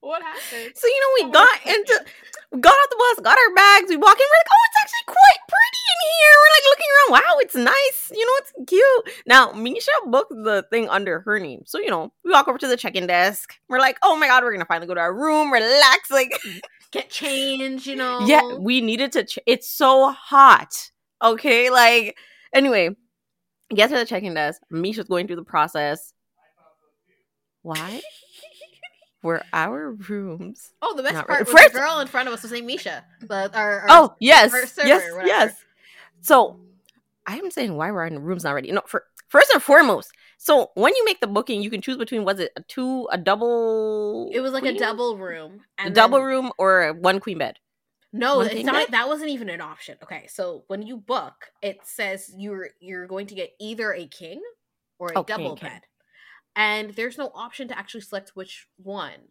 what 0.00 0.22
happened. 0.22 0.72
So 0.74 0.86
you 0.86 1.00
know, 1.00 1.10
Oh 1.10 1.16
we 1.20 1.24
my 1.26 1.32
got 1.32 1.74
into, 1.76 2.04
we 2.52 2.60
got 2.60 2.72
off 2.72 2.90
the 2.90 2.96
bus, 2.96 3.24
got 3.24 3.38
our 3.38 3.54
bags, 3.54 3.88
we 3.90 3.96
walk 3.96 4.16
in, 4.16 4.26
we're 4.26 4.40
like, 4.40 4.52
oh, 4.52 4.64
it's 4.68 4.80
actually 4.82 5.06
quite 5.06 5.40
pretty 5.48 5.82
in 5.92 5.98
here. 6.16 6.36
We're 6.40 6.54
like 6.56 6.66
looking 6.70 6.90
around, 6.94 7.10
wow, 7.12 7.38
it's 7.40 7.54
nice. 7.54 8.12
You 8.18 8.26
know, 8.26 8.32
it's 8.38 8.52
cute. 8.70 9.24
Now, 9.26 9.52
Mischa 9.52 10.10
booked 10.10 10.32
the 10.32 10.64
thing 10.70 10.88
under 10.88 11.20
her 11.20 11.38
name, 11.38 11.62
so 11.66 11.78
you 11.78 11.90
know, 11.90 12.12
we 12.24 12.30
walk 12.32 12.48
over 12.48 12.58
to 12.58 12.66
the 12.68 12.76
check-in 12.76 13.06
desk. 13.06 13.54
We're 13.68 13.78
like, 13.80 13.98
oh 14.02 14.16
my 14.16 14.26
god, 14.26 14.42
we're 14.42 14.52
gonna 14.52 14.64
finally 14.64 14.86
go 14.86 14.94
to 14.94 15.00
our 15.00 15.14
room, 15.14 15.52
relax. 15.52 16.10
Like, 16.10 16.38
mm, 16.46 16.60
Get 16.92 17.08
change, 17.10 17.86
you 17.86 17.94
know. 17.96 18.20
yeah, 18.26 18.56
we 18.58 18.80
needed 18.80 19.12
to. 19.12 19.24
Ch- 19.24 19.38
it's 19.46 19.68
so 19.70 20.10
hot. 20.10 20.90
Okay, 21.22 21.70
like 21.70 22.16
anyway, 22.54 22.96
get 23.74 23.90
to 23.90 23.96
the 23.96 24.06
check-in 24.06 24.34
desk. 24.34 24.60
Mischa's 24.72 25.08
going 25.08 25.26
through 25.26 25.36
the 25.36 25.44
process. 25.44 26.12
Why? 27.62 28.00
Were 29.22 29.42
our 29.52 29.92
rooms 29.92 30.72
Oh, 30.82 30.94
the 30.96 31.02
best 31.02 31.14
Not 31.14 31.26
part 31.26 31.40
really. 31.40 31.52
was 31.52 31.62
First- 31.62 31.74
the 31.74 31.80
girl 31.80 32.00
in 32.00 32.06
front 32.08 32.28
of 32.28 32.34
us 32.34 32.42
was 32.42 32.52
named 32.52 32.66
Misha. 32.66 33.04
But 33.26 33.54
our, 33.54 33.80
our 33.80 33.86
oh 33.90 34.14
yes 34.20 34.50
server 34.50 34.88
yes 34.88 35.02
whatever. 35.12 35.26
yes 35.26 35.54
so 36.22 36.58
i'm 37.26 37.50
saying 37.50 37.76
why 37.76 37.90
we're 37.90 38.06
in 38.06 38.18
rooms 38.22 38.44
not 38.44 38.52
ready 38.54 38.70
no 38.72 38.82
for 38.86 39.04
first 39.28 39.50
and 39.52 39.62
foremost 39.62 40.10
so 40.38 40.70
when 40.74 40.94
you 40.96 41.04
make 41.04 41.20
the 41.20 41.26
booking 41.26 41.62
you 41.62 41.70
can 41.70 41.80
choose 41.82 41.96
between 41.98 42.24
was 42.24 42.38
it 42.40 42.50
a 42.56 42.62
two 42.62 43.06
a 43.12 43.18
double 43.18 44.30
it 44.32 44.40
was 44.40 44.52
like 44.52 44.64
a 44.64 44.76
double 44.78 45.16
room. 45.16 45.60
a 45.78 45.82
And 45.86 45.94
double 45.94 46.20
room 46.22 46.50
or 46.58 46.92
one 46.94 47.20
queen 47.20 47.38
bed 47.38 47.58
No, 48.12 48.38
One 48.38 48.48
it's 48.48 48.64
not. 48.64 48.74
bed? 48.74 48.86
That 48.90 49.06
wasn't 49.08 49.30
even 49.30 49.48
an 49.48 49.60
option. 49.60 49.96
Okay, 50.02 50.26
so 50.28 50.64
when 50.66 50.82
you 50.82 50.96
book, 50.96 51.34
it 51.62 51.78
says 51.84 52.28
you're 52.36 52.70
you're 52.80 53.06
going 53.06 53.26
to 53.28 53.34
get 53.36 53.50
either 53.60 53.92
a 53.94 54.06
king 54.08 54.40
or 54.98 55.12
a 55.14 55.18
Oh, 55.20 55.22
double 55.22 55.54
king. 55.56 55.68
bed, 55.70 55.82
and 56.56 56.90
there's 56.90 57.18
no 57.18 57.30
option 57.34 57.68
to 57.68 57.78
actually 57.78 58.00
select 58.02 58.32
which 58.34 58.66
one. 58.76 59.28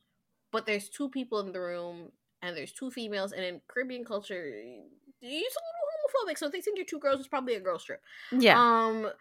But 0.51 0.65
there's 0.65 0.89
two 0.89 1.09
people 1.09 1.39
in 1.41 1.51
the 1.51 1.59
room, 1.59 2.11
and 2.41 2.55
there's 2.57 2.71
two 2.73 2.89
females, 2.91 3.31
and 3.31 3.43
in 3.43 3.61
Caribbean 3.67 4.03
culture, 4.05 4.43
it's 4.45 5.21
a 5.21 5.25
little 5.25 6.25
homophobic. 6.25 6.37
So 6.37 6.47
if 6.47 6.51
they 6.53 6.61
think 6.61 6.77
you're 6.77 6.85
two 6.85 6.99
girls, 6.99 7.19
it's 7.19 7.27
probably 7.27 7.55
a 7.55 7.59
girl 7.59 7.77
strip. 7.79 8.01
yeah 8.31 8.57
Um, 8.59 9.11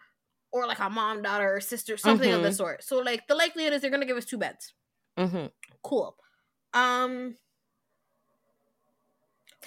or 0.51 0.65
like 0.65 0.79
a 0.79 0.89
mom, 0.89 1.21
daughter, 1.21 1.55
or 1.55 1.59
sister, 1.61 1.95
something 1.97 2.31
of 2.31 2.41
the 2.41 2.49
Mhm. 2.49 2.55
sort. 2.55 2.83
So 2.83 2.97
like 2.99 3.27
the 3.27 3.35
likelihood 3.35 3.73
is 3.73 3.81
they're 3.81 3.91
gonna 3.91 4.05
give 4.07 4.17
us 4.17 4.25
two 4.25 4.37
beds. 4.39 4.73
mm-hmm. 5.17 5.47
Cool. 5.83 6.17
Um. 6.73 7.35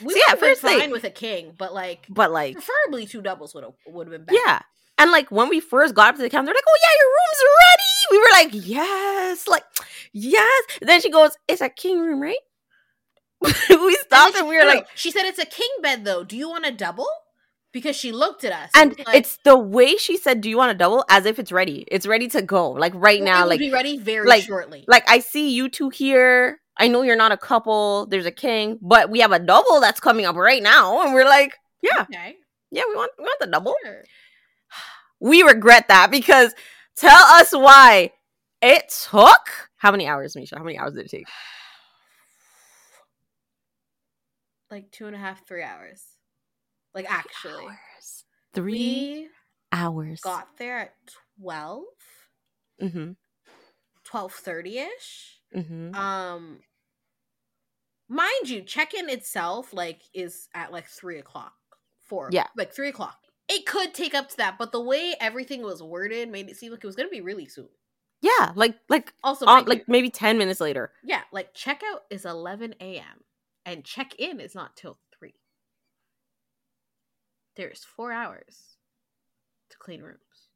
We 0.03 0.15
So, 0.15 0.21
yeah, 0.27 0.35
first 0.37 0.63
fine 0.63 0.91
with 0.91 1.05
a 1.05 1.11
king, 1.11 1.55
but 1.59 1.73
like 1.75 2.07
but 2.09 2.31
like 2.33 2.55
preferably 2.55 3.07
two 3.07 3.21
doubles 3.23 3.55
would 3.55 3.63
have 3.65 3.75
would 3.87 4.07
have 4.09 4.13
been 4.13 4.25
better. 4.25 4.39
yeah 4.45 4.61
and 4.99 5.11
like 5.13 5.31
when 5.31 5.49
we 5.51 5.61
first 5.61 5.95
got 5.95 6.09
up 6.09 6.17
to 6.17 6.23
the 6.23 6.31
counter 6.31 6.47
they're 6.47 6.55
like 6.55 6.65
oh 6.67 6.79
yeah 6.83 6.99
your 6.99 7.09
room's 7.09 7.43
ready 7.61 7.92
we 8.11 8.19
were 8.19 8.25
like 8.33 8.51
yes 8.53 9.47
like 9.47 9.65
yes 10.13 10.63
then 10.81 11.01
she 11.01 11.11
goes 11.11 11.31
it's 11.49 11.61
a 11.61 11.69
king 11.69 12.01
room 12.01 12.21
right 12.21 12.37
we 13.43 13.95
stopped 13.97 14.37
and 14.37 14.49
we 14.49 14.57
were 14.57 14.65
like 14.65 14.87
she 14.95 15.11
said 15.11 15.25
it's 15.25 15.39
a 15.39 15.45
king 15.47 15.69
bed 15.83 16.05
though. 16.05 16.23
Do 16.23 16.37
you 16.37 16.49
want 16.49 16.65
a 16.65 16.71
double? 16.71 17.09
Because 17.73 17.97
she 17.97 18.13
looked 18.13 18.45
at 18.45 18.53
us 18.53 18.71
and 18.77 18.97
like, 19.07 19.17
it's 19.17 19.39
the 19.45 19.57
way 19.59 19.97
she 19.97 20.17
said 20.17 20.41
do 20.43 20.49
you 20.49 20.59
want 20.59 20.71
a 20.71 20.75
double 20.75 21.05
as 21.09 21.27
if 21.27 21.39
it's 21.39 21.51
ready 21.51 21.85
it's 21.91 22.07
ready 22.07 22.29
to 22.29 22.43
go 22.43 22.71
like 22.71 22.93
right 22.95 23.21
it 23.21 23.25
now 23.25 23.47
like 23.47 23.59
be 23.59 23.73
ready 23.73 23.97
very 23.99 24.29
like- 24.29 24.45
shortly. 24.45 24.85
like 24.87 25.09
I 25.09 25.19
see 25.21 25.51
you 25.51 25.69
two 25.69 25.89
here. 25.89 26.61
I 26.79 26.89
know 26.89 27.03
you're 27.03 27.17
not 27.17 27.33
a 27.33 27.37
couple. 27.37 28.07
There's 28.07 28.27
a 28.27 28.31
king, 28.31 28.79
but 28.81 29.11
we 29.11 29.21
have 29.21 29.33
a 29.33 29.39
double 29.39 29.81
that's 29.81 30.01
coming 30.01 30.25
up 30.25 30.37
right 30.37 30.63
now, 30.63 31.03
and 31.03 31.13
we're 31.13 31.29
like, 31.29 31.55
yeah, 31.83 32.01
okay, 32.03 32.37
yeah, 32.71 32.85
we 32.89 32.95
want 32.95 33.13
we 33.19 33.25
want 33.25 33.41
the 33.41 33.47
double. 33.47 33.75
sure. 33.85 34.05
We 35.21 35.43
regret 35.43 35.89
that 35.89 36.11
because 36.11 36.55
tell 36.97 37.23
us 37.25 37.53
why 37.53 38.13
it 38.61 38.89
took 39.11 39.71
how 39.77 39.91
many 39.91 40.07
hours, 40.07 40.35
Mischa? 40.35 40.57
How 40.57 40.65
many 40.65 40.79
hours 40.79 40.95
did 40.95 41.07
it 41.07 41.11
take? 41.11 41.27
like 44.71 44.91
two 44.91 45.07
and 45.07 45.15
a 45.15 45.19
half, 45.19 45.47
three 45.47 45.63
hours. 45.63 46.03
Like 46.95 47.05
actually, 47.11 47.65
hours. 47.65 48.25
Three 48.55 48.73
we 48.73 49.29
hours. 49.71 50.21
got 50.23 50.49
there 50.59 50.79
at 50.79 50.95
12, 51.41 51.83
Mm-hmm. 52.83 53.13
12.30 54.11 54.87
ish. 54.97 55.39
Mm-hmm. 55.55 55.95
Um, 55.95 56.59
mind 58.09 58.49
you, 58.49 58.63
check-in 58.63 59.09
itself 59.09 59.73
like 59.73 60.03
is 60.15 60.49
at 60.55 60.73
like 60.73 60.87
three 60.87 61.19
o'clock. 61.19 61.53
Four. 62.01 62.31
Yeah. 62.33 62.47
Like 62.57 62.73
three 62.75 62.89
o'clock. 62.89 63.19
It 63.53 63.67
could 63.67 63.95
take 63.95 64.15
up 64.15 64.31
to 64.31 64.37
that, 64.39 64.59
but 64.59 64.73
the 64.73 64.81
way 64.81 65.15
everything 65.21 65.63
was 65.63 65.81
worded 65.81 66.29
made 66.29 66.49
it 66.51 66.57
seem 66.57 66.73
like 66.73 66.83
it 66.83 66.87
was 66.89 66.97
gonna 66.97 67.09
be 67.09 67.21
really 67.21 67.47
soon. 67.47 67.69
Yeah, 68.21 68.53
like 68.55 68.79
like 68.89 69.13
Also, 69.25 69.59
like 69.67 69.89
maybe 69.89 70.11
ten 70.11 70.39
minutes 70.39 70.61
later. 70.61 70.93
yeah, 71.03 71.23
like 71.33 71.55
checkout 71.55 72.01
is 72.11 72.25
eleven 72.25 72.75
a.m. 72.81 73.25
and 73.67 73.85
check-in 73.85 74.41
is 74.41 74.55
not 74.55 74.77
till 74.77 74.99
three. 75.19 75.35
There's 77.55 77.83
four 77.83 78.13
hours 78.13 78.77
to 79.71 79.79
clean 79.79 80.03
rooms, 80.03 80.51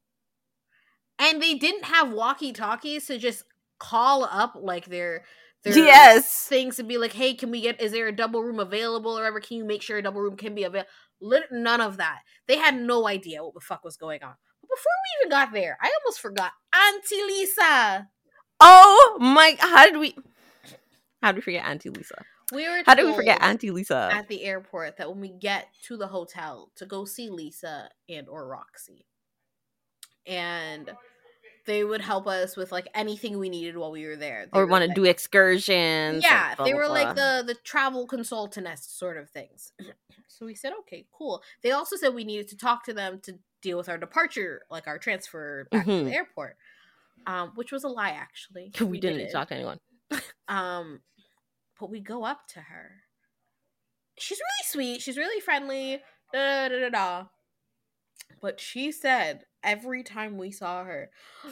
and 1.19 1.43
they 1.43 1.55
didn't 1.55 1.85
have 1.85 2.13
walkie-talkies 2.13 3.07
to 3.07 3.19
just 3.19 3.45
call 3.79 4.25
up 4.25 4.55
like 4.57 4.87
their 4.87 5.25
their 5.65 5.85
Yes. 5.85 6.51
things 6.51 6.79
and 6.79 6.89
be 6.89 6.99
like, 6.99 7.13
"Hey, 7.13 7.35
can 7.35 7.51
we 7.51 7.61
get? 7.61 7.81
Is 7.81 7.93
there 7.93 8.09
a 8.09 8.13
double 8.17 8.43
room 8.43 8.61
available, 8.61 9.19
or 9.19 9.25
ever 9.25 9.41
Can 9.41 9.57
you 9.59 9.65
make 9.65 9.83
sure 9.83 9.99
a 9.99 10.03
double 10.03 10.21
room 10.21 10.37
can 10.37 10.55
be 10.55 10.65
available?" 10.65 10.91
Lit- 11.21 11.51
none 11.51 11.81
of 11.81 11.97
that. 11.97 12.21
They 12.47 12.59
had 12.59 12.75
no 12.77 13.07
idea 13.07 13.43
what 13.43 13.55
the 13.55 13.61
fuck 13.61 13.85
was 13.85 13.97
going 13.97 14.23
on. 14.23 14.35
But 14.61 14.69
before 14.69 14.93
we 15.03 15.27
even 15.27 15.31
got 15.31 15.53
there, 15.53 15.79
I 15.81 15.91
almost 16.03 16.21
forgot 16.21 16.53
Auntie 16.75 17.23
Lisa. 17.27 18.09
Oh 18.61 19.19
my! 19.21 19.57
How 19.59 19.87
did 19.87 19.99
we? 19.99 20.17
How 21.23 21.33
did 21.33 21.37
we 21.37 21.43
forget 21.43 21.65
Auntie 21.67 21.91
Lisa? 21.91 22.25
We 22.53 22.69
were 22.69 22.83
How 22.87 22.95
did 22.95 23.07
we 23.07 23.13
forget 23.13 23.43
Auntie 23.43 23.71
Lisa? 23.71 24.09
at 24.13 24.29
the 24.29 24.45
airport 24.45 24.99
that 24.99 25.11
when 25.11 25.21
we 25.21 25.31
get 25.31 25.69
to 25.89 25.97
the 25.97 26.07
hotel 26.07 26.71
to 26.77 26.87
go 26.87 27.05
see 27.05 27.29
Lisa 27.29 27.91
and 28.09 28.29
or 28.29 28.47
Roxy, 28.47 29.07
and 30.27 30.91
they 31.67 31.85
would 31.85 32.01
help 32.01 32.27
us 32.27 32.57
with 32.57 32.71
like 32.73 32.89
anything 32.95 33.39
we 33.39 33.49
needed 33.49 33.77
while 33.77 33.91
we 33.91 34.07
were 34.07 34.17
there. 34.17 34.47
They 34.53 34.59
or 34.59 34.67
want 34.67 34.83
to 34.83 34.89
like- 34.89 34.95
do 34.97 35.05
excursions? 35.05 36.23
yeah 36.23 36.55
blah, 36.55 36.65
they 36.65 36.73
blah, 36.73 36.81
were 36.83 36.89
like 36.89 37.15
blah. 37.15 37.39
the 37.43 37.43
the 37.49 37.55
travel 37.55 38.07
consultantess 38.07 38.85
sort 38.87 39.17
of 39.17 39.29
things 39.31 39.73
so 40.29 40.47
we 40.47 40.55
said 40.55 40.73
okay 40.81 41.07
cool 41.13 41.43
they 41.63 41.73
also 41.73 41.97
said 41.97 42.15
we 42.15 42.25
needed 42.25 42.49
to 42.49 42.57
talk 42.57 42.85
to 42.85 42.93
them 42.95 43.21
to 43.21 43.39
deal 43.63 43.77
with 43.79 43.89
our 43.89 43.99
departure 43.99 44.63
like 44.71 44.87
our 44.87 44.99
transfer 44.99 45.67
back 45.71 45.85
to 45.85 45.91
Mhm. 45.91 46.05
the 46.05 46.13
airport 46.15 46.57
um 47.27 47.53
which 47.57 47.73
was 47.73 47.85
a 47.85 47.89
lie 47.89 48.11
actually 48.11 48.71
we, 48.81 49.01
didn't 49.01 49.19
need 49.19 49.27
to 49.27 49.33
talk 49.33 49.49
to 49.49 49.55
anyone. 49.55 49.81
um 50.49 51.01
but 51.81 51.91
we 51.91 52.01
go 52.01 52.25
up 52.25 52.47
to 52.49 52.61
her 52.61 53.03
she's 54.19 54.39
really 54.39 54.65
sweet 54.93 55.03
she's 55.03 55.17
really 55.17 55.41
friendly 55.41 56.01
da, 56.33 56.69
da, 56.69 56.79
da, 56.81 56.89
da. 56.91 57.25
but 58.41 58.61
she 58.61 58.93
said 58.93 59.45
every 59.67 60.03
time 60.03 60.39
we 60.39 60.51
saw 60.53 60.85
her. 60.85 61.11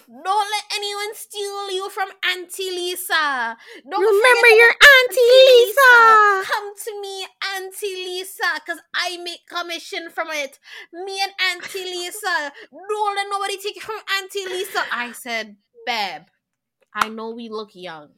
Don't 0.08 0.24
let 0.24 0.64
anyone 0.74 1.14
steal 1.14 1.70
you 1.72 1.90
from 1.90 2.08
auntie 2.30 2.70
lisa. 2.70 3.56
Don't 3.90 4.00
Remember 4.00 4.48
your 4.48 4.70
about 4.70 4.88
Auntie 5.10 5.42
Lisa. 5.50 6.50
come 6.50 6.72
to 6.84 7.00
me 7.02 7.26
auntie 7.56 7.96
lisa 8.06 8.60
because 8.64 8.80
i 8.94 9.18
make 9.18 9.40
commission 9.48 10.08
from 10.10 10.28
it. 10.30 10.58
Me 10.92 11.20
and 11.20 11.32
auntie 11.52 11.84
lisa. 11.84 12.52
Don't 12.70 13.16
let 13.16 13.26
nobody 13.30 13.56
take 13.58 13.76
it 13.76 13.82
from 13.82 13.96
auntie 14.18 14.46
lisa. 14.46 14.82
I 14.92 15.12
said 15.12 15.56
babe 15.86 16.22
i 16.94 17.08
know 17.10 17.30
we 17.30 17.48
look 17.50 17.70
young 17.74 18.08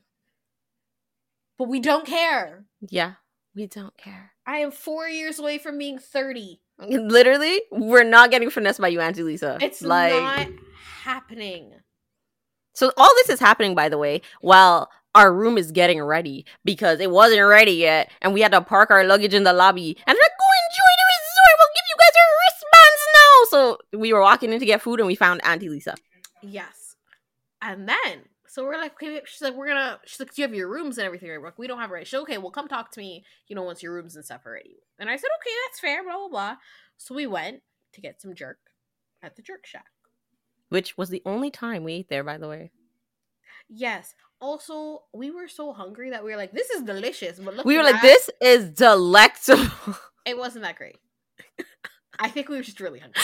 but 1.58 1.68
we 1.68 1.80
don't 1.80 2.06
care. 2.06 2.66
Yeah, 2.86 3.14
we 3.54 3.66
don't 3.66 3.96
care. 3.96 4.32
i 4.46 4.58
am 4.58 4.70
four 4.70 5.08
years 5.08 5.38
away 5.38 5.58
from 5.58 5.78
being 5.78 5.98
30 5.98 6.60
Literally, 6.78 7.62
we're 7.70 8.04
not 8.04 8.30
getting 8.30 8.50
finessed 8.50 8.80
by 8.80 8.88
you, 8.88 9.00
Auntie 9.00 9.22
Lisa. 9.22 9.58
it's 9.60 9.82
like 9.82 10.12
not 10.12 10.48
happening 11.02 11.72
so. 12.76 12.92
All 12.98 13.10
this 13.16 13.30
is 13.30 13.40
happening, 13.40 13.74
by 13.74 13.88
the 13.88 13.98
way, 13.98 14.20
while 14.42 14.90
our 15.14 15.32
room 15.32 15.56
is 15.56 15.72
getting 15.72 16.02
ready 16.02 16.44
because 16.64 17.00
it 17.00 17.10
wasn't 17.10 17.40
ready 17.48 17.72
yet, 17.72 18.10
and 18.20 18.34
we 18.34 18.42
had 18.42 18.52
to 18.52 18.60
park 18.60 18.90
our 18.90 19.02
luggage 19.02 19.32
in 19.32 19.44
the 19.44 19.52
lobby. 19.54 19.96
And 20.06 20.18
like, 20.18 20.30
"Go 20.38 20.46
enjoy 20.68 20.92
the 20.98 21.06
resort. 21.16 21.56
We'll 21.58 21.74
give 21.74 21.86
you 21.88 21.96
guys 21.98 22.12
your 22.20 22.30
wristbands 22.44 23.06
now." 23.14 23.44
So 23.48 23.98
we 23.98 24.12
were 24.12 24.20
walking 24.20 24.52
in 24.52 24.60
to 24.60 24.66
get 24.66 24.82
food, 24.82 25.00
and 25.00 25.06
we 25.06 25.14
found 25.14 25.42
Auntie 25.42 25.70
Lisa. 25.70 25.94
Yes. 26.42 26.96
And 27.62 27.88
then, 27.88 28.28
so 28.56 28.64
we're 28.64 28.78
like, 28.78 28.94
okay, 28.94 29.20
she's 29.26 29.42
like, 29.42 29.54
we're 29.54 29.68
gonna, 29.68 30.00
she's 30.06 30.18
like, 30.18 30.32
do 30.32 30.40
you 30.40 30.48
have 30.48 30.54
your 30.54 30.70
rooms 30.70 30.96
and 30.96 31.04
everything? 31.04 31.28
right? 31.28 31.38
We're 31.38 31.48
like, 31.48 31.58
we 31.58 31.66
don't 31.66 31.78
have 31.78 31.90
it 31.90 31.92
ready. 31.92 32.06
She's 32.06 32.18
okay, 32.20 32.38
well, 32.38 32.50
come 32.50 32.68
talk 32.68 32.90
to 32.92 33.00
me, 33.00 33.22
you 33.48 33.54
know, 33.54 33.62
once 33.62 33.82
your 33.82 33.92
rooms 33.92 34.16
and 34.16 34.24
stuff 34.24 34.46
are 34.46 34.52
ready. 34.52 34.78
And 34.98 35.10
I 35.10 35.16
said, 35.16 35.28
okay, 35.42 35.54
that's 35.66 35.78
fair, 35.78 36.02
blah, 36.02 36.16
blah, 36.16 36.28
blah. 36.28 36.56
So 36.96 37.14
we 37.14 37.26
went 37.26 37.60
to 37.92 38.00
get 38.00 38.22
some 38.22 38.34
jerk 38.34 38.56
at 39.22 39.36
the 39.36 39.42
jerk 39.42 39.66
shack. 39.66 39.90
Which 40.70 40.96
was 40.96 41.10
the 41.10 41.20
only 41.26 41.50
time 41.50 41.84
we 41.84 41.92
ate 41.92 42.08
there, 42.08 42.24
by 42.24 42.38
the 42.38 42.48
way. 42.48 42.70
Yes. 43.68 44.14
Also, 44.40 45.02
we 45.12 45.30
were 45.30 45.48
so 45.48 45.74
hungry 45.74 46.08
that 46.08 46.24
we 46.24 46.30
were 46.30 46.38
like, 46.38 46.52
this 46.52 46.70
is 46.70 46.80
delicious. 46.80 47.38
But 47.38 47.56
look 47.56 47.66
We 47.66 47.76
were 47.76 47.84
like, 47.84 48.00
"This 48.00 48.30
is 48.40 48.70
delectable." 48.70 49.66
It 50.24 50.36
wasn't 50.36 50.64
that 50.64 50.74
great. 50.76 50.96
I 52.18 52.28
think 52.30 52.48
we 52.48 52.56
were 52.56 52.62
just 52.62 52.80
really 52.80 52.98
hungry. 52.98 53.22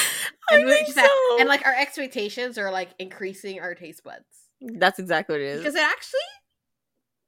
And, 0.51 0.67
we 0.67 0.79
just 0.85 0.97
at- 0.97 1.07
so. 1.07 1.41
and 1.41 1.49
like 1.49 1.67
our 1.67 1.75
expectations 1.75 2.59
are 2.59 2.71
like 2.71 2.91
increasing 3.01 3.59
our 3.59 3.75
taste 3.75 4.05
buds. 4.05 4.42
That's 4.79 4.99
exactly 4.99 5.35
what 5.35 5.41
it 5.43 5.47
is. 5.47 5.59
because 5.59 5.75
it 5.75 5.83
actually 5.83 6.21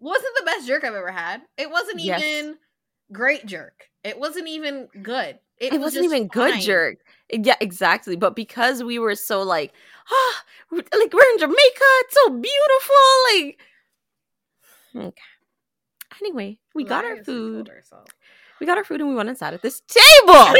wasn't 0.01 0.35
the 0.39 0.45
best 0.45 0.67
jerk 0.67 0.85
I've 0.85 0.95
ever 0.95 1.11
had. 1.11 1.43
It 1.57 1.71
wasn't 1.71 2.01
Yes. 2.01 2.23
even 2.23 2.57
great 3.13 3.47
jerk. 3.47 3.89
It 4.03 4.19
wasn't 4.19 4.49
even 4.49 4.89
good. 5.03 5.39
It, 5.59 5.73
it 5.73 5.79
was 5.79 5.95
wasn't 5.95 6.05
just 6.05 6.15
even 6.15 6.29
good 6.29 6.61
jerk 6.61 6.99
yeah 7.31 7.55
exactly 7.61 8.17
but 8.17 8.35
because 8.37 8.83
we 8.83 8.99
were 8.99 9.15
so 9.15 9.43
like 9.43 9.73
ah 10.11 10.43
like 10.73 10.93
we're 10.93 11.31
in 11.33 11.39
jamaica 11.39 11.57
it's 12.01 12.15
so 12.15 12.29
beautiful 12.31 13.07
like 13.33 13.59
okay 14.97 15.23
anyway 16.21 16.59
we 16.75 16.83
got 16.85 17.05
our 17.05 17.17
Lies 17.17 17.27
we 17.27 17.35
told 17.35 17.69
food 17.69 17.71
we 18.61 18.67
got 18.67 18.77
our 18.79 18.85
food 18.85 19.01
and 19.01 19.09
we 19.09 19.15
went 19.15 19.29
and 19.29 19.39
sat 19.39 19.55
at 19.55 19.63
this 19.63 19.81
table 19.87 20.35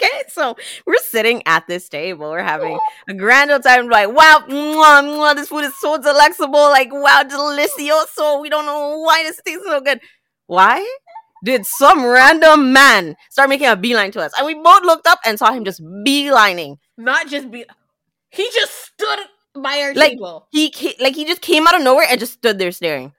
okay 0.00 0.22
so 0.28 0.56
we're 0.86 0.96
sitting 0.98 1.42
at 1.46 1.66
this 1.68 1.88
table 1.88 2.30
we're 2.30 2.42
having 2.42 2.78
a 3.08 3.14
grand 3.14 3.50
old 3.50 3.62
time 3.62 3.88
like 3.88 4.08
wow 4.08 4.42
mwah, 4.48 5.02
mwah, 5.02 5.34
this 5.36 5.48
food 5.48 5.64
is 5.64 5.72
so 5.80 5.96
delectable 5.98 6.68
like 6.70 6.88
wow 6.92 7.22
delicioso 7.24 8.40
we 8.40 8.48
don't 8.48 8.66
know 8.66 8.98
why 8.98 9.22
this 9.22 9.40
tastes 9.46 9.64
so 9.64 9.80
good 9.80 10.00
why 10.46 10.84
did 11.44 11.64
some 11.66 12.04
random 12.04 12.72
man 12.72 13.14
start 13.30 13.48
making 13.48 13.66
a 13.68 13.76
beeline 13.76 14.10
to 14.10 14.20
us 14.20 14.32
and 14.36 14.46
we 14.46 14.54
both 14.54 14.82
looked 14.82 15.06
up 15.06 15.18
and 15.24 15.38
saw 15.38 15.52
him 15.52 15.64
just 15.64 15.82
beelining 16.06 16.76
Not 16.96 17.28
just 17.28 17.50
be. 17.50 17.64
He 18.30 18.44
just 18.54 18.72
stood 18.86 19.18
by 19.54 19.80
our 19.82 19.94
Like- 19.94 20.12
table. 20.12 20.48
he 20.50 20.70
ca- 20.70 20.96
like 21.00 21.14
he 21.14 21.24
just 21.24 21.40
came 21.40 21.66
out 21.68 21.76
of 21.76 21.82
nowhere 21.82 22.06
and 22.10 22.18
just 22.18 22.32
stood 22.34 22.58
there 22.58 22.72
staring 22.72 23.12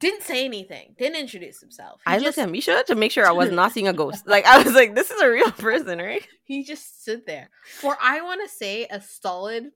Didn't 0.00 0.22
say 0.22 0.46
anything. 0.46 0.94
Didn't 0.98 1.20
introduce 1.20 1.60
himself. 1.60 2.00
He 2.06 2.12
i 2.12 2.18
just, 2.18 2.38
looked 2.38 2.56
at 2.56 2.62
should 2.62 2.86
to 2.86 2.94
make 2.94 3.12
sure 3.12 3.26
i 3.26 3.30
was 3.32 3.50
not 3.60 3.72
seeing 3.72 3.86
a 3.88 3.92
ghost 3.92 4.26
like 4.26 4.46
i 4.46 4.62
was 4.62 4.74
like 4.74 4.94
this 4.94 5.10
is 5.10 5.20
a 5.20 5.30
real 5.30 5.50
person 5.52 5.98
right 5.98 6.26
He 6.44 6.64
just 6.64 7.02
stood 7.02 7.26
there 7.26 7.50
for 7.62 7.96
I 8.02 8.22
want 8.22 8.40
to 8.42 8.48
say 8.54 8.86
a 8.90 9.00
solid 9.00 9.70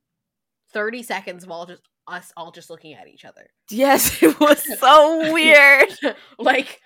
thirty 0.73 1.03
seconds 1.03 1.47
while 1.47 1.67
just 1.67 1.83
us 2.07 2.33
all 2.37 2.51
just 2.51 2.69
looking 2.71 2.95
at 2.95 3.09
each 3.09 3.25
other. 3.25 3.47
yes 3.71 4.23
it 4.23 4.39
was 4.41 4.63
so 4.79 5.33
weird 5.33 5.89
like 6.39 6.81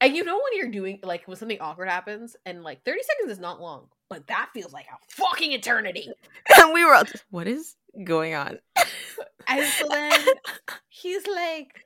and 0.00 0.16
you 0.16 0.24
know 0.24 0.34
when 0.34 0.58
you're 0.58 0.70
doing 0.70 0.98
like 1.02 1.26
when 1.26 1.36
something 1.36 1.60
awkward 1.60 1.88
happens 1.88 2.36
and 2.46 2.62
like 2.62 2.82
30 2.84 3.00
seconds 3.02 3.32
is 3.32 3.38
not 3.38 3.60
long 3.60 3.86
but 4.08 4.26
that 4.26 4.50
feels 4.52 4.72
like 4.72 4.86
a 4.86 4.96
fucking 5.08 5.52
eternity 5.52 6.08
and 6.58 6.72
we 6.74 6.84
were 6.84 6.94
all 6.94 7.04
just 7.04 7.24
what 7.30 7.46
is 7.46 7.76
going 8.04 8.34
on 8.34 8.58
and 9.48 9.66
so 9.66 9.86
then 9.88 10.18
he's 10.88 11.26
like 11.26 11.84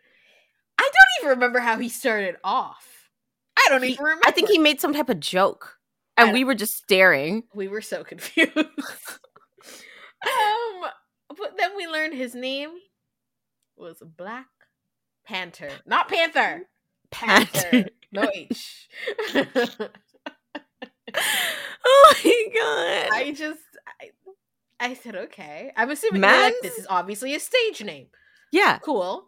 i 0.79 0.83
don't 0.83 1.25
even 1.27 1.31
remember 1.37 1.59
how 1.61 1.79
he 1.79 1.89
started 1.89 2.37
off. 2.45 3.09
I 3.59 3.67
don't 3.71 3.83
He- 3.83 3.93
even 3.93 4.05
remember 4.05 4.27
i 4.27 4.31
think 4.31 4.49
he 4.49 4.59
made 4.59 4.81
some 4.81 4.93
type 4.93 5.09
of 5.09 5.21
joke 5.21 5.79
and 6.17 6.33
we 6.33 6.45
were 6.45 6.55
just 6.55 6.77
staring. 6.77 7.43
We 7.55 7.67
were 7.69 7.81
so 7.83 8.05
confused. 8.05 8.53
Um 10.27 10.85
but 11.37 11.57
then 11.59 11.77
we 11.77 11.87
learned 11.87 12.15
his 12.15 12.35
name 12.35 12.71
was 13.77 14.01
black 14.17 14.47
panther. 15.27 15.69
Not 15.87 16.09
panther. 16.09 16.63
Panther. 17.11 17.61
Panther. 17.71 17.89
no 18.13 18.31
h. 18.33 18.89
Oh 21.87 22.15
my 22.25 22.45
god. 22.55 23.19
I 23.19 23.33
just 23.37 23.61
I, 24.01 24.11
I 24.81 24.95
said 24.95 25.15
okay. 25.17 25.73
I'm 25.77 25.91
assuming 25.91 26.23
like, 26.23 26.55
this 26.63 26.79
is 26.79 26.87
obviously 26.89 27.35
a 27.35 27.41
stage 27.41 27.83
name. 27.85 28.07
yeah. 28.53 28.79
Cool. 28.79 29.27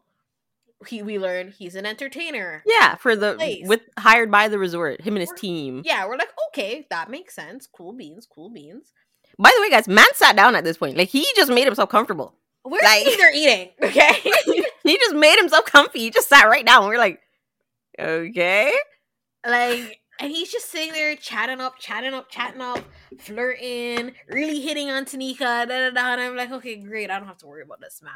He 0.86 1.02
we 1.02 1.18
learned 1.18 1.54
he's 1.58 1.74
an 1.74 1.86
entertainer. 1.86 2.62
yeah 2.66 2.96
for 2.96 3.16
the 3.16 3.34
Place. 3.36 3.66
with 3.66 3.80
hired 3.98 4.30
by 4.30 4.48
the 4.48 4.58
resort 4.58 5.00
him 5.00 5.14
and 5.14 5.20
his 5.20 5.30
We're- 5.30 5.40
team 5.40 5.82
Yeah, 5.84 6.06
we're 6.06 6.16
like, 6.18 6.32
okay, 6.50 6.86
that 6.90 7.08
makes 7.10 7.34
sense. 7.34 7.66
Cool 7.66 7.92
beans, 7.94 8.26
cool 8.26 8.50
beans. 8.50 8.92
by 9.38 9.50
the 9.56 9.62
way 9.62 9.70
guys 9.70 9.88
man 9.88 10.06
sat 10.14 10.36
down 10.36 10.54
at 10.54 10.64
this 10.64 10.76
point 10.76 10.96
like 10.96 11.08
he 11.08 11.26
just 11.34 11.50
made 11.50 11.64
himself 11.66 11.88
comfortable 11.88 12.34
We're 12.64 12.82
Like- 12.82 13.06
either 13.06 13.30
eating, 13.34 13.70
okay? 13.82 14.12
he 14.84 14.98
just 14.98 15.14
made 15.14 15.38
himself 15.38 15.64
comfy 15.64 16.00
he 16.00 16.10
just 16.10 16.28
sat 16.28 16.44
right 16.44 16.64
down 16.66 16.86
we're 16.88 16.98
like 16.98 17.20
okay 17.98 18.72
like 19.46 20.00
and 20.18 20.30
he's 20.32 20.50
just 20.50 20.70
sitting 20.70 20.92
there 20.94 21.14
chatting 21.14 21.60
up, 21.60 21.78
chatting 21.78 22.14
up, 22.14 22.30
chatting 22.30 22.62
up, 22.62 22.82
flirting, 23.18 24.12
really 24.28 24.60
hitting 24.62 24.90
on 24.90 25.04
Tanieka, 25.04 25.38
da 25.38 25.66
da 25.66 25.90
da. 25.90 26.12
And 26.14 26.20
I'm 26.22 26.34
like, 26.36 26.50
okay, 26.52 26.76
great. 26.76 27.10
I 27.10 27.18
don't 27.18 27.28
have 27.28 27.36
to 27.38 27.46
worry 27.46 27.62
about 27.62 27.82
this 27.82 28.00
man 28.02 28.14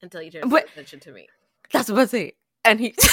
until 0.00 0.22
you 0.22 0.30
turn 0.30 0.48
But- 0.48 0.68
attention 0.70 1.00
to 1.00 1.10
me. 1.10 1.26
That's 1.72 1.90
what 1.90 2.00
i 2.00 2.06
say 2.06 2.32
and 2.64 2.80
he 2.80 2.94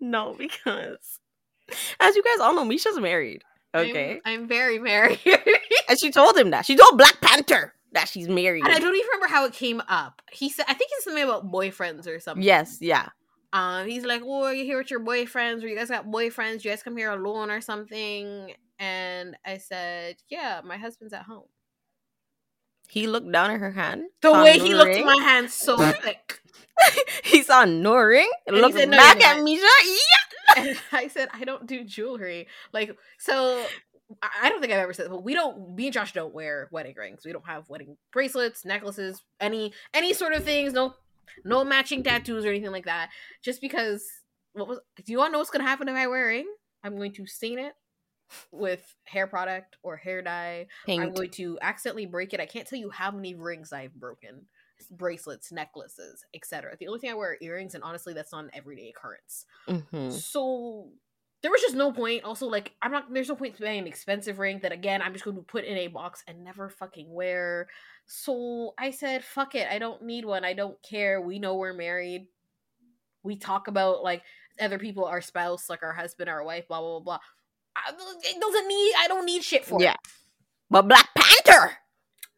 no 0.00 0.34
because 0.36 1.20
as 2.00 2.16
you 2.16 2.22
guys 2.22 2.40
all 2.40 2.54
know 2.54 2.64
Mischa's 2.64 2.98
married 2.98 3.42
okay 3.74 4.20
I'm, 4.24 4.42
I'm 4.42 4.48
very 4.48 4.78
married. 4.78 5.20
and 5.88 5.98
she 5.98 6.10
told 6.10 6.36
him 6.36 6.50
that 6.50 6.66
she 6.66 6.76
told 6.76 6.98
black 6.98 7.20
panther 7.20 7.74
that 7.92 8.08
she's 8.08 8.28
married 8.28 8.64
and 8.64 8.74
I 8.74 8.78
don't 8.78 8.94
even 8.94 9.06
remember 9.06 9.28
how 9.28 9.46
it 9.46 9.52
came 9.52 9.80
up. 9.88 10.20
He 10.32 10.50
said, 10.50 10.64
I 10.68 10.74
think 10.74 10.90
it's 10.94 11.04
something 11.04 11.22
about 11.22 11.50
boyfriends 11.50 12.08
or 12.08 12.18
something. 12.18 12.42
yes 12.42 12.78
yeah 12.80 13.08
Um, 13.52 13.86
he's 13.86 14.04
like, 14.04 14.20
"Oh, 14.24 14.42
are 14.44 14.52
you 14.52 14.64
here 14.64 14.78
with 14.78 14.90
your 14.90 14.98
boyfriends? 14.98 15.62
Or 15.62 15.68
you 15.68 15.76
guys 15.76 15.90
got 15.90 16.06
boyfriends? 16.06 16.64
You 16.64 16.72
guys 16.72 16.82
come 16.82 16.96
here 16.96 17.12
alone 17.12 17.52
or 17.52 17.60
something?" 17.60 18.52
And 18.80 19.36
I 19.46 19.58
said, 19.58 20.16
"Yeah, 20.28 20.60
my 20.64 20.76
husband's 20.76 21.14
at 21.14 21.22
home." 21.22 21.44
he 22.88 23.06
looked 23.06 23.30
down 23.30 23.50
at 23.50 23.60
her 23.60 23.72
hand 23.72 24.04
The 24.20 24.32
way 24.32 24.58
no 24.58 24.64
he 24.64 24.74
looked 24.74 24.94
at 24.94 25.04
my 25.06 25.16
hand 25.22 25.50
so 25.50 25.76
thick. 26.02 26.40
he 27.24 27.42
saw 27.42 27.64
no 27.64 27.96
ring 27.96 28.30
And 28.46 28.56
he 28.56 28.62
looked 28.62 28.76
said, 28.76 28.88
"No, 28.88 28.96
back 28.96 29.22
at 29.22 29.36
not." 29.36 29.46
Mischa 29.46 29.62
yeah 29.84 30.24
and 30.56 30.76
I 30.92 31.08
said, 31.08 31.28
"I 31.32 31.44
don't 31.44 31.66
do 31.66 31.84
jewelry." 31.84 32.48
Like, 32.72 32.96
so 33.18 33.64
I 34.22 34.48
don't 34.48 34.60
think 34.60 34.72
I've 34.72 34.80
ever 34.80 34.92
said, 34.92 35.10
but 35.10 35.24
we 35.24 35.34
don't. 35.34 35.74
Me 35.74 35.86
and 35.86 35.92
Josh 35.92 36.12
don't 36.12 36.34
wear 36.34 36.68
wedding 36.70 36.94
rings. 36.96 37.24
We 37.24 37.32
don't 37.32 37.46
have 37.46 37.68
wedding 37.68 37.96
bracelets, 38.12 38.64
necklaces, 38.64 39.22
any 39.40 39.72
any 39.92 40.12
sort 40.12 40.34
of 40.34 40.44
things. 40.44 40.72
No, 40.72 40.94
no 41.44 41.64
matching 41.64 42.02
tattoos 42.02 42.44
or 42.44 42.48
anything 42.48 42.72
like 42.72 42.86
that. 42.86 43.10
Just 43.42 43.60
because. 43.60 44.04
What 44.52 44.68
was? 44.68 44.78
Do 45.04 45.10
you 45.10 45.20
all 45.20 45.30
know 45.30 45.38
what's 45.38 45.50
gonna 45.50 45.64
happen 45.64 45.88
if 45.88 45.96
I 45.96 46.06
wear 46.06 46.24
a 46.24 46.28
ring? 46.28 46.46
I'm 46.84 46.96
going 46.96 47.12
to 47.14 47.26
stain 47.26 47.58
it 47.58 47.72
with 48.52 48.94
hair 49.04 49.26
product 49.26 49.76
or 49.82 49.96
hair 49.96 50.22
dye. 50.22 50.66
I'm 50.88 51.12
going 51.12 51.30
to 51.30 51.58
accidentally 51.60 52.06
break 52.06 52.34
it. 52.34 52.40
I 52.40 52.46
can't 52.46 52.66
tell 52.66 52.78
you 52.78 52.90
how 52.90 53.10
many 53.10 53.34
rings 53.34 53.72
I've 53.72 53.94
broken, 53.94 54.46
bracelets, 54.90 55.50
necklaces, 55.52 56.24
etc. 56.34 56.76
The 56.78 56.88
only 56.88 57.00
thing 57.00 57.10
I 57.10 57.14
wear 57.14 57.30
are 57.32 57.36
earrings, 57.40 57.74
and 57.74 57.82
honestly, 57.84 58.14
that's 58.14 58.32
not 58.32 58.44
an 58.44 58.50
everyday 58.54 58.88
occurrence. 58.90 59.46
Mhm. 59.68 60.12
So 60.12 60.90
there 61.42 61.50
was 61.50 61.60
just 61.60 61.74
no 61.74 61.92
point. 61.92 62.24
Also, 62.24 62.46
like 62.46 62.72
I'm 62.82 62.90
not. 62.92 63.12
There's 63.12 63.28
no 63.28 63.36
point 63.36 63.58
buying 63.60 63.80
an 63.80 63.86
expensive 63.86 64.38
ring 64.38 64.60
that 64.62 64.72
again 64.72 65.02
I'm 65.02 65.12
just 65.12 65.24
going 65.24 65.36
to 65.36 65.42
put 65.42 65.64
in 65.64 65.76
a 65.76 65.88
box 65.88 66.22
and 66.26 66.42
never 66.42 66.68
fucking 66.70 67.12
wear. 67.12 67.68
So 68.06 68.74
I 68.78 68.90
said, 68.90 69.24
"Fuck 69.24 69.54
it. 69.54 69.68
I 69.70 69.78
don't 69.78 70.02
need 70.02 70.24
one. 70.24 70.44
I 70.44 70.52
don't 70.54 70.82
care. 70.82 71.20
We 71.20 71.38
know 71.38 71.54
we're 71.56 71.72
married. 71.74 72.26
We 73.22 73.36
talk 73.36 73.68
about 73.68 74.02
like 74.02 74.22
other 74.60 74.78
people, 74.78 75.04
our 75.04 75.20
spouse, 75.20 75.68
like 75.70 75.82
our 75.82 75.92
husband, 75.94 76.28
our 76.30 76.44
wife, 76.44 76.66
blah 76.68 76.80
blah 76.80 77.00
blah 77.00 77.00
blah. 77.00 77.18
I, 77.76 77.90
it 77.92 78.40
doesn't 78.40 78.68
need. 78.68 78.92
I 78.98 79.08
don't 79.08 79.26
need 79.26 79.42
shit 79.42 79.64
for 79.64 79.80
Yeah. 79.82 79.92
it. 79.94 79.98
but 80.70 80.88
black 80.88 81.08
panther 81.14 81.76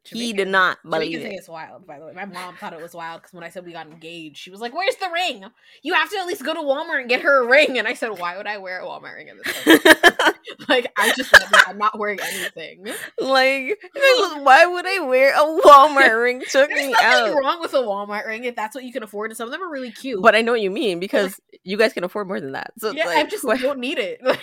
he 0.08 0.32
did 0.32 0.48
not 0.48 0.78
Jamaican 0.82 1.10
believe 1.10 1.22
thing 1.22 1.32
it 1.32 1.40
is 1.40 1.48
wild, 1.48 1.86
by 1.86 1.98
the 1.98 2.06
way. 2.06 2.12
My 2.12 2.24
mom 2.24 2.56
thought 2.56 2.72
it 2.72 2.80
was 2.82 2.94
wild 2.94 3.22
because 3.22 3.34
when 3.34 3.44
I 3.44 3.48
said 3.48 3.64
we 3.66 3.72
got 3.72 3.86
engaged, 3.86 4.36
she 4.38 4.50
was 4.50 4.60
like, 4.60 4.74
"Where's 4.74 4.96
the 4.96 5.08
ring? 5.12 5.44
You 5.82 5.94
have 5.94 6.10
to 6.10 6.18
at 6.18 6.26
least 6.26 6.44
go 6.44 6.54
to 6.54 6.60
Walmart 6.60 7.00
and 7.00 7.08
get 7.08 7.22
her 7.22 7.44
a 7.44 7.46
ring." 7.48 7.78
And 7.78 7.86
I 7.86 7.94
said, 7.94 8.18
"Why 8.18 8.36
would 8.36 8.46
I 8.46 8.58
wear 8.58 8.80
a 8.80 8.84
Walmart 8.84 9.14
ring 9.14 9.28
at 9.28 9.36
this 9.44 9.64
point?" 9.64 10.36
like 10.68 10.92
I 10.96 11.12
just 11.16 11.34
I'm 11.66 11.78
not 11.78 11.98
wearing 11.98 12.18
anything. 12.22 12.86
like 13.20 13.78
why 14.42 14.66
would 14.66 14.86
i 14.86 15.00
wear 15.00 15.32
a 15.34 15.38
walmart 15.38 16.22
ring 16.22 16.40
took 16.48 16.68
There's 16.68 16.86
me 16.86 16.92
nothing 16.92 17.32
out 17.32 17.38
wrong 17.38 17.60
with 17.60 17.74
a 17.74 17.78
Walmart 17.78 18.26
ring 18.26 18.44
if 18.44 18.54
that's 18.56 18.74
what 18.74 18.84
you 18.84 18.92
can 18.92 19.02
afford, 19.02 19.30
and 19.30 19.36
some 19.36 19.48
of 19.48 19.52
them 19.52 19.62
are 19.62 19.70
really 19.70 19.90
cute. 19.90 20.22
But 20.22 20.34
I 20.34 20.42
know 20.42 20.52
what 20.52 20.60
you 20.60 20.70
mean 20.70 21.00
because 21.00 21.40
you 21.64 21.76
guys 21.76 21.92
can 21.92 22.04
afford 22.04 22.28
more 22.28 22.40
than 22.40 22.52
that. 22.52 22.72
So 22.78 22.92
yeah, 22.92 23.06
like, 23.06 23.18
I 23.18 23.28
just 23.28 23.44
what- 23.46 23.60
don't 23.60 23.78
need 23.78 23.98
it. 23.98 24.20
Like, 24.22 24.40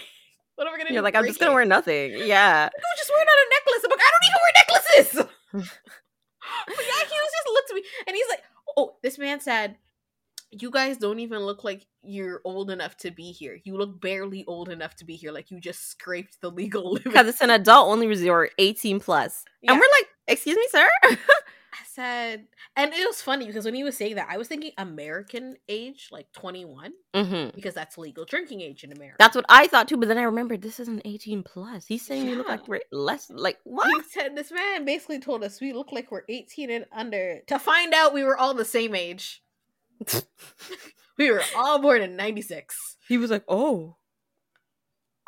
what 0.55 0.68
am 0.68 0.74
I 0.74 0.78
gonna 0.78 0.89
do? 0.89 0.93
you're 0.93 1.03
like, 1.03 1.16
I'm 1.16 1.26
just 1.26 1.39
gonna 1.39 1.51
it? 1.51 1.55
wear 1.55 1.66
nothing. 1.66 2.11
Yeah. 2.11 2.70
No, 2.72 2.88
just 2.97 3.09
wear 3.09 3.22
it 3.22 3.28
on 3.28 3.38
a 3.39 3.49
necklace. 3.49 3.84
I'm 3.84 3.89
like, 3.91 3.99
I 3.99 4.11
don't 4.14 4.26
even 4.30 4.39
wear 4.43 4.53
necklaces. 5.24 5.34
But 5.54 5.64
yeah, 6.68 7.04
he 7.04 7.18
was 7.20 7.32
just 7.32 7.47
looked 7.54 7.70
at 7.72 7.76
me 7.76 7.84
and 8.08 8.16
he's 8.16 8.30
like, 8.30 8.41
Oh, 8.76 8.97
this 9.04 9.18
man 9.18 9.39
said, 9.39 9.78
You 10.51 10.72
guys 10.72 10.97
don't 10.97 11.20
even 11.20 11.39
look 11.39 11.64
like 11.64 11.86
you're 12.04 12.41
old 12.43 12.70
enough 12.70 12.97
to 12.97 13.12
be 13.12 13.32
here. 13.32 13.60
You 13.64 13.78
look 13.78 14.01
barely 14.01 14.43
old 14.45 14.70
enough 14.70 14.95
to 14.97 15.06
be 15.06 15.16
here. 15.16 15.32
Like 15.32 15.51
you 15.51 15.60
just 15.60 15.89
scraped 15.89 16.41
the 16.41 16.49
legal 16.49 16.91
limit. 16.91 17.06
Because 17.06 17.28
it's 17.28 17.41
an 17.41 17.49
adult 17.49 17.89
only 17.89 18.08
resort, 18.08 18.51
18 18.58 18.99
plus. 18.99 19.45
Yeah. 19.62 19.72
And 19.72 19.80
we're 19.80 19.99
like, 19.99 20.08
excuse 20.28 20.58
me, 20.58 20.68
sir? 20.70 20.88
I 21.74 21.86
said, 21.86 22.46
and 22.76 22.94
it 22.94 23.08
was 23.08 23.22
funny 23.22 23.48
because 23.48 23.66
when 23.66 23.74
he 23.74 23.84
was 23.84 23.98
saying 23.98 24.16
that, 24.16 24.28
I 24.30 24.38
was 24.38 24.48
thinking 24.48 24.72
American 24.78 25.56
age, 25.68 26.10
like 26.12 26.32
21, 26.34 26.94
hmm 27.16 27.48
because 27.56 27.74
that's 27.74 27.98
legal 27.98 28.26
drinking 28.26 28.62
age 28.62 28.84
in 28.84 28.92
America. 28.92 29.16
That's 29.18 29.36
what 29.36 29.46
I 29.50 29.68
thought 29.68 29.88
too, 29.88 29.98
but 29.98 30.08
then 30.08 30.20
I 30.20 30.24
remembered 30.24 30.62
this 30.62 30.80
is 30.80 30.88
an 30.88 31.02
18 31.04 31.42
plus. 31.44 31.88
He's 31.88 32.06
saying 32.06 32.28
we 32.28 32.36
look 32.36 32.48
like 32.48 32.68
we're 32.68 32.82
less 32.92 33.30
like 33.30 33.58
what? 33.64 33.88
He 33.88 34.10
said 34.10 34.36
this 34.36 34.52
man 34.52 34.86
basically 34.86 35.20
told 35.20 35.44
us 35.44 35.60
we 35.60 35.74
look 35.74 35.92
like 35.92 36.12
we're 36.12 36.24
18 36.30 36.70
and 36.70 36.86
under 36.96 37.40
to 37.48 37.58
find 37.58 37.94
out 37.94 38.14
we 38.14 38.24
were 38.24 38.38
all 38.38 38.54
the 38.54 38.66
same 38.66 38.94
age. 38.94 39.44
we 41.18 41.32
were 41.32 41.42
all 41.56 41.80
born 41.80 42.02
in 42.02 42.16
96. 42.16 42.98
He 43.08 43.18
was 43.18 43.32
like, 43.32 43.44
oh. 43.48 43.98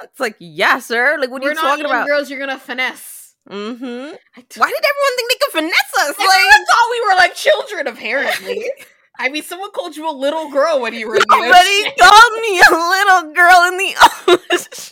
It's 0.04 0.20
like, 0.20 0.36
yeah, 0.40 0.80
sir. 0.80 1.18
Like, 1.20 1.32
what 1.32 1.42
are 1.42 1.46
we're 1.46 1.50
you 1.52 1.56
not 1.56 1.62
talking 1.62 1.86
about? 1.86 2.06
girls 2.08 2.30
you're 2.30 2.40
gonna 2.40 2.60
finesse. 2.60 3.25
Mm-hmm. 3.50 3.84
Why 3.86 4.70
did 4.72 4.84
everyone 4.92 5.16
think 5.16 5.30
they 5.32 5.38
could 5.42 5.52
finesse 5.54 5.94
us? 6.00 6.10
Everyone 6.10 6.28
Like, 6.28 6.68
thought 6.70 6.88
we 6.92 7.02
were 7.06 7.16
like 7.16 7.36
children, 7.36 7.88
apparently. 7.88 8.70
I 9.20 9.30
mean, 9.30 9.44
someone 9.44 9.72
called 9.72 9.96
you 9.96 10.10
a 10.10 10.12
little 10.12 10.52
girl 10.52 10.82
when 10.82 10.94
you 10.94 11.08
were 11.08 11.20
nobody 11.30 11.84
called 12.00 12.34
me 12.42 12.60
a 12.60 12.72
little 12.72 13.34
girl 13.34 13.64
in 13.72 13.78
the 13.78 13.96
ocean. 14.28 14.92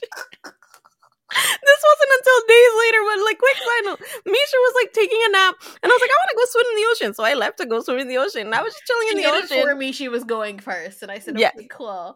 this 1.66 1.82
wasn't 1.84 2.12
until 2.20 2.40
days 2.48 2.74
later 2.80 3.04
when, 3.06 3.26
like, 3.26 3.38
quick 3.40 3.58
side 3.58 3.84
note, 3.86 4.00
Mischa 4.00 4.58
was 4.64 4.74
like 4.82 4.94
taking 4.94 5.20
a 5.28 5.32
nap, 5.32 5.56
and 5.62 5.92
I 5.92 5.96
was 5.96 6.00
like, 6.02 6.10
I 6.10 6.20
want 6.22 6.30
to 6.30 6.36
go 6.38 6.46
swim 6.48 6.66
in 6.70 6.76
the 6.76 6.88
ocean, 6.92 7.14
so 7.14 7.24
I 7.24 7.34
left 7.34 7.58
to 7.58 7.66
go 7.66 7.82
swim 7.82 8.00
in 8.00 8.08
the 8.08 8.18
ocean. 8.18 8.42
And 8.42 8.56
I 8.56 8.62
was 8.62 8.74
just 8.74 8.86
chilling 8.86 9.08
in 9.12 9.18
the 9.18 9.26
ocean. 9.30 9.62
for 9.68 9.76
me. 9.76 9.92
She 9.92 10.08
was 10.10 10.24
going 10.24 10.60
first, 10.60 11.02
and 11.02 11.12
I 11.12 11.20
said, 11.20 11.38
Yeah. 11.40 11.52
Cool." 11.70 12.16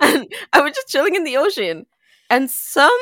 and 0.00 0.28
I 0.52 0.60
was 0.60 0.74
just 0.74 0.88
chilling 0.88 1.14
in 1.16 1.24
the 1.24 1.36
ocean, 1.38 1.86
and 2.30 2.48
some 2.50 2.96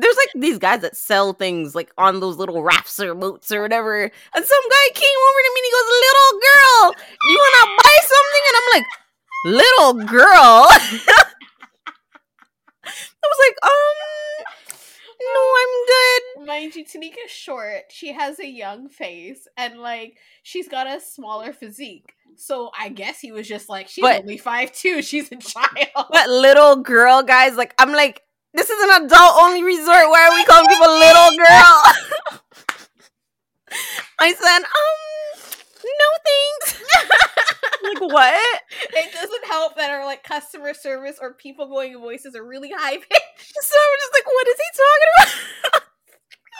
there's 0.00 0.16
like 0.16 0.28
these 0.42 0.58
guys 0.58 0.80
that 0.82 0.96
sell 0.96 1.32
things 1.32 1.74
like 1.74 1.90
on 1.98 2.20
those 2.20 2.36
little 2.36 2.62
rafts 2.62 2.98
or 3.00 3.14
boats 3.14 3.50
or 3.52 3.62
whatever, 3.62 4.02
and 4.02 4.10
some 4.44 4.62
guy 4.70 4.94
came 4.94 5.18
over 5.28 5.40
to 5.44 5.50
me 5.54 5.60
and 5.60 5.66
he 5.66 5.72
goes, 5.72 5.88
"Little 6.06 6.40
girl, 6.40 6.94
you 7.30 7.36
want 7.38 7.54
to 7.60 7.66
buy 7.82 7.96
something?" 8.12 8.42
And 8.48 8.56
I'm 8.58 8.68
like, 8.72 8.86
"Little 9.62 9.94
girl." 10.06 11.24
I 13.20 13.26
was 13.26 13.38
like, 13.48 13.56
um, 13.62 14.78
no, 15.34 15.40
I'm 15.58 15.86
good. 15.86 16.46
Mind 16.46 16.74
you, 16.76 16.84
Tanieka's 16.84 17.30
short. 17.30 17.84
She 17.90 18.12
has 18.12 18.38
a 18.38 18.46
young 18.46 18.88
face, 18.88 19.46
and 19.56 19.78
like 19.80 20.16
she's 20.42 20.68
got 20.68 20.86
a 20.86 21.00
smaller 21.00 21.52
physique. 21.52 22.14
So 22.36 22.70
I 22.78 22.88
guess 22.88 23.18
he 23.18 23.32
was 23.32 23.48
just 23.48 23.68
like, 23.68 23.88
she's 23.88 24.02
But- 24.02 24.20
only 24.20 24.38
five 24.38 24.72
two. 24.72 25.02
She's 25.02 25.30
a 25.32 25.36
child. 25.40 26.06
But 26.10 26.28
little 26.30 26.76
girl, 26.76 27.22
guys, 27.22 27.56
like 27.56 27.74
I'm 27.78 27.92
like, 27.92 28.22
this 28.54 28.70
is 28.70 28.82
an 28.82 29.04
adult 29.04 29.34
only 29.40 29.62
resort. 29.62 30.08
Why 30.10 30.28
are 30.28 30.34
we 30.34 30.44
calling 30.44 30.68
people 30.68 30.88
little 30.88 31.36
girl? 31.36 31.82
I 34.20 34.32
said, 34.34 34.62
um, 34.62 34.98
no 35.84 36.08
thanks. 36.24 36.82
like 37.84 38.00
what? 38.12 38.60
It 38.94 39.12
doesn't 39.12 39.46
help 39.46 39.76
that 39.76 39.90
our 39.90 40.04
like 40.04 40.22
customer 40.24 40.74
service 40.74 41.18
or 41.20 41.34
people 41.34 41.68
going 41.68 41.98
voices 41.98 42.34
are 42.34 42.44
really 42.44 42.70
high 42.74 42.96
pitched. 42.96 43.54
So 43.60 43.76
I'm 43.76 43.98
just 44.00 44.12
like, 44.14 44.26
what 44.26 44.48
is 44.48 44.56
he 44.56 44.70
talking 44.76 45.12
about? 45.18 45.82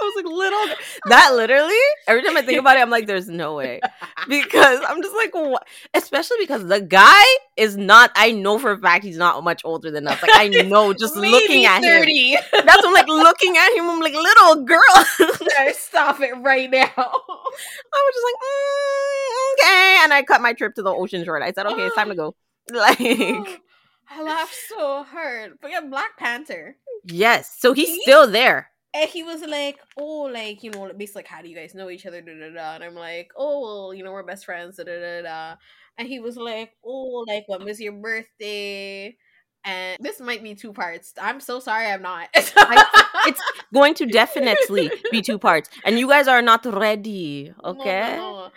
I 0.01 0.05
was 0.05 0.14
like, 0.16 0.26
little. 0.26 0.76
That 1.07 1.32
literally, 1.34 1.74
every 2.07 2.22
time 2.22 2.36
I 2.36 2.42
think 2.42 2.59
about 2.59 2.76
it, 2.76 2.80
I'm 2.80 2.90
like, 2.90 3.07
there's 3.07 3.28
no 3.28 3.55
way. 3.61 3.80
Because 4.28 4.80
I'm 4.86 5.01
just 5.03 5.14
like, 5.16 5.32
what? 5.34 5.66
Especially 5.94 6.36
because 6.40 6.66
the 6.66 6.80
guy 6.80 7.22
is 7.57 7.76
not, 7.76 8.11
I 8.14 8.32
know 8.32 8.59
for 8.59 8.72
a 8.72 8.78
fact 8.78 9.05
he's 9.05 9.16
not 9.16 9.42
much 9.44 9.62
older 9.64 9.90
than 9.90 10.07
us. 10.07 10.20
Like, 10.20 10.32
I 10.34 10.49
know 10.66 10.92
just 10.92 11.16
looking 11.16 11.64
at 11.66 11.82
him. 11.82 12.05
That's 12.53 12.76
what 12.82 12.86
I'm 12.86 12.92
like 12.92 13.09
looking 13.09 13.57
at 13.57 13.72
him. 13.74 13.88
I'm 13.88 14.01
like, 14.01 14.14
little 14.14 14.64
girl. 14.64 14.80
No, 15.20 15.72
Stop 15.72 16.20
it 16.20 16.32
right 16.42 16.70
now. 16.70 16.90
I 16.96 18.03
was 18.05 18.14
just 18.14 18.24
like, 18.24 18.40
mm, 18.42 19.53
okay. 19.55 20.05
And 20.05 20.12
I 20.12 20.22
cut 20.26 20.42
my 20.42 20.53
trip 20.53 20.74
to 20.74 20.82
the 20.82 20.90
ocean 20.92 21.24
short. 21.24 21.42
I 21.42 21.53
said, 21.53 21.66
okay, 21.66 21.86
it's 21.86 21.94
time 21.96 22.09
to 22.09 22.14
go. 22.14 22.34
Like, 22.70 23.01
I 23.01 24.22
laughed 24.22 24.55
so 24.68 25.05
hard. 25.05 25.59
But 25.62 25.70
yeah, 25.70 25.80
Black 25.80 26.16
Panther. 26.18 26.76
yes. 27.05 27.55
So 27.59 27.72
he's 27.72 28.03
still 28.03 28.26
there. 28.26 28.70
And 28.95 29.09
he 29.11 29.22
was 29.22 29.43
like, 29.43 29.78
oh, 29.99 30.22
like, 30.32 30.62
you 30.62 30.70
know, 30.70 30.91
basically, 30.97 31.20
like, 31.20 31.28
how 31.28 31.43
do 31.43 31.49
you 31.49 31.57
guys 31.57 31.74
know 31.74 31.91
each 31.91 32.07
other? 32.07 32.22
Da, 32.22 32.32
da, 32.32 32.51
da. 32.55 32.74
And 32.76 32.84
I'm 32.84 32.95
like, 32.95 33.30
oh, 33.36 33.61
well, 33.61 33.95
you 33.95 34.03
know, 34.03 34.12
we're 34.12 34.22
best 34.22 34.45
friends. 34.47 34.76
Da, 34.76 34.84
da, 34.84 34.99
da, 34.99 35.22
da. 35.22 35.57
And 35.99 36.09
he 36.09 36.20
was 36.20 36.36
like, 36.36 36.70
oh, 36.84 37.24
like, 37.28 37.45
when 37.49 37.64
was 37.64 37.80
your 37.80 37.93
birthday? 37.93 39.16
And 39.64 39.99
this 40.01 40.20
might 40.20 40.43
be 40.43 40.55
two 40.55 40.72
parts. 40.72 41.12
I'm 41.20 41.41
so 41.41 41.61
sorry 41.61 41.86
I'm 41.86 42.01
not. 42.01 42.28
it's 42.34 43.43
going 43.74 43.95
to 43.95 44.07
definitely 44.07 44.91
be 45.11 45.20
two 45.20 45.39
parts. 45.39 45.68
And 45.84 45.99
you 45.99 46.09
guys 46.09 46.28
are 46.28 46.41
not 46.41 46.64
ready. 46.64 47.53
No, 47.62 47.72
no, 47.72 47.80
Okay. 47.80 48.16
no. 48.16 48.51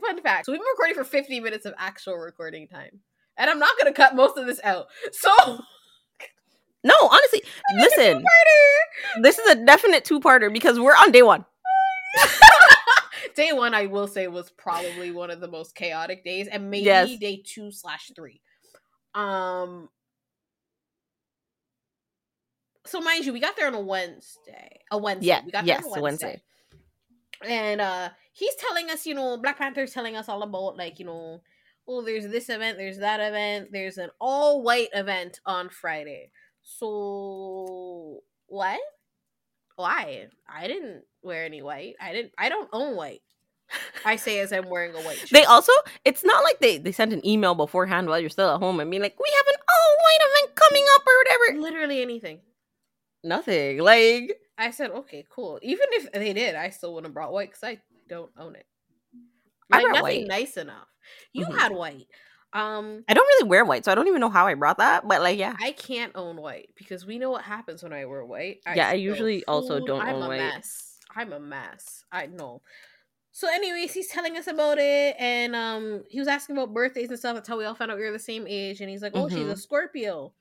Fun 0.00 0.20
fact. 0.22 0.46
So 0.46 0.52
we've 0.52 0.60
been 0.60 0.66
recording 0.72 0.94
for 0.96 1.04
50 1.04 1.40
minutes 1.40 1.66
of 1.66 1.74
actual 1.78 2.16
recording 2.16 2.66
time. 2.66 3.00
And 3.36 3.50
I'm 3.50 3.58
not 3.58 3.76
going 3.78 3.92
to 3.92 3.96
cut 3.96 4.16
most 4.16 4.38
of 4.38 4.46
this 4.46 4.60
out. 4.64 4.86
So, 5.12 5.30
No, 6.86 6.94
honestly, 7.10 7.42
listen. 7.74 8.24
This 9.22 9.38
is 9.38 9.50
a 9.50 9.64
definite 9.64 10.04
two 10.04 10.20
parter 10.20 10.52
because 10.52 10.78
we're 10.78 10.92
on 10.92 11.10
day 11.10 11.22
one. 11.22 11.44
day 13.34 13.52
one, 13.52 13.74
I 13.74 13.86
will 13.86 14.06
say, 14.06 14.28
was 14.28 14.50
probably 14.50 15.10
one 15.10 15.30
of 15.30 15.40
the 15.40 15.48
most 15.48 15.74
chaotic 15.74 16.24
days, 16.24 16.46
and 16.46 16.70
maybe 16.70 16.84
Yes. 16.84 17.18
day 17.18 17.42
two 17.44 17.70
slash 17.72 18.12
three. 18.14 18.40
Um. 19.14 19.88
So 22.86 23.00
mind 23.00 23.24
you, 23.24 23.32
we 23.32 23.40
got 23.40 23.56
there 23.56 23.66
on 23.66 23.74
a 23.74 23.80
Wednesday. 23.80 24.80
A 24.92 24.98
Wednesday. 24.98 25.26
Yeah, 25.26 25.40
We 25.44 25.50
got 25.50 25.66
yes, 25.66 25.82
there 25.82 25.88
a 25.92 25.96
on 25.96 26.02
Wednesday. 26.02 26.26
Wednesday. 26.26 26.42
And 27.44 27.80
uh 27.80 28.10
he's 28.32 28.54
telling 28.56 28.90
us, 28.90 29.06
you 29.06 29.14
know, 29.14 29.36
Black 29.38 29.58
Panther's 29.58 29.92
telling 29.92 30.14
us 30.14 30.28
all 30.28 30.42
about 30.42 30.76
like, 30.76 31.00
you 31.00 31.06
know, 31.06 31.42
oh, 31.88 32.02
there's 32.02 32.28
this 32.28 32.48
event, 32.48 32.78
there's 32.78 32.98
that 32.98 33.18
event, 33.20 33.70
there's 33.72 33.98
an 33.98 34.10
all 34.20 34.62
white 34.62 34.88
event 34.94 35.40
on 35.44 35.68
Friday. 35.68 36.30
So 36.68 38.20
what? 38.48 38.80
Why? 39.76 40.26
I 40.48 40.66
didn't 40.66 41.04
wear 41.22 41.44
any 41.44 41.62
white. 41.62 41.94
I 42.00 42.12
didn't 42.12 42.32
I 42.36 42.48
don't 42.48 42.68
own 42.72 42.96
white. 42.96 43.22
I 44.04 44.16
say 44.16 44.38
as 44.40 44.52
I'm 44.52 44.68
wearing 44.68 44.94
a 44.94 45.00
white 45.00 45.18
shirt. 45.18 45.30
They 45.30 45.44
also, 45.44 45.72
it's 46.04 46.24
not 46.24 46.44
like 46.44 46.58
they, 46.60 46.78
they 46.78 46.92
sent 46.92 47.12
an 47.12 47.24
email 47.26 47.54
beforehand 47.54 48.08
while 48.08 48.18
you're 48.20 48.30
still 48.30 48.50
at 48.52 48.58
home 48.60 48.78
and 48.80 48.90
being 48.90 49.02
like, 49.02 49.18
we 49.18 49.32
have 49.36 49.46
an 49.54 49.60
all 49.68 49.96
white 50.04 50.28
event 50.44 50.56
coming 50.56 50.84
up 50.94 51.02
or 51.06 51.12
whatever. 51.18 51.60
literally 51.62 52.02
anything. 52.02 52.40
Nothing. 53.24 53.78
Like, 53.78 54.38
I 54.56 54.70
said, 54.70 54.90
okay, 54.92 55.24
cool. 55.28 55.58
Even 55.62 55.86
if 55.92 56.12
they 56.12 56.32
did, 56.32 56.54
I 56.54 56.70
still 56.70 56.94
wouldn't 56.94 57.08
have 57.08 57.14
brought 57.14 57.32
white 57.32 57.48
because 57.50 57.64
I 57.64 57.78
don't 58.08 58.30
own 58.38 58.54
it. 58.54 58.66
I 59.72 59.78
Like 59.78 59.82
brought 59.86 59.94
nothing 60.02 60.20
white. 60.20 60.28
nice 60.28 60.56
enough. 60.56 60.86
You 61.32 61.46
Mhm. 61.46 61.58
had 61.58 61.72
white. 61.72 62.06
Um, 62.56 63.04
I 63.08 63.14
don't 63.14 63.26
really 63.26 63.48
wear 63.48 63.64
white, 63.64 63.84
so 63.84 63.92
I 63.92 63.94
don't 63.94 64.08
even 64.08 64.20
know 64.20 64.30
how 64.30 64.46
I 64.46 64.54
brought 64.54 64.78
that, 64.78 65.06
but 65.06 65.20
like, 65.20 65.38
yeah. 65.38 65.54
I 65.60 65.72
can't 65.72 66.12
own 66.14 66.36
white 66.36 66.70
because 66.76 67.04
we 67.04 67.18
know 67.18 67.30
what 67.30 67.42
happens 67.42 67.82
when 67.82 67.92
I 67.92 68.04
wear 68.06 68.24
white. 68.24 68.60
Yeah, 68.74 68.88
I 68.88 68.94
usually 68.94 69.44
also 69.44 69.84
don't 69.84 70.00
I'm 70.00 70.16
own 70.16 70.22
a 70.24 70.28
white. 70.28 70.38
mess. 70.38 70.98
I'm 71.14 71.32
a 71.32 71.40
mess. 71.40 72.02
I 72.10 72.26
know. 72.26 72.62
So, 73.32 73.48
anyways, 73.48 73.92
he's 73.92 74.08
telling 74.08 74.36
us 74.38 74.46
about 74.46 74.78
it, 74.78 75.16
and 75.18 75.54
um, 75.54 76.04
he 76.08 76.18
was 76.18 76.28
asking 76.28 76.56
about 76.56 76.72
birthdays 76.72 77.10
and 77.10 77.18
stuff. 77.18 77.34
That's 77.34 77.48
how 77.48 77.58
we 77.58 77.66
all 77.66 77.74
found 77.74 77.90
out 77.90 77.98
we 77.98 78.04
were 78.04 78.12
the 78.12 78.18
same 78.18 78.46
age. 78.48 78.80
And 78.80 78.88
he's 78.88 79.02
like, 79.02 79.12
"Oh, 79.14 79.28
she's 79.28 79.48
a 79.48 79.54
Mhm. 79.54 79.58
Scorpio," 79.58 80.32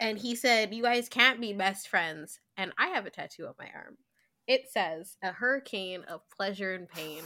and 0.00 0.18
he 0.18 0.34
said, 0.34 0.74
"You 0.74 0.82
guys 0.82 1.08
can't 1.08 1.40
be 1.40 1.52
best 1.52 1.88
friends." 1.88 2.40
And 2.56 2.72
I 2.78 2.88
have 2.88 3.06
a 3.06 3.10
tattoo 3.10 3.46
on 3.46 3.54
my 3.58 3.68
arm. 3.74 3.98
It 4.46 4.70
says, 4.70 5.16
"A 5.22 5.32
hurricane 5.32 6.02
of 6.04 6.28
pleasure 6.30 6.72
and 6.74 6.88
pain." 6.88 7.22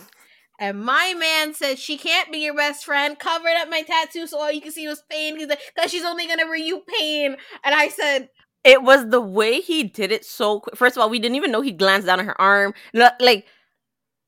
And 0.58 0.82
my 0.82 1.14
man 1.18 1.54
said 1.54 1.78
she 1.78 1.96
can't 1.98 2.32
be 2.32 2.38
your 2.38 2.54
best 2.54 2.84
friend. 2.84 3.18
Covered 3.18 3.56
up 3.56 3.68
my 3.68 3.82
tattoo 3.82 4.26
so 4.26 4.38
all 4.38 4.50
you 4.50 4.60
can 4.60 4.72
see 4.72 4.88
was 4.88 5.02
pain 5.10 5.36
because 5.38 5.90
she's 5.90 6.04
only 6.04 6.26
gonna 6.26 6.46
bring 6.46 6.64
you 6.64 6.82
pain. 6.98 7.36
And 7.64 7.74
I 7.74 7.88
said, 7.88 8.30
It 8.64 8.82
was 8.82 9.08
the 9.10 9.20
way 9.20 9.60
he 9.60 9.84
did 9.84 10.12
it 10.12 10.24
so 10.24 10.60
quick. 10.60 10.76
First 10.76 10.96
of 10.96 11.02
all, 11.02 11.10
we 11.10 11.18
didn't 11.18 11.36
even 11.36 11.50
know 11.50 11.60
he 11.60 11.72
glanced 11.72 12.06
down 12.06 12.20
at 12.20 12.26
her 12.26 12.40
arm. 12.40 12.74
Like, 12.94 13.46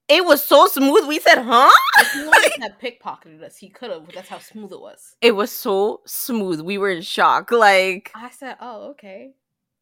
it 0.09 0.25
was 0.25 0.43
so 0.43 0.67
smooth. 0.67 1.07
We 1.07 1.19
said, 1.19 1.43
huh? 1.43 1.71
if 1.99 2.13
he 2.13 2.63
have 2.63 2.79
pickpocketed 2.81 3.43
us, 3.43 3.57
he 3.59 3.69
could 3.69 3.91
have. 3.91 4.11
That's 4.15 4.29
how 4.29 4.39
smooth 4.39 4.73
it 4.73 4.81
was. 4.81 5.17
It 5.21 5.33
was 5.37 5.53
so 5.53 6.01
smooth. 6.07 6.61
We 6.61 6.79
were 6.79 6.91
in 6.91 7.03
shock. 7.03 7.51
Like, 7.53 8.11
I 8.15 8.31
said, 8.31 8.57
"Oh, 8.61 8.91
okay." 8.91 9.35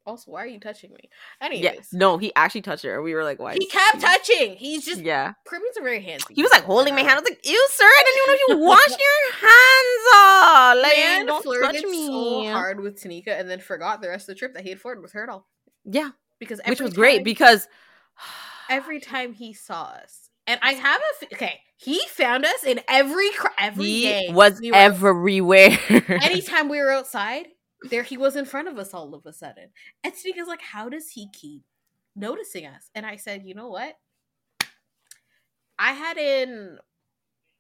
Also, 0.07 0.30
why 0.30 0.42
are 0.44 0.46
you 0.46 0.61
touching 0.61 0.92
me? 0.92 1.11
yeah. 1.40 1.46
Anyways, 1.46 1.88
No, 1.92 2.16
he 2.16 2.32
actually 2.36 2.62
touched 2.62 2.84
her. 2.84 3.02
We 3.02 3.12
were 3.14 3.24
like, 3.24 3.38
why? 3.40 3.54
he 3.54 3.66
kept 3.66 4.00
touching. 4.00 4.54
He's 4.57 4.84
just 4.86 5.00
Yeah. 5.02 5.32
Caribbeans 5.46 5.76
are 5.76 5.82
very 5.82 6.00
handsy. 6.00 6.32
He 6.32 6.42
was 6.42 6.52
like 6.52 6.62
holding 6.62 6.94
my 6.94 7.00
hand. 7.00 7.12
I 7.12 7.20
was 7.20 7.28
like, 7.28 7.44
ew, 7.44 7.68
sir. 7.72 7.84
I 7.84 8.02
didn't 8.04 8.16
even 8.16 8.28
know 8.28 8.34
if 8.34 8.40
you 8.48 8.66
washed 8.68 9.00
your 9.00 9.50
hands 9.50 10.07
off. 10.14 10.82
Like, 10.82 10.96
Man 10.96 11.26
don't 11.26 11.42
flirted 11.42 11.82
touch 11.82 11.90
me. 11.90 12.07
so 12.07 12.52
hard 12.52 12.80
with 12.80 13.02
Tanieka 13.02 13.38
and 13.38 13.50
then 13.50 13.59
forgot 13.61 14.00
the 14.00 14.09
rest 14.09 14.28
of 14.28 14.34
the 14.34 14.38
trip 14.38 14.54
that 14.54 14.62
he 14.62 14.70
had 14.70 14.80
flirted 14.80 15.02
with 15.02 15.12
her 15.12 15.22
at 15.24 15.28
all. 15.28 15.46
Yeah. 15.84 16.11
Because 16.38 16.61
Which 16.68 16.80
was 16.80 16.92
great 16.94 17.24
because 17.24 17.66
every 18.68 19.00
time 19.00 19.32
he 19.32 19.52
saw 19.54 19.84
us, 19.84 20.30
and 20.46 20.61
I 20.62 20.72
have 20.74 21.00
a 21.00 21.24
f- 21.24 21.32
okay, 21.32 21.61
he 21.76 22.00
found 22.09 22.44
us 22.44 22.62
in 22.64 22.80
every 22.88 23.30
cr- 23.32 23.48
every 23.59 23.84
he 23.84 24.02
day 24.02 24.26
was 24.30 24.61
we 24.61 24.72
everywhere. 24.72 25.76
anytime 25.90 26.68
we 26.68 26.78
were 26.78 26.90
outside, 26.92 27.46
there 27.82 28.02
he 28.02 28.16
was 28.16 28.36
in 28.36 28.44
front 28.44 28.68
of 28.68 28.78
us 28.78 28.94
all 28.94 29.14
of 29.14 29.26
a 29.26 29.32
sudden. 29.32 29.68
And 30.04 30.12
Tanieka's 30.12 30.48
like, 30.48 30.62
how 30.62 30.88
does 30.88 31.10
he 31.10 31.28
keep 31.32 31.62
noticing 32.14 32.66
us? 32.66 32.90
And 32.94 33.04
I 33.06 33.16
said, 33.16 33.44
you 33.44 33.54
know 33.54 33.68
what? 33.68 33.98
I 35.78 35.92
had 35.92 36.16
in 36.16 36.78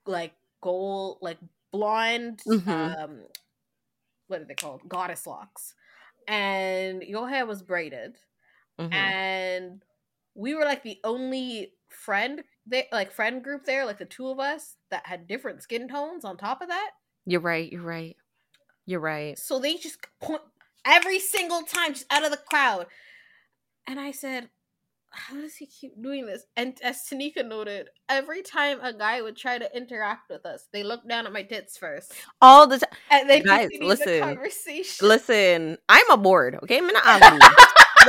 like 0.06 0.34
gold, 0.62 1.18
like 1.20 1.38
blonde, 1.70 2.42
Mhm. 2.46 2.96
um, 2.98 3.26
what 4.28 4.40
are 4.40 4.44
they 4.44 4.54
called? 4.54 4.88
Goddess 4.88 5.26
locks. 5.26 5.74
And 6.28 7.02
your 7.02 7.28
hair 7.28 7.46
was 7.46 7.62
braided. 7.62 8.18
Mhm. 8.78 8.92
And 8.92 9.84
we 10.34 10.54
were 10.54 10.64
like 10.64 10.82
the 10.82 11.00
only 11.04 11.74
friend 11.88 12.42
they 12.66 12.88
like 12.90 13.12
friend 13.12 13.44
group 13.44 13.64
there, 13.64 13.84
like 13.86 13.98
the 13.98 14.04
two 14.04 14.28
of 14.28 14.40
us 14.40 14.76
that 14.90 15.06
had 15.06 15.26
different 15.28 15.62
skin 15.62 15.88
tones 15.88 16.24
on 16.24 16.36
top 16.36 16.60
of 16.62 16.68
that. 16.68 16.92
You're 17.26 17.40
right. 17.40 17.70
You're 17.70 17.82
right. 17.82 18.16
You're 18.86 19.00
right. 19.00 19.38
So 19.38 19.58
they 19.58 19.76
just 19.76 19.98
point 20.20 20.42
every 20.84 21.18
single 21.18 21.62
time, 21.62 21.92
just 21.92 22.06
out 22.10 22.24
of 22.24 22.30
the 22.30 22.36
crowd. 22.36 22.86
And 23.86 23.98
I 24.00 24.12
said, 24.12 24.48
How 25.10 25.34
does 25.40 25.56
he 25.56 25.66
keep 25.66 26.00
doing 26.00 26.26
this? 26.26 26.44
And 26.56 26.78
as 26.82 27.04
Tanieka 27.10 27.46
noted, 27.46 27.88
every 28.08 28.42
time 28.42 28.78
a 28.80 28.92
guy 28.92 29.20
would 29.22 29.36
try 29.36 29.58
to 29.58 29.76
interact 29.76 30.30
with 30.30 30.46
us, 30.46 30.68
they 30.72 30.84
look 30.84 31.06
down 31.08 31.26
at 31.26 31.32
my 31.32 31.42
tits 31.42 31.76
first. 31.76 32.14
All 32.40 32.66
the 32.66 32.78
time. 32.78 32.90
And 33.10 33.28
then 33.28 33.42
Guys, 33.42 33.68
listen. 33.80 34.06
the 34.06 34.20
conversation. 34.20 35.08
Listen, 35.08 35.78
I'm 35.88 36.10
a 36.10 36.16
board. 36.16 36.58
Okay, 36.62 36.78
I'm 36.78 36.86
not 36.86 37.04
have 37.04 37.38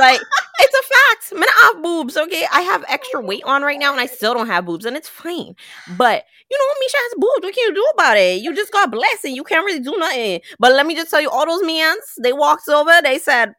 boobs. 1.32 1.50
like 1.50 1.64
it's 1.64 1.72
a 1.76 1.76
fact. 1.76 1.76
I'm 1.76 1.76
not 1.76 1.76
have 1.76 1.82
boobs. 1.82 2.16
Okay, 2.16 2.46
I 2.52 2.60
have 2.62 2.84
extra 2.88 3.20
weight 3.20 3.42
on 3.44 3.62
right 3.62 3.78
now, 3.78 3.92
and 3.92 4.00
I 4.00 4.06
still 4.06 4.34
don't 4.34 4.46
have 4.46 4.66
boobs, 4.66 4.84
and 4.84 4.96
it's 4.96 5.08
fine. 5.08 5.54
But 5.86 6.24
you 6.50 6.58
know, 6.58 6.74
Mischa 6.86 6.96
has 6.96 7.14
boobs. 7.16 7.42
What 7.44 7.54
can 7.54 7.64
you 7.68 7.74
do 7.74 7.86
about 7.94 8.16
it? 8.16 8.42
You 8.42 8.54
just 8.54 8.72
got 8.72 8.90
blessed, 8.90 9.24
and 9.24 9.36
you 9.36 9.44
can't 9.44 9.64
really 9.64 9.80
do 9.80 9.96
nothing. 9.98 10.40
But 10.58 10.72
let 10.72 10.86
me 10.86 10.94
just 10.94 11.10
tell 11.10 11.20
you, 11.20 11.30
all 11.30 11.46
those 11.46 11.64
mans, 11.66 12.02
they 12.22 12.32
walked 12.32 12.68
over. 12.68 13.00
They 13.02 13.18
said, 13.18 13.54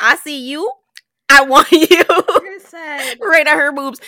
"I 0.00 0.16
see 0.16 0.38
you. 0.48 0.70
I 1.28 1.42
want 1.42 1.70
you." 1.72 1.80
Like 1.88 2.42
I 2.44 2.58
said. 2.60 3.18
right 3.22 3.46
at 3.46 3.56
her 3.56 3.72
boobs. 3.72 4.00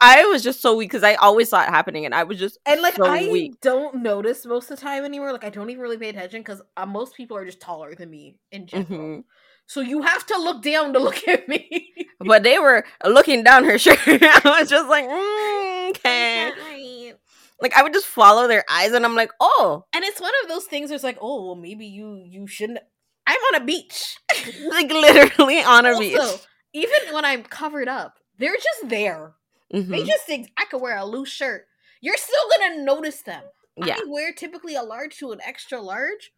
I 0.00 0.24
was 0.26 0.42
just 0.42 0.60
so 0.60 0.76
weak 0.76 0.90
because 0.90 1.04
I 1.04 1.14
always 1.14 1.48
saw 1.48 1.62
it 1.62 1.68
happening, 1.68 2.04
and 2.06 2.14
I 2.14 2.24
was 2.24 2.38
just 2.38 2.58
And 2.66 2.82
like 2.82 2.96
so 2.96 3.04
I 3.04 3.30
weak. 3.30 3.54
don't 3.62 4.02
notice 4.02 4.44
most 4.46 4.70
of 4.70 4.78
the 4.78 4.82
time 4.82 5.04
anymore. 5.04 5.32
Like 5.32 5.44
I 5.44 5.50
don't 5.50 5.70
even 5.70 5.82
really 5.82 5.98
pay 5.98 6.08
attention 6.08 6.40
because 6.40 6.62
uh, 6.76 6.86
most 6.86 7.14
people 7.16 7.36
are 7.36 7.44
just 7.44 7.60
taller 7.60 7.94
than 7.94 8.10
me 8.10 8.36
in 8.50 8.66
general. 8.66 8.88
Mhm. 8.88 9.24
So 9.66 9.80
you 9.80 10.02
have 10.02 10.26
to 10.26 10.36
look 10.38 10.62
down 10.62 10.92
to 10.92 10.98
look 10.98 11.26
at 11.28 11.48
me. 11.48 11.92
But 12.24 12.44
they 12.44 12.60
were 12.60 12.84
looking 13.04 13.42
down 13.42 13.64
her 13.64 13.78
shirt. 13.78 13.98
I 14.06 14.58
was 14.60 14.70
just 14.70 14.88
like, 14.88 15.04
mm, 15.08 15.90
okay. 15.90 16.52
Right. 16.52 17.14
Like 17.60 17.74
I 17.74 17.82
would 17.82 17.92
just 17.92 18.06
follow 18.06 18.46
their 18.46 18.64
eyes, 18.70 18.92
and 18.92 19.04
I'm 19.04 19.16
like, 19.16 19.32
oh, 19.40 19.84
And 19.92 20.04
it's 20.04 20.20
one 20.20 20.30
of 20.44 20.48
those 20.48 20.66
things. 20.66 20.90
Where 20.90 20.94
it's 20.94 21.02
like, 21.02 21.18
oh, 21.20 21.46
well, 21.46 21.54
maybe 21.56 21.84
you 21.86 22.22
you 22.24 22.46
shouldn't. 22.46 22.78
I'm 23.26 23.40
on 23.54 23.62
a 23.62 23.64
beach. 23.64 24.18
like 24.68 24.88
literally 24.92 25.62
on 25.64 25.84
a 25.86 25.90
Also, 25.94 26.00
beach. 26.00 26.40
even 26.74 27.12
when 27.14 27.24
I'm 27.24 27.42
covered 27.42 27.88
up, 27.88 28.18
they're 28.38 28.54
just 28.56 28.88
there. 28.88 29.32
They 29.72 29.78
Mhm. 29.80 30.06
just 30.06 30.24
think 30.24 30.52
I 30.56 30.64
could 30.66 30.80
wear 30.80 30.96
a 30.98 31.04
loose 31.04 31.30
shirt. 31.30 31.66
You're 32.00 32.16
still 32.18 32.44
gonna 32.56 32.82
notice 32.84 33.22
them. 33.22 33.42
Yeah, 33.76 33.96
I 33.98 34.04
wear 34.06 34.32
typically 34.32 34.76
a 34.76 34.82
large 34.84 35.16
to 35.18 35.32
an 35.32 35.40
extra 35.44 35.80
large. 35.80 36.32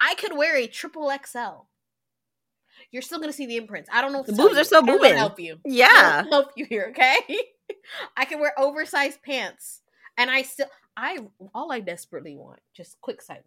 I 0.00 0.14
could 0.16 0.36
wear 0.36 0.56
a 0.56 0.66
triple 0.66 1.10
XL. 1.10 1.67
You're 2.90 3.02
still 3.02 3.20
gonna 3.20 3.32
see 3.32 3.46
the 3.46 3.56
imprints. 3.56 3.88
I 3.92 4.00
don't 4.00 4.12
know. 4.12 4.18
What 4.18 4.28
The 4.28 4.32
boobs 4.32 4.56
are 4.56 4.64
still 4.64 4.82
I 4.82 4.86
don't 4.86 5.02
know 5.02 5.08
how 5.08 5.08
to 5.08 5.14
boobing. 5.14 5.16
Help 5.16 5.40
you. 5.40 5.58
Yeah. 5.64 6.24
help 6.30 6.52
you 6.56 6.64
here, 6.64 6.88
okay? 6.90 7.18
I 8.16 8.24
can 8.24 8.40
wear 8.40 8.52
oversized 8.58 9.22
pants, 9.22 9.82
and 10.16 10.30
I 10.30 10.42
still, 10.42 10.66
I 10.96 11.18
all 11.54 11.70
I 11.70 11.80
desperately 11.80 12.34
want. 12.36 12.60
Just 12.74 13.00
quick 13.00 13.20
side. 13.22 13.42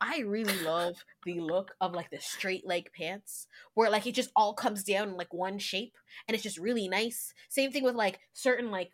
I 0.00 0.18
really 0.20 0.58
love 0.62 0.96
the 1.24 1.40
look 1.40 1.72
of 1.80 1.92
like 1.92 2.10
the 2.10 2.20
straight 2.20 2.66
leg 2.66 2.90
pants, 2.96 3.46
where 3.74 3.90
like 3.90 4.06
it 4.06 4.14
just 4.14 4.30
all 4.36 4.54
comes 4.54 4.84
down 4.84 5.10
in 5.10 5.16
like 5.16 5.32
one 5.32 5.58
shape, 5.58 5.96
and 6.28 6.34
it's 6.34 6.42
just 6.42 6.58
really 6.58 6.88
nice. 6.88 7.32
Same 7.48 7.72
thing 7.72 7.84
with 7.84 7.94
like 7.94 8.20
certain 8.32 8.70
like, 8.70 8.90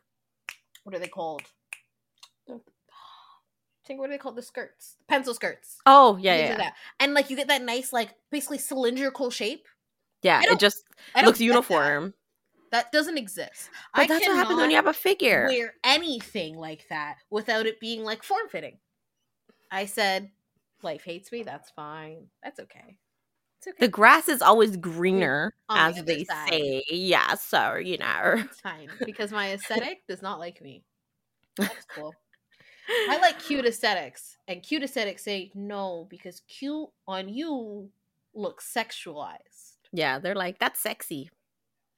what 0.84 0.94
are 0.94 0.98
they 0.98 1.08
called? 1.08 1.42
Think 3.86 3.98
what 3.98 4.08
are 4.08 4.12
they 4.12 4.18
called? 4.18 4.36
The 4.36 4.42
skirts, 4.42 4.96
pencil 5.08 5.34
skirts. 5.34 5.78
Oh 5.84 6.16
yeah, 6.20 6.34
yeah, 6.34 6.40
like 6.42 6.50
yeah. 6.50 6.56
that. 6.58 6.74
And 7.00 7.14
like 7.14 7.28
you 7.28 7.36
get 7.36 7.48
that 7.48 7.62
nice 7.62 7.92
like 7.92 8.10
basically 8.30 8.58
cylindrical 8.58 9.30
shape. 9.30 9.66
Yeah 10.22 10.42
it 10.44 10.58
just 10.58 10.84
looks 11.16 11.38
get 11.38 11.38
that. 11.38 11.40
uniform. 11.40 12.14
That 12.70 12.92
doesn't 12.92 13.18
exist. 13.18 13.68
But 13.94 14.02
I 14.02 14.06
that's 14.06 14.26
what 14.28 14.36
happens 14.36 14.60
when 14.60 14.70
you 14.70 14.76
have 14.76 14.86
a 14.86 14.92
figure. 14.92 15.46
wear 15.48 15.74
anything 15.82 16.56
like 16.56 16.86
that 16.88 17.16
without 17.28 17.66
it 17.66 17.80
being 17.80 18.04
like 18.04 18.22
form 18.22 18.48
fitting. 18.48 18.78
I 19.72 19.86
said, 19.86 20.30
life 20.82 21.02
hates 21.02 21.32
me. 21.32 21.42
That's 21.42 21.70
fine. 21.70 22.26
That's 22.44 22.60
okay. 22.60 22.96
It's 23.58 23.68
okay. 23.68 23.76
The 23.80 23.88
grass 23.88 24.28
is 24.28 24.40
always 24.40 24.76
greener, 24.76 25.52
On 25.68 25.90
as 25.90 25.98
other 25.98 26.06
they 26.06 26.24
side. 26.24 26.48
say. 26.48 26.82
Yeah, 26.90 27.34
so 27.34 27.74
you 27.74 27.98
know. 27.98 28.36
it's 28.36 28.60
fine 28.60 28.88
because 29.04 29.32
my 29.32 29.52
aesthetic 29.52 29.98
does 30.08 30.22
not 30.22 30.38
like 30.38 30.62
me. 30.62 30.84
That's 31.56 31.84
cool. 31.94 32.14
I 33.08 33.18
like 33.18 33.38
cute 33.40 33.66
aesthetics, 33.66 34.38
and 34.48 34.62
cute 34.62 34.82
aesthetics 34.82 35.22
say 35.24 35.50
no 35.54 36.06
because 36.08 36.40
cute 36.48 36.88
on 37.06 37.28
you 37.28 37.90
looks 38.34 38.72
sexualized. 38.72 39.59
Yeah, 39.92 40.18
they're 40.18 40.34
like 40.34 40.58
that's 40.58 40.80
sexy. 40.80 41.30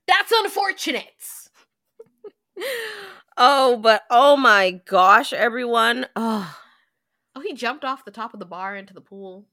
That's 0.06 0.32
unfortunate. 0.32 1.04
oh, 3.36 3.76
but 3.76 4.02
oh 4.10 4.36
my 4.36 4.80
gosh, 4.86 5.32
everyone. 5.32 6.06
Oh, 6.16 6.56
Oh, 7.34 7.40
he 7.40 7.54
jumped 7.54 7.84
off 7.84 8.04
the 8.04 8.10
top 8.10 8.34
of 8.34 8.40
the 8.40 8.46
bar 8.46 8.76
into 8.76 8.94
the 8.94 9.00
pool. 9.00 9.46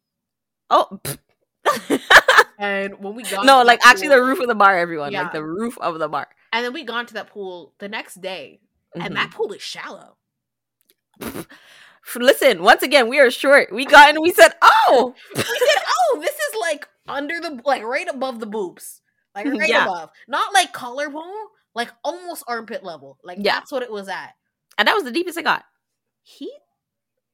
oh. 0.70 1.00
And 2.62 3.00
when 3.00 3.16
we 3.16 3.24
got 3.24 3.46
no, 3.46 3.64
like 3.64 3.80
actually 3.86 4.10
the 4.10 4.22
roof 4.22 4.42
of 4.42 4.50
the 4.50 4.56
bar, 4.56 4.78
everyone. 4.78 5.14
Yeah. 5.14 5.22
Like 5.22 5.32
the 5.32 5.46
roof 5.46 5.78
of 5.78 5.98
the 5.98 6.10
bar. 6.10 6.28
and 6.52 6.66
then 6.66 6.74
we 6.74 6.84
got 6.84 7.08
to 7.08 7.14
that 7.14 7.30
pool 7.30 7.74
the 7.80 7.88
next 7.88 8.20
day, 8.20 8.60
and 8.94 9.16
that 9.16 9.30
mm-hmm. 9.30 9.38
pool 9.38 9.54
is 9.54 9.62
shallow. 9.62 10.18
Listen, 12.16 12.64
once 12.64 12.84
again, 12.84 13.07
we 13.10 13.20
are 13.20 13.32
short. 13.32 13.72
We 13.72 13.86
got 13.86 14.10
and 14.10 14.20
we 14.22 14.32
said, 14.32 14.53
"Oh, 14.62 15.16
We 15.36 15.41
said, 15.41 15.84
"Oh, 15.88 16.20
this 16.22 16.34
is 16.36 16.55
like 16.62 16.88
under 17.07 17.39
the 17.39 17.62
like 17.66 17.84
right 17.84 18.07
above 18.10 18.39
the 18.39 18.45
boobs, 18.47 19.01
like 19.36 19.45
mm-hmm. 19.45 19.57
right 19.57 19.70
Yeah. 19.70 19.86
above, 19.86 20.10
not 20.28 20.53
like 20.53 20.74
collarbone, 20.74 21.34
like 21.76 21.89
almost 22.03 22.43
armpit 22.47 22.84
level. 22.84 23.18
Like 23.24 23.38
Yeah. 23.41 23.55
that's 23.60 23.72
what 23.72 23.84
it 23.84 23.91
was 23.91 24.07
at." 24.10 24.34
and 24.78 24.88
that 24.88 24.95
was 24.95 25.03
the 25.03 25.12
deepest 25.12 25.38
I 25.38 25.41
got. 25.41 25.66
He 26.24 26.51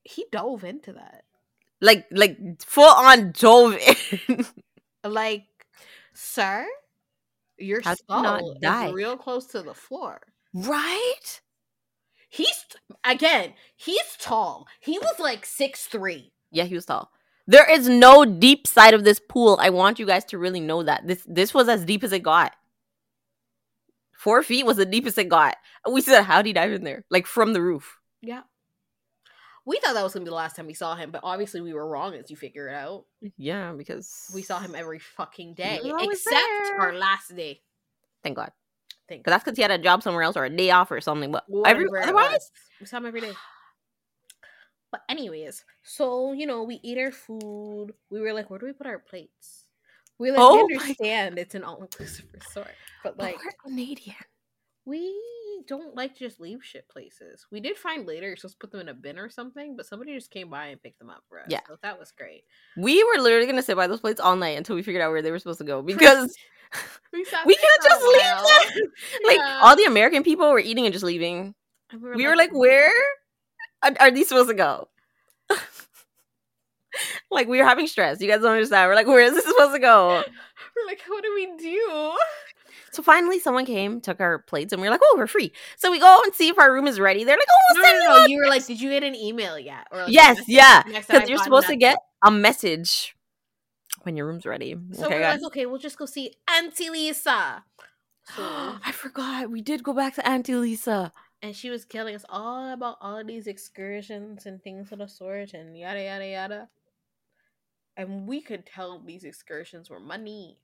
he 0.03 0.25
dove 0.31 0.63
into 0.63 0.93
that. 0.93 1.23
Like, 1.81 2.05
like 2.11 2.37
full 2.61 2.89
on 2.89 3.31
dove 3.31 3.77
in. 4.27 4.45
Like, 5.03 5.45
sir, 6.13 6.65
your 7.57 7.81
How 7.81 7.93
skull 7.93 8.57
is 8.59 8.93
real 8.93 9.17
close 9.17 9.45
to 9.47 9.61
the 9.61 9.73
floor. 9.75 10.19
right? 10.53 11.41
He's 12.35 12.65
again, 13.05 13.53
he's 13.77 14.17
tall. 14.19 14.67
He 14.81 14.99
was 14.99 15.19
like 15.19 15.45
six 15.45 15.85
three. 15.85 16.33
Yeah, 16.51 16.65
he 16.65 16.75
was 16.75 16.85
tall. 16.85 17.11
There 17.47 17.69
is 17.71 17.87
no 17.87 18.25
deep 18.25 18.67
side 18.67 18.93
of 18.93 19.05
this 19.05 19.21
pool. 19.21 19.57
I 19.61 19.69
want 19.69 19.99
you 19.99 20.05
guys 20.05 20.25
to 20.25 20.37
really 20.37 20.59
know 20.59 20.83
that 20.83 21.07
this 21.07 21.23
this 21.27 21.53
was 21.53 21.69
as 21.69 21.85
deep 21.85 22.03
as 22.03 22.11
it 22.11 22.23
got. 22.23 22.53
Four 24.11 24.43
feet 24.43 24.65
was 24.65 24.75
the 24.75 24.85
deepest 24.85 25.17
it 25.17 25.29
got. 25.29 25.55
We 25.89 26.01
said, 26.01 26.23
"How'd 26.23 26.45
he 26.45 26.51
dive 26.51 26.73
in 26.73 26.83
there?" 26.83 27.05
Like 27.09 27.25
from 27.25 27.53
the 27.53 27.61
roof. 27.61 27.99
Yeah. 28.21 28.41
We 29.65 29.79
thought 29.79 29.93
that 29.93 30.03
was 30.03 30.13
gonna 30.13 30.25
be 30.25 30.29
the 30.29 30.35
last 30.35 30.57
time 30.57 30.67
we 30.67 30.73
saw 30.73 30.95
him, 30.95 31.11
but 31.11 31.21
obviously 31.23 31.61
we 31.61 31.73
were 31.73 31.87
wrong 31.87 32.15
as 32.15 32.29
you 32.29 32.35
figure 32.35 32.67
it 32.67 32.75
out. 32.75 33.05
Yeah, 33.37 33.71
because 33.71 34.29
We 34.33 34.41
saw 34.41 34.59
him 34.59 34.75
every 34.75 34.99
fucking 34.99 35.53
day. 35.53 35.79
Except 35.83 36.29
there. 36.29 36.81
our 36.81 36.93
last 36.93 37.33
day. 37.33 37.61
Thank 38.23 38.35
God. 38.35 38.51
Thank 39.07 39.23
Because 39.23 39.31
that's 39.33 39.43
because 39.43 39.57
he 39.57 39.61
had 39.61 39.71
a 39.71 39.77
job 39.77 40.01
somewhere 40.01 40.23
else 40.23 40.35
or 40.35 40.45
a 40.45 40.49
day 40.49 40.71
off 40.71 40.91
or 40.91 40.99
something. 41.01 41.31
But 41.31 41.45
every 41.65 41.87
otherwise. 42.01 42.51
We 42.79 42.87
saw 42.87 42.97
him 42.97 43.05
every 43.05 43.21
day. 43.21 43.33
But 44.91 45.01
anyways, 45.09 45.63
so 45.83 46.31
you 46.33 46.47
know, 46.47 46.63
we 46.63 46.79
eat 46.81 46.97
our 46.97 47.11
food. 47.11 47.91
We 48.09 48.21
were 48.21 48.33
like, 48.33 48.49
where 48.49 48.59
do 48.59 48.65
we 48.65 48.73
put 48.73 48.87
our 48.87 48.99
plates? 48.99 49.65
We 50.17 50.31
like 50.31 50.39
Oh 50.39 50.65
we 50.65 50.75
understand 50.75 51.37
it's 51.37 51.55
an 51.55 51.63
all 51.63 51.81
inclusive 51.81 52.25
resort. 52.33 52.71
But 53.03 53.17
but 53.17 53.23
like 53.23 53.37
we're 53.37 53.51
Canadian. 53.71 54.15
we 54.85 55.13
don't 55.67 55.95
like 55.95 56.13
to 56.15 56.19
just 56.19 56.39
leave 56.39 56.63
shit 56.63 56.87
places. 56.87 57.45
We 57.51 57.59
did 57.59 57.77
find 57.77 58.05
later 58.05 58.27
you're 58.27 58.35
supposed 58.37 58.55
to 58.55 58.59
put 58.59 58.71
them 58.71 58.81
in 58.81 58.89
a 58.89 58.93
bin 58.93 59.17
or 59.17 59.29
something, 59.29 59.75
but 59.75 59.85
somebody 59.85 60.15
just 60.15 60.31
came 60.31 60.49
by 60.49 60.67
and 60.67 60.81
picked 60.81 60.99
them 60.99 61.09
up 61.09 61.23
for 61.27 61.39
us. 61.39 61.47
Yeah. 61.49 61.59
So 61.67 61.77
that 61.81 61.99
was 61.99 62.11
great. 62.11 62.43
We 62.77 63.03
were 63.03 63.21
literally 63.21 63.47
gonna 63.47 63.63
sit 63.63 63.75
by 63.75 63.87
those 63.87 63.99
plates 64.01 64.19
all 64.19 64.35
night 64.35 64.57
until 64.57 64.75
we 64.75 64.83
figured 64.83 65.01
out 65.01 65.11
where 65.11 65.21
they 65.21 65.31
were 65.31 65.39
supposed 65.39 65.59
to 65.59 65.65
go 65.65 65.81
because 65.81 66.35
we, 67.13 67.25
we 67.45 67.55
can't 67.55 67.83
just 67.83 68.03
leave. 68.03 68.83
Like 69.25 69.37
Yeah. 69.37 69.59
all 69.63 69.75
the 69.75 69.85
American 69.85 70.23
people 70.23 70.51
were 70.51 70.59
eating 70.59 70.85
and 70.85 70.93
just 70.93 71.05
leaving. 71.05 71.55
And 71.91 72.01
we 72.01 72.27
were 72.27 72.35
like, 72.35 72.53
where 72.53 72.91
are, 73.83 73.91
are 73.99 74.11
these 74.11 74.27
supposed 74.27 74.49
to 74.49 74.55
go? 74.55 74.89
like 77.31 77.47
we 77.47 77.57
were 77.57 77.65
having 77.65 77.87
stress. 77.87 78.21
You 78.21 78.27
guys 78.27 78.41
don't 78.41 78.51
understand. 78.53 78.89
We're 78.89 78.95
like, 78.95 79.07
where 79.07 79.21
is 79.21 79.33
this 79.33 79.45
supposed 79.45 79.73
to 79.73 79.79
go? 79.79 80.23
We're 80.75 80.85
like, 80.87 81.01
what 81.07 81.23
do 81.23 81.33
we 81.33 81.55
do? 81.57 82.13
So 82.91 83.03
finally, 83.03 83.39
someone 83.39 83.65
came, 83.65 83.99
took 83.99 84.19
our 84.21 84.39
plates, 84.39 84.71
and 84.71 84.81
we 84.81 84.87
were 84.87 84.91
like, 84.91 85.01
oh, 85.03 85.15
we're 85.17 85.27
free. 85.27 85.51
So 85.77 85.91
we 85.91 85.99
go 85.99 86.21
and 86.23 86.33
see 86.33 86.47
if 86.47 86.57
our 86.57 86.71
room 86.71 86.87
is 86.87 86.97
ready. 86.99 87.23
They're 87.25 87.35
like, 87.35 87.47
oh, 87.49 87.73
No, 87.73 87.79
we'll 87.81 87.89
send 87.89 87.99
no, 87.99 88.03
you 88.03 88.19
no. 88.21 88.25
You 88.27 88.37
were 88.39 88.47
like, 88.47 88.65
did 88.65 88.79
you 88.79 88.89
get 88.89 89.03
an 89.03 89.15
email 89.15 89.59
yet? 89.59 89.87
Or 89.91 90.03
like, 90.03 90.13
Yes, 90.13 90.41
yeah, 90.47 90.83
And 90.85 90.95
I 90.95 91.01
said, 91.01 91.13
because 91.13 91.29
you're 91.29 91.37
supposed 91.39 91.67
to 91.67 91.75
get 91.75 91.97
a 92.23 92.31
message 92.31 93.14
when 94.05 94.15
your 94.15 94.27
room's 94.27 94.45
ready. 94.45 94.75
So 94.93 95.05
okay, 95.05 95.21
like, 95.23 95.43
okay, 95.43 95.65
we'll 95.65 95.79
just 95.79 95.97
go 95.97 96.05
see 96.05 96.33
Auntie 96.49 96.89
Lisa. 96.89 97.63
So, 98.35 98.41
I 98.43 98.91
forgot. 98.91 99.51
We 99.51 99.61
did 99.61 99.83
go 99.83 99.93
back 99.93 100.15
to 100.15 100.27
Auntie 100.27 100.55
Lisa. 100.55 101.13
and 101.43 101.55
she 101.55 101.69
was 101.69 101.85
telling 101.85 102.15
us 102.15 102.25
all 102.27 102.73
about 102.73 102.97
all 102.99 103.19
of 103.19 103.27
these 103.27 103.45
excursions 103.45 104.47
and 104.47 104.63
things 104.63 104.91
of 104.91 104.97
the 104.97 105.07
sort 105.07 105.53
and 105.53 105.77
yada 105.77 106.01
yada 106.01 106.25
yada. 106.27 106.69
And 107.95 108.27
we 108.27 108.41
could 108.41 108.65
tell 108.65 108.99
these 108.99 109.23
excursions 109.23 109.91
were 109.91 109.99
money, 109.99 110.57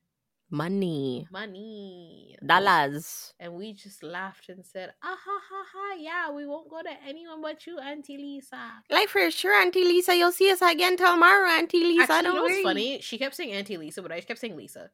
Money. 0.53 1.27
money, 1.31 2.35
Dollars. 2.45 3.33
And 3.39 3.53
we 3.53 3.71
just 3.71 4.03
laughed 4.03 4.49
and 4.49 4.65
said, 4.65 4.91
ah 5.01 5.15
ha 5.17 5.39
ha 5.49 5.63
ha, 5.73 5.95
yeah, 5.97 6.29
we 6.29 6.45
won't 6.45 6.69
go 6.69 6.81
to 6.81 6.91
anyone 7.07 7.41
but 7.41 7.65
you, 7.65 7.79
Auntie 7.79 8.17
Lisa. 8.17 8.83
Like 8.89 9.07
for 9.07 9.31
sure, 9.31 9.53
Auntie 9.61 9.85
Lisa, 9.85 10.13
you'll 10.13 10.33
see 10.33 10.51
us 10.51 10.61
again 10.61 10.97
tomorrow, 10.97 11.47
Auntie 11.49 11.79
Lisa. 11.85 12.03
Actually, 12.03 12.23
don't 12.23 12.35
know 12.35 12.41
what's 12.41 12.53
worry. 12.55 12.63
funny? 12.63 12.99
She 13.01 13.17
kept 13.17 13.33
saying 13.35 13.53
Auntie 13.53 13.77
Lisa, 13.77 14.01
but 14.01 14.11
I 14.11 14.17
just 14.17 14.27
kept 14.27 14.41
saying 14.41 14.57
Lisa. 14.57 14.89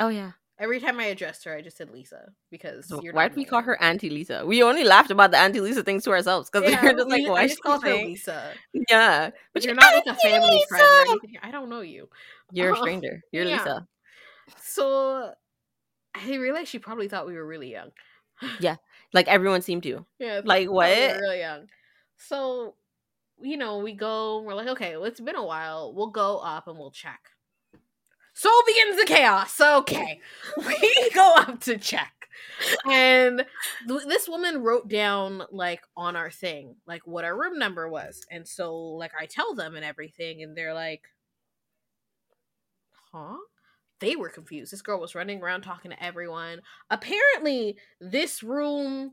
Oh 0.00 0.08
yeah. 0.08 0.32
Every 0.58 0.80
time 0.80 0.98
I 0.98 1.04
addressed 1.06 1.44
her, 1.44 1.54
I 1.54 1.60
just 1.60 1.76
said 1.76 1.90
Lisa 1.90 2.30
because 2.50 2.88
So 2.88 3.02
why 3.10 3.28
did 3.28 3.36
we 3.36 3.44
call 3.44 3.60
her 3.60 3.80
Auntie 3.82 4.08
Lisa? 4.08 4.46
We 4.46 4.62
only 4.62 4.84
laughed 4.84 5.10
about 5.10 5.32
the 5.32 5.36
Auntie 5.36 5.60
Lisa 5.60 5.82
things 5.82 6.04
to 6.04 6.10
ourselves 6.10 6.48
because 6.48 6.70
Yeah, 6.70 6.80
we 6.80 6.88
were 6.88 6.94
just 6.94 7.08
like, 7.10 7.26
why 7.26 7.42
I 7.42 7.46
just 7.48 7.62
called 7.62 7.84
her? 7.84 7.92
Lisa. 7.92 8.54
Yeah, 8.88 9.30
But 9.52 9.64
you're 9.64 9.74
you're 9.74 9.80
not 9.82 9.92
like 9.94 10.06
a 10.06 10.14
family 10.14 10.64
friend 10.70 10.84
or 10.84 11.10
anything. 11.10 11.38
I 11.42 11.50
don't 11.50 11.68
know 11.68 11.82
you. 11.82 12.08
You're 12.52 12.72
a 12.72 12.76
stranger. 12.80 13.20
You're 13.30 13.44
yeah. 13.44 13.58
Lisa. 13.58 13.86
So 14.60 15.34
I 16.14 16.36
realized 16.36 16.68
she 16.68 16.78
probably 16.78 17.08
thought 17.08 17.26
we 17.26 17.34
were 17.34 17.46
really 17.46 17.70
young. 17.72 17.92
Yeah, 18.60 18.76
like 19.12 19.28
everyone 19.28 19.62
seemed 19.62 19.84
to. 19.84 20.04
Yeah, 20.18 20.40
Like, 20.44 20.68
thought 20.68 20.88
we 20.96 21.02
were 21.06 21.12
what? 21.12 21.20
really 21.20 21.38
young. 21.40 21.68
So, 22.16 22.74
you 23.40 23.56
know, 23.56 23.78
we 23.78 23.92
go. 23.94 24.42
We're 24.42 24.54
like, 24.54 24.68
okay, 24.68 24.96
well, 24.96 25.06
it's 25.06 25.20
been 25.20 25.36
a 25.36 25.44
while. 25.44 25.94
We'll 25.94 26.08
go 26.10 26.38
up 26.38 26.68
and 26.68 26.78
we'll 26.78 26.90
check. 26.90 27.30
So 28.34 28.50
begins 28.66 28.96
the 28.98 29.06
chaos. 29.06 29.60
Okay, 29.60 30.20
we 30.66 31.10
go 31.14 31.34
up 31.36 31.60
to 31.60 31.78
check, 31.78 32.28
and 32.90 33.44
th- 33.88 34.04
this 34.06 34.28
woman 34.28 34.62
wrote 34.62 34.88
down 34.88 35.44
like 35.52 35.82
on 35.96 36.16
our 36.16 36.30
thing 36.30 36.76
like 36.86 37.06
what 37.06 37.24
our 37.24 37.38
room 37.38 37.58
number 37.58 37.88
was, 37.88 38.26
and 38.30 38.46
so 38.48 38.74
like 38.76 39.12
I 39.18 39.26
tell 39.26 39.54
them 39.54 39.76
and 39.76 39.84
everything, 39.84 40.42
and 40.42 40.56
they're 40.56 40.74
like, 40.74 41.02
huh? 43.12 43.36
They 44.00 44.16
were 44.16 44.28
confused. 44.28 44.72
This 44.72 44.82
girl 44.82 45.00
was 45.00 45.14
running 45.14 45.40
around 45.42 45.62
talking 45.62 45.90
to 45.90 46.02
everyone. 46.02 46.60
Apparently, 46.90 47.76
this 48.00 48.42
room 48.42 49.12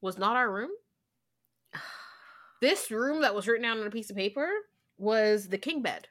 was 0.00 0.18
not 0.18 0.36
our 0.36 0.50
room. 0.50 0.70
This 2.60 2.90
room 2.90 3.22
that 3.22 3.36
was 3.36 3.46
written 3.46 3.62
down 3.62 3.78
on 3.78 3.86
a 3.86 3.90
piece 3.90 4.10
of 4.10 4.16
paper 4.16 4.48
was 4.96 5.46
the 5.46 5.58
king 5.58 5.80
bed 5.80 6.08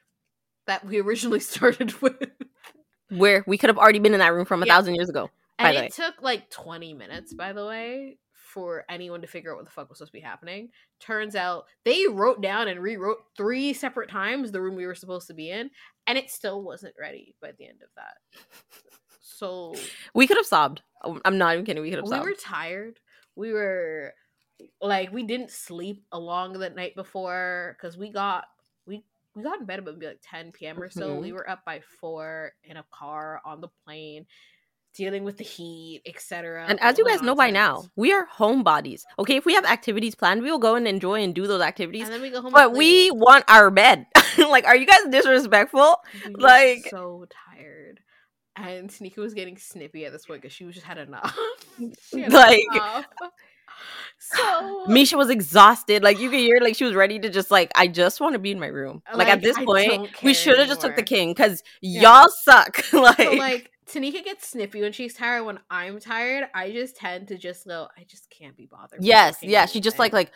that 0.66 0.82
we 0.82 0.98
originally 1.02 1.40
started 1.40 1.92
with. 2.00 2.16
Where 3.10 3.44
we 3.46 3.58
could 3.58 3.68
have 3.68 3.76
already 3.76 3.98
been 3.98 4.14
in 4.14 4.20
that 4.20 4.32
room 4.32 4.46
from 4.46 4.62
a 4.62 4.66
Yeah. 4.66 4.76
thousand 4.76 4.94
years 4.94 5.10
ago. 5.10 5.28
By 5.58 5.68
And 5.68 5.76
it 5.76 5.80
way. 5.80 5.88
took 5.90 6.22
like 6.22 6.48
20 6.48 6.94
minutes, 6.94 7.34
by 7.34 7.52
the 7.52 7.66
way, 7.66 8.16
for 8.48 8.84
anyone 8.88 9.20
to 9.20 9.26
figure 9.26 9.52
out 9.52 9.56
what 9.56 9.64
the 9.66 9.70
fuck 9.70 9.88
was 9.88 9.98
supposed 9.98 10.12
to 10.12 10.18
be 10.18 10.22
happening. 10.22 10.70
Turns 11.00 11.36
out 11.36 11.64
they 11.84 12.06
wrote 12.08 12.40
down 12.40 12.68
and 12.68 12.80
rewrote 12.80 13.18
three 13.36 13.72
separate 13.72 14.08
times 14.10 14.50
the 14.50 14.60
room 14.60 14.74
we 14.74 14.86
were 14.86 14.94
supposed 14.94 15.26
to 15.28 15.34
be 15.34 15.50
in, 15.50 15.70
and 16.06 16.16
it 16.16 16.30
still 16.30 16.62
wasn't 16.62 16.94
ready 16.98 17.34
by 17.42 17.52
the 17.58 17.66
end 17.66 17.82
of 17.82 17.88
that. 17.96 18.16
So 19.20 19.74
We 20.14 20.26
could 20.26 20.36
have 20.36 20.46
sobbed. 20.46 20.82
Oh, 21.04 21.20
I'm 21.24 21.38
not 21.38 21.52
even 21.52 21.64
kidding. 21.64 21.82
We 21.82 21.90
could 21.90 21.98
have 22.00 22.08
sobbed. 22.08 22.26
we 22.26 22.34
sobbed. 22.34 22.40
were 22.44 22.56
tired. 22.58 23.00
We 23.36 23.52
were 23.52 24.14
like 24.80 25.12
we 25.12 25.22
didn't 25.22 25.50
sleep 25.50 26.04
along 26.10 26.54
the 26.54 26.70
night 26.70 26.96
before 26.96 27.76
because 27.78 27.96
we 27.96 28.10
got 28.10 28.46
we 28.86 29.04
we 29.36 29.42
got 29.44 29.60
in 29.60 29.66
bed 29.66 29.78
about 29.78 29.94
maybe 29.94 30.06
like 30.06 30.20
10 30.22 30.50
p.m. 30.52 30.82
or 30.82 30.90
so. 30.90 31.10
Mhm. 31.10 31.20
We 31.22 31.32
were 31.32 31.48
up 31.48 31.64
by 31.64 31.80
four 32.00 32.52
in 32.64 32.78
a 32.78 32.84
car 32.90 33.40
on 33.44 33.60
the 33.60 33.68
plane, 33.84 34.26
dealing 34.94 35.24
with 35.24 35.36
the 35.38 35.44
heat, 35.44 36.02
etc. 36.06 36.64
And 36.68 36.80
as 36.80 36.98
you 36.98 37.04
guys 37.04 37.22
know 37.22 37.34
by 37.34 37.50
now, 37.50 37.84
we 37.96 38.12
are 38.12 38.26
homebodies. 38.36 39.02
Okay, 39.18 39.36
if 39.36 39.44
we 39.44 39.54
have 39.54 39.64
activities 39.64 40.14
planned, 40.14 40.42
we 40.42 40.50
will 40.50 40.58
go 40.58 40.74
and 40.74 40.88
enjoy 40.88 41.22
and 41.22 41.34
do 41.34 41.46
those 41.46 41.60
activities. 41.60 42.04
and 42.04 42.12
then 42.14 42.22
we 42.22 42.30
go 42.30 42.40
home. 42.42 42.52
But 42.52 42.72
we 42.72 43.10
want 43.10 43.44
our 43.48 43.70
bed. 43.70 44.06
like, 44.38 44.66
are 44.66 44.76
you 44.76 44.86
guys 44.86 45.02
disrespectful? 45.10 45.96
We 46.26 46.34
like- 46.34 46.86
so 46.90 47.26
tired. 47.56 48.00
And 48.56 48.90
Tanieka 48.90 49.18
was 49.18 49.34
getting 49.34 49.56
snippy 49.56 50.04
at 50.04 50.10
this 50.10 50.26
point 50.26 50.42
because 50.42 50.52
she 50.52 50.64
was 50.64 50.74
just 50.74 50.86
had 50.86 50.98
enough. 50.98 51.38
Had 52.12 52.32
Like- 52.32 52.64
enough. 52.72 53.06
so 54.18 54.86
Mischa 54.88 55.16
was 55.16 55.30
exhausted. 55.30 56.02
Like 56.02 56.18
you 56.18 56.28
could 56.30 56.40
hear, 56.40 56.58
like 56.60 56.74
she 56.74 56.84
was 56.84 56.94
ready 56.94 57.18
to 57.20 57.28
just 57.30 57.50
like, 57.50 57.70
I 57.76 57.86
just 57.86 58.20
want 58.20 58.32
to 58.32 58.38
be 58.38 58.50
in 58.50 58.58
my 58.58 58.66
room. 58.66 59.02
Like, 59.08 59.18
Like, 59.18 59.28
at 59.28 59.42
this 59.42 59.56
I 59.56 59.64
point, 59.64 60.22
we 60.22 60.34
should 60.34 60.58
have 60.58 60.66
just 60.68 60.80
took 60.80 60.96
the 60.96 61.02
king 61.04 61.30
because 61.30 61.62
Yeah. 61.80 62.02
y'all 62.02 62.28
suck. 62.42 62.92
like, 62.92 63.16
So 63.16 63.32
like 63.34 63.70
Tanieka 63.88 64.24
gets 64.24 64.48
snippy 64.48 64.80
when 64.82 64.92
she's 64.92 65.14
tired. 65.14 65.44
When 65.44 65.58
I'm 65.70 65.98
tired, 66.00 66.48
I 66.54 66.70
just 66.72 66.96
tend 66.96 67.28
to 67.28 67.38
just 67.38 67.66
go. 67.66 67.88
I 67.96 68.04
just 68.04 68.28
can't 68.30 68.56
be 68.56 68.66
bothered. 68.66 69.02
yes, 69.02 69.38
yeah. 69.42 69.66
She 69.66 69.80
just 69.80 69.98
like 69.98 70.12
like. 70.12 70.30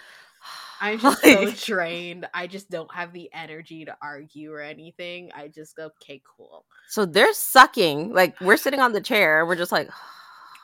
I'm 0.81 0.99
just 1.01 1.23
so 1.23 1.43
like- 1.43 1.59
drained. 1.61 2.27
I 2.35 2.47
just 2.49 2.71
don't 2.71 2.93
have 2.95 3.13
the 3.13 3.31
energy 3.33 3.85
to 3.85 3.97
argue 4.03 4.53
or 4.53 4.61
anything. 4.61 5.31
I 5.35 5.49
just 5.49 5.77
go, 5.77 5.91
okay, 6.03 6.21
cool. 6.37 6.65
so 6.89 7.05
they're 7.05 7.33
sucking. 7.35 8.13
Like 8.13 8.41
we're 8.41 8.57
sitting 8.57 8.81
on 8.81 8.93
the 8.93 9.01
chair. 9.01 9.47
We're 9.47 9.57
just 9.57 9.73
like. 9.73 9.89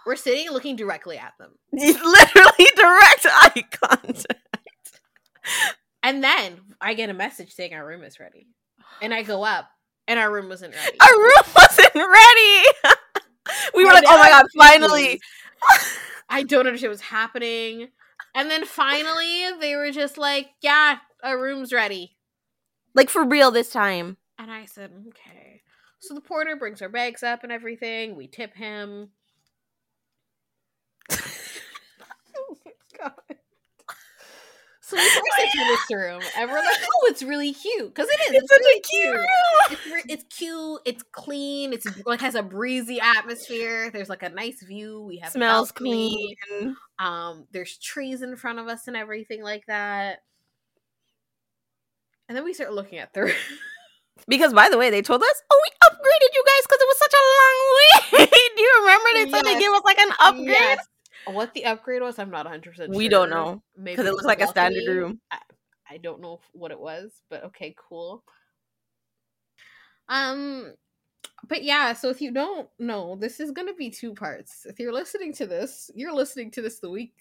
We're 0.07 0.17
sitting 0.17 0.51
looking 0.51 0.75
directly 0.75 1.19
at 1.19 1.35
them. 1.39 1.51
literally 1.73 2.67
direct 2.77 3.27
eye 3.27 3.63
contact. 3.83 4.41
And 6.03 6.25
then 6.25 6.61
I 6.81 6.95
get 6.95 7.11
a 7.11 7.15
message 7.15 7.53
saying 7.53 7.75
our 7.75 7.87
room 7.87 8.03
is 8.03 8.19
ready. 8.19 8.47
And 9.03 9.13
I 9.13 9.23
go 9.23 9.45
up 9.45 9.69
and 10.09 10.19
our 10.19 10.33
room 10.33 10.49
wasn't 10.49 10.75
ready. 10.75 10.99
Our 11.01 11.17
room 11.17 11.33
wasn't 11.55 11.95
ready. 11.95 12.65
we 13.75 13.85
were 13.85 13.91
And 13.91 14.03
like, 14.03 14.05
oh 14.09 14.19
my 14.19 14.31
god, 14.31 14.47
finally. 14.57 15.21
I 16.29 16.43
don't 16.43 16.67
understand 16.67 16.91
what's 16.91 17.03
happening. 17.03 17.89
And 18.35 18.51
then 18.51 18.65
finally 18.65 19.51
they 19.61 19.77
were 19.77 19.91
just 19.93 20.19
like, 20.19 20.49
yeah, 20.61 20.99
our 21.23 21.41
room's 21.41 21.73
ready. 21.73 22.17
Like 22.95 23.11
for 23.11 23.25
real 23.25 23.51
this 23.51 23.71
time. 23.71 24.17
And 24.39 24.51
I 24.51 24.65
said, 24.65 24.91
okay. 25.09 25.63
So 26.01 26.15
the 26.15 26.21
porter 26.21 26.57
brings 26.57 26.81
our 26.81 26.89
bags 26.89 27.23
up 27.23 27.43
and 27.43 27.53
everything. 27.53 28.17
We 28.17 28.29
tip 28.29 28.55
him. 28.55 29.11
oh 31.11 32.57
my 32.65 32.73
god. 32.99 33.13
So 34.89 34.97
we 34.97 35.03
first 35.03 35.23
enter 35.39 35.65
this 35.67 35.81
room 35.99 36.23
and 36.39 36.51
we're 36.51 36.57
like, 36.57 36.81
oh, 36.83 37.07
it's 37.11 37.23
really 37.23 37.53
cute. 37.53 37.95
Because 37.95 38.09
it 38.09 38.21
is. 38.35 38.43
It's, 38.43 38.49
such 38.51 38.59
really 38.59 38.79
a 38.79 38.83
cute 38.83 39.15
room. 39.17 39.27
It's, 40.07 40.13
it's 40.25 40.37
cute. 40.39 40.81
It's 40.87 41.03
clean. 41.13 41.75
It's 41.75 41.87
like 42.07 42.23
has 42.23 42.35
a 42.35 42.43
breezy 42.43 42.99
atmosphere. 42.99 43.91
There's 43.91 44.09
like 44.09 44.23
a 44.23 44.31
nice 44.31 44.63
view. 44.63 45.03
We 45.03 45.19
have 45.19 45.33
Smells 45.33 45.73
balcony. 45.73 46.37
clean. 46.49 46.77
Um, 46.99 47.47
there's 47.53 47.77
trees 47.77 48.23
in 48.23 48.35
front 48.37 48.61
of 48.61 48.67
us 48.69 48.89
and 48.89 48.97
everything 48.97 49.43
like 49.43 49.67
that. 49.67 50.21
And 52.29 52.37
then 52.37 52.45
we 52.45 52.55
start 52.55 52.73
looking 52.73 52.99
at 52.99 53.13
the 53.13 53.25
room. 53.25 53.35
Because 54.27 54.53
by 54.53 54.69
the 54.69 54.77
way, 54.79 54.91
they 54.91 55.01
told 55.03 55.23
us, 55.23 55.43
oh, 55.51 55.61
we 55.65 55.89
upgraded 55.89 56.35
you 56.35 56.45
guys 56.45 56.67
because 56.67 56.79
it 56.81 56.89
was 56.89 56.99
such 56.99 57.15
a 57.15 57.25
long 57.39 58.29
wait. 58.33 58.51
Do 58.57 58.63
you 58.63 58.75
remember 58.81 59.09
they 59.15 59.31
said 59.31 59.45
they 59.45 59.53
Yes. 59.53 59.61
gave 59.61 59.71
us 59.71 59.83
like 59.85 59.99
an 59.99 60.13
upgrade? 60.21 60.49
Yes. 60.49 60.87
What 61.33 61.55
the 61.55 61.65
upgrade 61.65 62.03
was, 62.03 62.19
I'm 62.19 62.31
not 62.31 62.45
100 62.47 62.71
percent 62.71 62.95
We 62.95 63.09
don't 63.09 63.31
know, 63.31 63.63
Maybe 63.77 63.97
Because 63.97 64.07
it 64.07 64.13
looks 64.13 64.25
like 64.25 64.41
a 64.41 64.47
standard 64.47 64.87
room. 64.87 65.21
I, 65.31 65.39
I 65.91 65.97
don't 65.99 66.21
know 66.21 66.41
what 66.53 66.71
it 66.71 66.81
was, 66.81 67.23
but 67.31 67.45
okay, 67.45 67.75
cool. 67.89 68.23
Um, 70.09 70.75
but 71.49 71.63
yeah. 71.63 71.93
So 71.93 72.09
if 72.11 72.21
you 72.21 72.33
don't 72.33 72.69
know, 72.79 73.17
this 73.17 73.41
is 73.41 73.51
gonna 73.51 73.75
be 73.75 73.91
two 73.91 74.15
parts. 74.15 74.67
If 74.67 74.79
you're 74.79 74.93
listening 74.93 75.33
to 75.35 75.47
this, 75.47 75.91
you're 75.95 76.15
listening 76.15 76.51
to 76.53 76.63
this 76.63 76.79
the 76.79 76.91
week, 76.91 77.15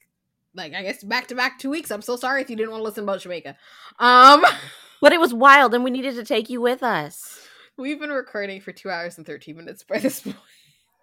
like 0.53 0.73
I 0.73 0.83
guess 0.83 1.03
back 1.03 1.27
to 1.27 1.35
back 1.35 1.59
two 1.59 1.69
weeks. 1.69 1.91
I'm 1.91 2.01
so 2.01 2.15
sorry 2.15 2.41
if 2.41 2.49
you 2.49 2.55
didn't 2.55 2.71
want 2.71 2.81
to 2.81 2.85
listen 2.85 3.03
about 3.03 3.21
Jamaica. 3.21 3.55
Um, 3.99 4.45
But 5.01 5.13
it 5.13 5.19
was 5.19 5.33
wild 5.33 5.73
and 5.73 5.83
we 5.83 5.91
needed 5.91 6.15
to 6.15 6.23
take 6.23 6.49
you 6.49 6.61
with 6.61 6.81
us. 6.81 7.47
we've 7.77 7.99
been 7.99 8.09
recording 8.09 8.61
for 8.61 8.71
two 8.71 8.89
hours 8.89 9.17
and 9.17 9.25
13 9.25 9.55
minutes 9.55 9.83
by 9.83 9.99
this 9.99 10.21
point. 10.21 10.35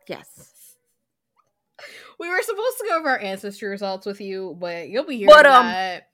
Yes. 0.08 0.50
We 2.18 2.28
were 2.28 2.42
supposed 2.42 2.78
to 2.78 2.86
go 2.88 2.98
over 2.98 3.10
our 3.10 3.18
ancestry 3.18 3.68
results 3.68 4.06
with 4.06 4.20
you, 4.20 4.56
but 4.60 4.88
you'll 4.88 5.04
be 5.04 5.16
hearing 5.18 5.34
But, 5.34 5.46
um, 5.46 5.66
that. 5.66 6.08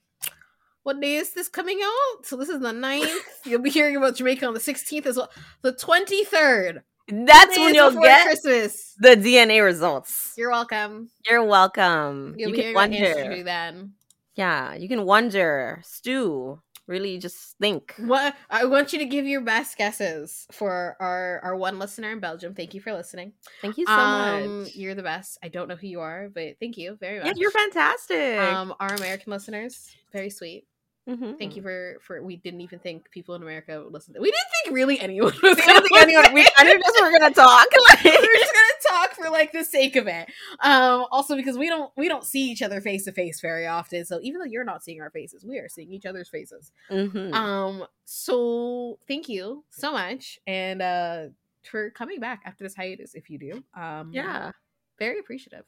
What 0.83 0.99
day 0.99 1.15
is 1.15 1.33
this 1.33 1.47
coming 1.47 1.79
out? 1.83 2.25
So 2.25 2.35
this 2.35 2.49
is 2.49 2.59
the 2.59 2.71
9th. 2.71 3.19
you'll 3.45 3.61
be 3.61 3.69
hearing 3.69 3.95
about 3.97 4.15
Jamaica 4.15 4.47
on 4.47 4.55
the 4.55 4.59
16th 4.59 5.05
as 5.05 5.15
well. 5.17 5.29
The 5.61 5.73
23rd. 5.73 6.81
That's 7.07 7.57
when 7.57 7.75
you'll 7.75 8.01
get 8.01 8.25
Christmas. 8.25 8.95
the 8.97 9.09
DNA 9.09 9.63
results. 9.63 10.33
You're 10.37 10.49
welcome. 10.49 11.09
You're 11.29 11.43
welcome. 11.43 12.35
You'll 12.37 12.49
you 12.49 12.55
be 12.55 12.61
can 12.63 12.73
hearing 12.73 12.75
about 12.75 12.93
ancestry 12.93 13.27
wonder. 13.29 13.43
then. 13.43 13.93
Yeah, 14.35 14.73
you 14.75 14.87
can 14.87 15.05
wonder, 15.05 15.81
stew, 15.83 16.61
really 16.91 17.17
just 17.17 17.57
think. 17.57 17.95
What 17.97 18.35
I 18.49 18.65
want 18.65 18.93
you 18.93 18.99
to 18.99 19.05
give 19.05 19.25
your 19.25 19.41
best 19.41 19.77
guesses 19.77 20.45
for 20.51 20.97
our 20.99 21.39
our 21.43 21.55
one 21.55 21.79
listener 21.79 22.11
in 22.11 22.19
Belgium. 22.19 22.53
Thank 22.53 22.73
you 22.73 22.81
for 22.81 22.93
listening. 22.93 23.33
Thank 23.61 23.77
you 23.77 23.85
so 23.85 23.93
um, 23.93 24.63
much. 24.63 24.75
You're 24.75 24.93
the 24.93 25.03
best. 25.03 25.39
I 25.41 25.47
don't 25.47 25.67
know 25.67 25.75
who 25.75 25.87
you 25.87 26.01
are, 26.01 26.29
but 26.29 26.57
thank 26.59 26.77
you 26.77 26.97
very 26.99 27.19
much. 27.19 27.27
Yeah, 27.27 27.33
you're 27.37 27.51
fantastic. 27.51 28.39
Um, 28.39 28.75
our 28.79 28.93
American 28.93 29.31
listeners, 29.31 29.95
very 30.11 30.29
sweet. 30.29 30.65
Mhm. 31.09 31.37
Thank 31.39 31.55
you 31.55 31.63
for 31.63 31.97
for. 32.01 32.21
We 32.21 32.35
didn't 32.35 32.61
even 32.61 32.77
think 32.79 33.09
people 33.09 33.33
in 33.33 33.41
America 33.41 33.81
would 33.83 33.91
listen. 33.91 34.13
We 34.19 34.29
didn't 34.29 34.47
think 34.63 34.75
really 34.75 34.99
anyone 34.99 35.33
was. 35.41 35.55
We 35.57 35.63
didn't 35.63 35.87
think 35.87 35.99
anyone. 36.01 36.31
We 36.33 36.45
kind 36.55 36.69
of 36.69 36.75
just 36.79 37.01
were 37.01 37.11
gonna 37.11 37.33
talk. 37.33 37.65
Like, 37.89 38.03
we 38.03 38.11
were 38.11 38.35
just 38.35 38.53
gonna 38.53 38.99
talk 38.99 39.13
for 39.15 39.29
like 39.31 39.51
the 39.51 39.63
sake 39.63 39.95
of 39.95 40.05
it. 40.07 40.29
Um, 40.59 41.05
also 41.11 41.35
because 41.35 41.57
we 41.57 41.69
don't 41.69 41.91
we 41.97 42.07
don't 42.07 42.23
see 42.23 42.51
each 42.51 42.61
other 42.61 42.81
face 42.81 43.05
to 43.05 43.11
face 43.11 43.41
very 43.41 43.65
often. 43.65 44.05
So 44.05 44.19
even 44.21 44.39
though 44.39 44.45
you're 44.45 44.63
not 44.63 44.83
seeing 44.83 45.01
our 45.01 45.09
faces, 45.09 45.43
we 45.43 45.57
are 45.57 45.67
seeing 45.67 45.91
each 45.91 46.05
other's 46.05 46.29
faces. 46.29 46.71
Mhm. 46.91 47.33
Um, 47.33 47.87
so 48.05 48.99
thank 49.07 49.27
you 49.27 49.63
so 49.71 49.91
much, 49.93 50.39
and 50.45 50.81
uh 50.83 51.23
for 51.63 51.89
coming 51.91 52.19
back 52.19 52.41
after 52.45 52.63
this 52.63 52.75
hiatus. 52.75 53.15
If 53.15 53.29
you 53.29 53.39
do, 53.39 53.63
um, 53.79 54.11
yeah, 54.13 54.51
very 54.99 55.17
appreciative. 55.19 55.65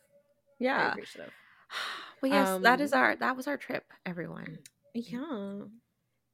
Yeah, 0.60 0.76
Very 0.78 0.86
yeah. 0.88 0.92
appreciative. 0.92 1.34
Well, 2.22 2.32
yes, 2.32 2.62
that 2.62 2.80
is 2.80 2.94
Um, 2.94 3.00
our 3.00 3.16
that 3.18 3.36
was 3.36 3.48
our 3.48 3.58
trip, 3.58 3.84
everyone. 4.06 4.60
Yeah, 4.94 5.62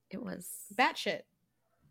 It 0.09 0.21
was 0.23 0.47
batshit. 0.75 1.21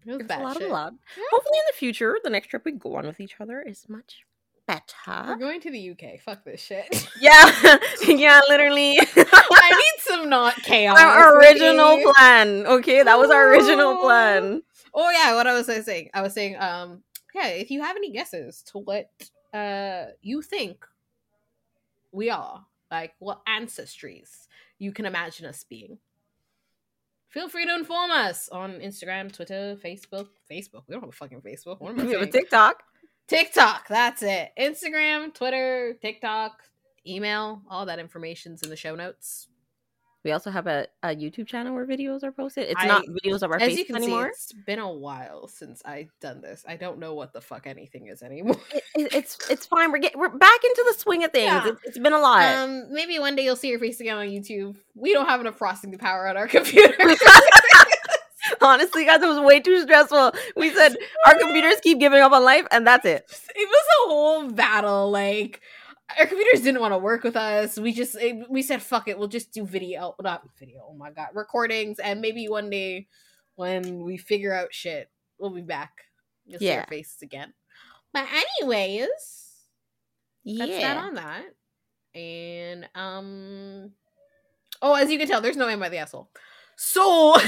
It 0.06 0.12
was, 0.12 0.20
it 0.20 0.28
was 0.28 0.30
a 0.38 0.42
lot 0.42 0.56
of 0.56 0.62
batshit. 0.62 0.70
love. 0.70 0.94
Yeah. 1.16 1.24
Hopefully, 1.32 1.58
in 1.58 1.64
the 1.72 1.76
future, 1.76 2.18
the 2.22 2.30
next 2.30 2.48
trip 2.48 2.62
we 2.64 2.72
go 2.72 2.96
on 2.96 3.06
with 3.06 3.20
each 3.20 3.36
other 3.40 3.62
is 3.62 3.88
much 3.88 4.24
better. 4.66 4.82
We're 5.26 5.36
going 5.36 5.60
to 5.62 5.70
the 5.70 5.90
UK. 5.90 6.20
Fuck 6.20 6.44
this 6.44 6.60
shit. 6.60 7.08
Yeah, 7.20 7.78
yeah, 8.06 8.40
literally. 8.48 8.98
I 9.16 9.70
need 9.70 10.02
some 10.02 10.28
not 10.28 10.54
chaos. 10.56 10.98
our 11.00 11.36
original 11.38 11.94
okay? 11.94 12.04
plan. 12.04 12.66
Okay, 12.66 13.02
that 13.02 13.18
was 13.18 13.30
our 13.30 13.48
original 13.50 13.96
plan. 13.96 14.62
Oh 14.94 15.10
yeah, 15.10 15.34
what 15.34 15.46
I 15.46 15.54
was 15.54 15.66
saying? 15.66 16.10
I 16.14 16.22
was 16.22 16.32
saying, 16.32 16.56
um, 16.60 17.02
yeah, 17.34 17.48
if 17.48 17.70
you 17.70 17.82
have 17.82 17.96
any 17.96 18.12
guesses 18.12 18.62
to 18.72 18.78
what 18.78 19.10
uh 19.52 20.06
you 20.22 20.42
think 20.42 20.84
we 22.12 22.30
are, 22.30 22.64
like 22.90 23.14
what 23.18 23.40
ancestries 23.46 24.46
you 24.78 24.92
can 24.92 25.06
imagine 25.06 25.46
us 25.46 25.64
being. 25.68 25.98
Feel 27.29 27.49
free 27.49 27.66
to 27.66 27.74
inform 27.74 28.11
us 28.11 28.49
on 28.49 28.81
Instagram, 28.81 29.31
Twitter, 29.33 29.76
Facebook. 29.85 30.29
Facebook. 30.51 30.83
We 30.89 30.93
don't 30.93 31.01
have 31.01 31.11
a 31.11 31.12
fucking 31.12 31.43
Facebook. 31.43 31.81
What 31.81 31.91
am 31.93 32.01
I 32.01 32.05
We 32.07 32.12
have 32.12 32.22
a? 32.22 32.26
TikTok. 32.26 32.83
TikTok. 33.26 33.87
That's 33.89 34.22
it. 34.22 34.53
Instagram, 34.59 35.35
Twitter, 35.35 35.99
TikTok, 36.01 36.62
email. 37.07 37.62
All 37.68 37.85
that 37.87 37.99
information's 37.99 38.62
in 38.62 38.70
the 38.70 38.76
show 38.76 38.95
notes. 38.95 39.47
We 40.29 40.33
also 40.33 40.51
have 40.51 40.66
a, 40.66 40.87
a 41.03 41.09
YouTube 41.09 41.47
channel 41.47 41.74
where 41.74 41.87
videos 41.87 42.22
are 42.22 42.31
posted. 42.33 42.64
It's 42.68 42.74
I- 42.83 42.87
not 42.87 43.03
videos 43.07 43.41
of 43.43 43.51
our 43.51 43.57
As 43.57 43.62
faces 43.62 43.79
you 43.79 43.85
can 43.87 43.97
anymore. 43.97 44.24
see, 44.24 44.29
it's 44.29 44.53
been 44.66 44.79
a 44.79 44.93
while 44.93 45.49
since 45.49 45.81
I've 45.87 46.11
done 46.20 46.43
this. 46.43 46.66
I 46.68 46.76
don't 46.76 46.99
know 46.99 47.14
what 47.14 47.33
the 47.33 47.41
fuck 47.41 47.66
anything 47.66 48.09
is 48.09 48.22
anymore. 48.22 48.61
It- 48.74 48.83
it- 48.95 49.14
it's 49.14 49.39
it's 49.49 49.64
fine. 49.64 49.91
We're 49.91 50.01
get, 50.01 50.18
we're 50.18 50.29
back 50.29 50.62
into 50.62 50.85
the 50.87 50.99
swing 50.99 51.24
of 51.24 51.33
things. 51.33 51.47
Yeah. 51.47 51.68
It's, 51.68 51.81
it's 51.85 51.99
been 51.99 52.12
a 52.12 52.18
lot. 52.18 52.43
Um, 52.45 52.93
maybe 52.93 53.18
one 53.18 53.37
day 53.37 53.45
you'll 53.45 53.57
see 53.57 53.68
your 53.70 53.79
face 53.79 54.01
again 54.01 54.18
on 54.18 54.26
YouTube. 54.26 54.76
We 54.95 55.14
don't 55.14 55.24
have 55.26 55.41
enough 55.41 55.57
processing 55.57 55.97
power 55.97 56.29
on 56.29 56.37
our 56.37 56.47
computer. 56.57 56.93
Honestly, 58.61 59.07
guys, 59.07 59.22
it 59.22 59.26
was 59.29 59.41
way 59.41 59.61
too 59.61 59.81
stressful. 59.83 60.33
We 60.57 60.70
said 60.74 60.95
our 61.26 61.39
computers 61.39 61.76
keep 61.83 62.01
giving 62.01 62.20
up 62.20 62.33
on 62.33 62.45
life, 62.45 62.66
and 62.70 62.87
that's 62.87 63.07
it. 63.07 63.24
it 63.57 63.68
was 63.68 63.85
a 64.05 64.09
whole 64.11 64.51
battle. 64.51 65.11
Like 65.11 65.62
our 66.18 66.26
computers 66.26 66.62
didn't 66.62 66.80
want 66.80 66.94
to 66.94 66.98
work 66.98 67.22
with 67.24 67.36
us. 67.36 67.76
We 67.78 67.92
just 67.92 68.14
it- 68.16 68.48
we 68.48 68.62
said 68.62 68.82
fuck 68.82 69.09
it. 69.09 69.18
We'll 69.18 69.28
just 69.28 69.52
do 69.52 69.64
video, 69.66 70.14
not 70.22 70.42
video. 70.59 70.86
Oh 70.88 70.94
my 70.94 71.11
god, 71.11 71.28
recordings, 71.34 71.98
and 71.98 72.20
maybe 72.20 72.48
one 72.48 72.70
day 72.70 73.09
when 73.56 74.04
we 74.04 74.16
figure 74.16 74.54
out 74.54 74.72
shit, 74.72 75.11
we'll 75.38 75.50
be 75.50 75.61
back. 75.62 75.92
You'll 76.46 76.61
see 76.61 76.70
our 76.72 76.86
faces 76.86 77.22
again. 77.22 77.52
But 78.12 78.26
anyways, 78.61 79.09
yeah. 80.44 80.66
that's 80.66 80.78
that 80.78 80.96
Yeah. 80.96 81.02
on 81.02 81.14
that. 81.14 81.44
And 82.14 82.88
um, 82.94 83.92
oh, 84.80 84.94
as 84.94 85.11
you 85.11 85.18
can 85.18 85.28
tell, 85.28 85.40
there's 85.40 85.56
no 85.56 85.68
aim 85.68 85.80
by 85.80 85.88
the 85.90 85.98
asshole. 85.98 86.30
So 86.76 87.34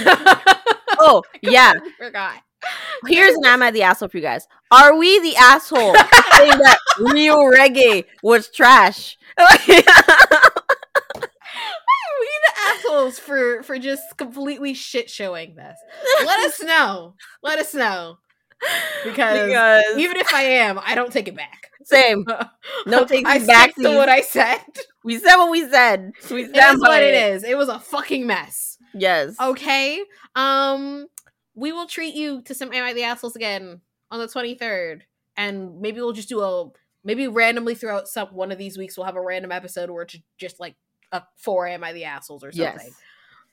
Oh, 1.03 1.23
yeah. 1.41 1.73
forgot. 1.99 2.43
Here's 3.07 3.35
an 3.37 3.45
am 3.47 3.63
I 3.63 3.71
the 3.71 3.83
asshole 3.83 4.09
for 4.09 4.17
you 4.19 4.23
guys. 4.23 4.47
Are 4.71 4.97
we 4.97 5.19
the 5.21 5.37
asshole 5.37 5.95
saying 6.37 6.59
that 6.59 6.79
Riu 6.99 7.53
Reggae 7.55 8.05
was 8.23 8.51
trash? 8.51 9.17
we 9.39 9.47
the 9.67 9.93
assholes 12.69 13.19
for 13.19 13.63
for 13.63 13.79
just 13.79 14.17
completely 14.17 14.75
shit 14.75 15.11
showing 15.11 15.57
this. 15.57 15.77
Let 16.25 16.41
us 16.41 16.63
know. 16.63 17.15
Let 17.43 17.59
us 17.59 17.75
know 17.75 18.19
because, 19.05 19.47
Because- 19.47 19.85
even 19.97 20.17
if 20.19 20.33
I 20.35 20.43
am, 20.43 20.79
I 20.83 20.95
don't 20.95 21.13
take 21.13 21.29
it 21.29 21.37
back. 21.37 21.71
Same. 21.85 22.25
No 22.87 23.05
takesies, 23.05 23.25
I 23.27 23.39
stick 23.39 23.75
to 23.77 23.97
what 23.97 24.09
I 24.09 24.21
said. 24.21 24.61
We 25.03 25.19
said 25.19 25.37
what 25.37 25.51
we 25.51 25.69
said. 25.69 26.13
We 26.31 26.45
It 26.45 26.51
stand 26.55 26.79
what 26.79 27.03
it 27.03 27.15
is. 27.15 27.43
It 27.43 27.57
was 27.57 27.69
a 27.69 27.81
fucking 27.81 28.27
mess. 28.27 28.77
Yes. 28.95 29.35
Okay. 29.41 30.01
Um, 30.37 31.07
we 31.55 31.73
will 31.73 31.87
treat 31.87 32.15
you 32.15 32.43
to 32.43 32.55
some 32.55 32.73
Am 32.73 32.85
I 32.85 32.93
the 32.93 33.05
Assholes 33.05 33.37
again 33.37 33.81
on 34.11 34.19
the 34.21 34.29
twenty 34.29 34.55
third, 34.55 35.05
and 35.37 35.81
maybe 35.81 36.01
we'll 36.01 36.13
just 36.13 36.29
do 36.29 36.41
a 36.41 36.71
maybe 37.05 37.27
randomly 37.29 37.75
throughout 37.75 38.09
some 38.09 38.29
one 38.29 38.53
of 38.53 38.59
these 38.59 38.77
weeks 38.77 38.97
we'll 38.97 39.07
have 39.07 39.17
a 39.17 39.23
random 39.23 39.51
episode 39.53 39.89
where 39.91 40.03
it's 40.03 40.17
just 40.39 40.61
like 40.61 40.77
a 41.13 41.23
four 41.37 41.67
Am 41.67 41.83
I 41.83 41.93
the 41.93 42.05
Assholes 42.05 42.45
or 42.45 42.53
something. 42.53 42.87
Yes. 42.87 42.95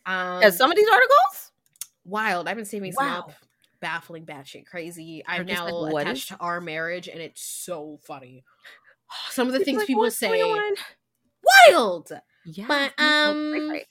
Um, 0.05 0.41
Yeah, 0.41 0.49
some 0.51 0.69
of 0.71 0.75
these 0.77 0.87
articles. 0.91 1.51
wild. 2.05 2.47
I've 2.47 2.55
been 2.55 2.65
saving 2.65 2.91
some 2.93 3.05
Wow. 3.05 3.19
up. 3.19 3.31
Baffling, 3.79 4.25
batshit 4.25 4.65
crazy. 4.65 5.23
I'm 5.27 5.45
now 5.45 5.69
like, 5.69 6.07
attached 6.07 6.29
to 6.29 6.37
our 6.39 6.59
marriage, 6.59 7.07
and 7.07 7.21
it's 7.21 7.41
so 7.43 7.99
funny. 8.03 8.43
some 9.29 9.47
of 9.47 9.53
the 9.53 9.59
It's 9.59 9.65
things 9.65 9.77
like, 9.79 9.87
people 9.87 10.09
say 10.09 10.41
wild. 11.69 12.11
Yeah. 12.45 12.65
But, 12.67 12.93
oh, 12.97 13.03
right, 13.03 13.27
um, 13.29 13.69
right. 13.69 13.85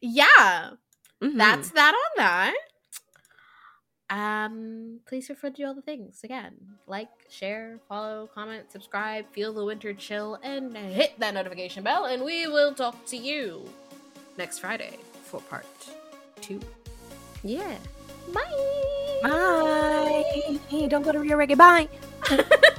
Yeah, 0.00 0.70
Mhm. 1.22 1.36
that's 1.38 1.70
that 1.70 1.94
on 1.94 2.10
that. 2.18 2.54
Um, 4.10 5.00
please 5.06 5.26
free 5.26 5.50
to 5.50 5.50
do 5.50 5.66
all 5.66 5.74
the 5.74 5.80
things 5.82 6.20
again. 6.22 6.54
Like, 6.86 7.08
share, 7.30 7.80
follow, 7.88 8.28
comment, 8.34 8.70
subscribe, 8.70 9.24
feel 9.32 9.52
the 9.52 9.64
winter 9.64 9.94
chill, 9.94 10.38
and 10.42 10.76
hit 10.76 11.18
that 11.18 11.34
notification 11.34 11.82
bell, 11.82 12.04
and 12.04 12.22
we 12.22 12.46
will 12.46 12.74
talk 12.74 13.04
to 13.06 13.16
you 13.16 13.64
next 14.36 14.58
Friday 14.58 14.98
for 15.24 15.40
part 15.40 15.66
two. 16.40 16.60
yeah. 17.42 17.76
Bye. 18.32 19.20
Bye. 19.22 20.58
Hey, 20.68 20.86
Don't 20.88 21.02
go 21.02 21.12
to 21.12 21.18
Riu 21.18 21.36
Reggae. 21.36 21.56
Bye. 21.56 21.88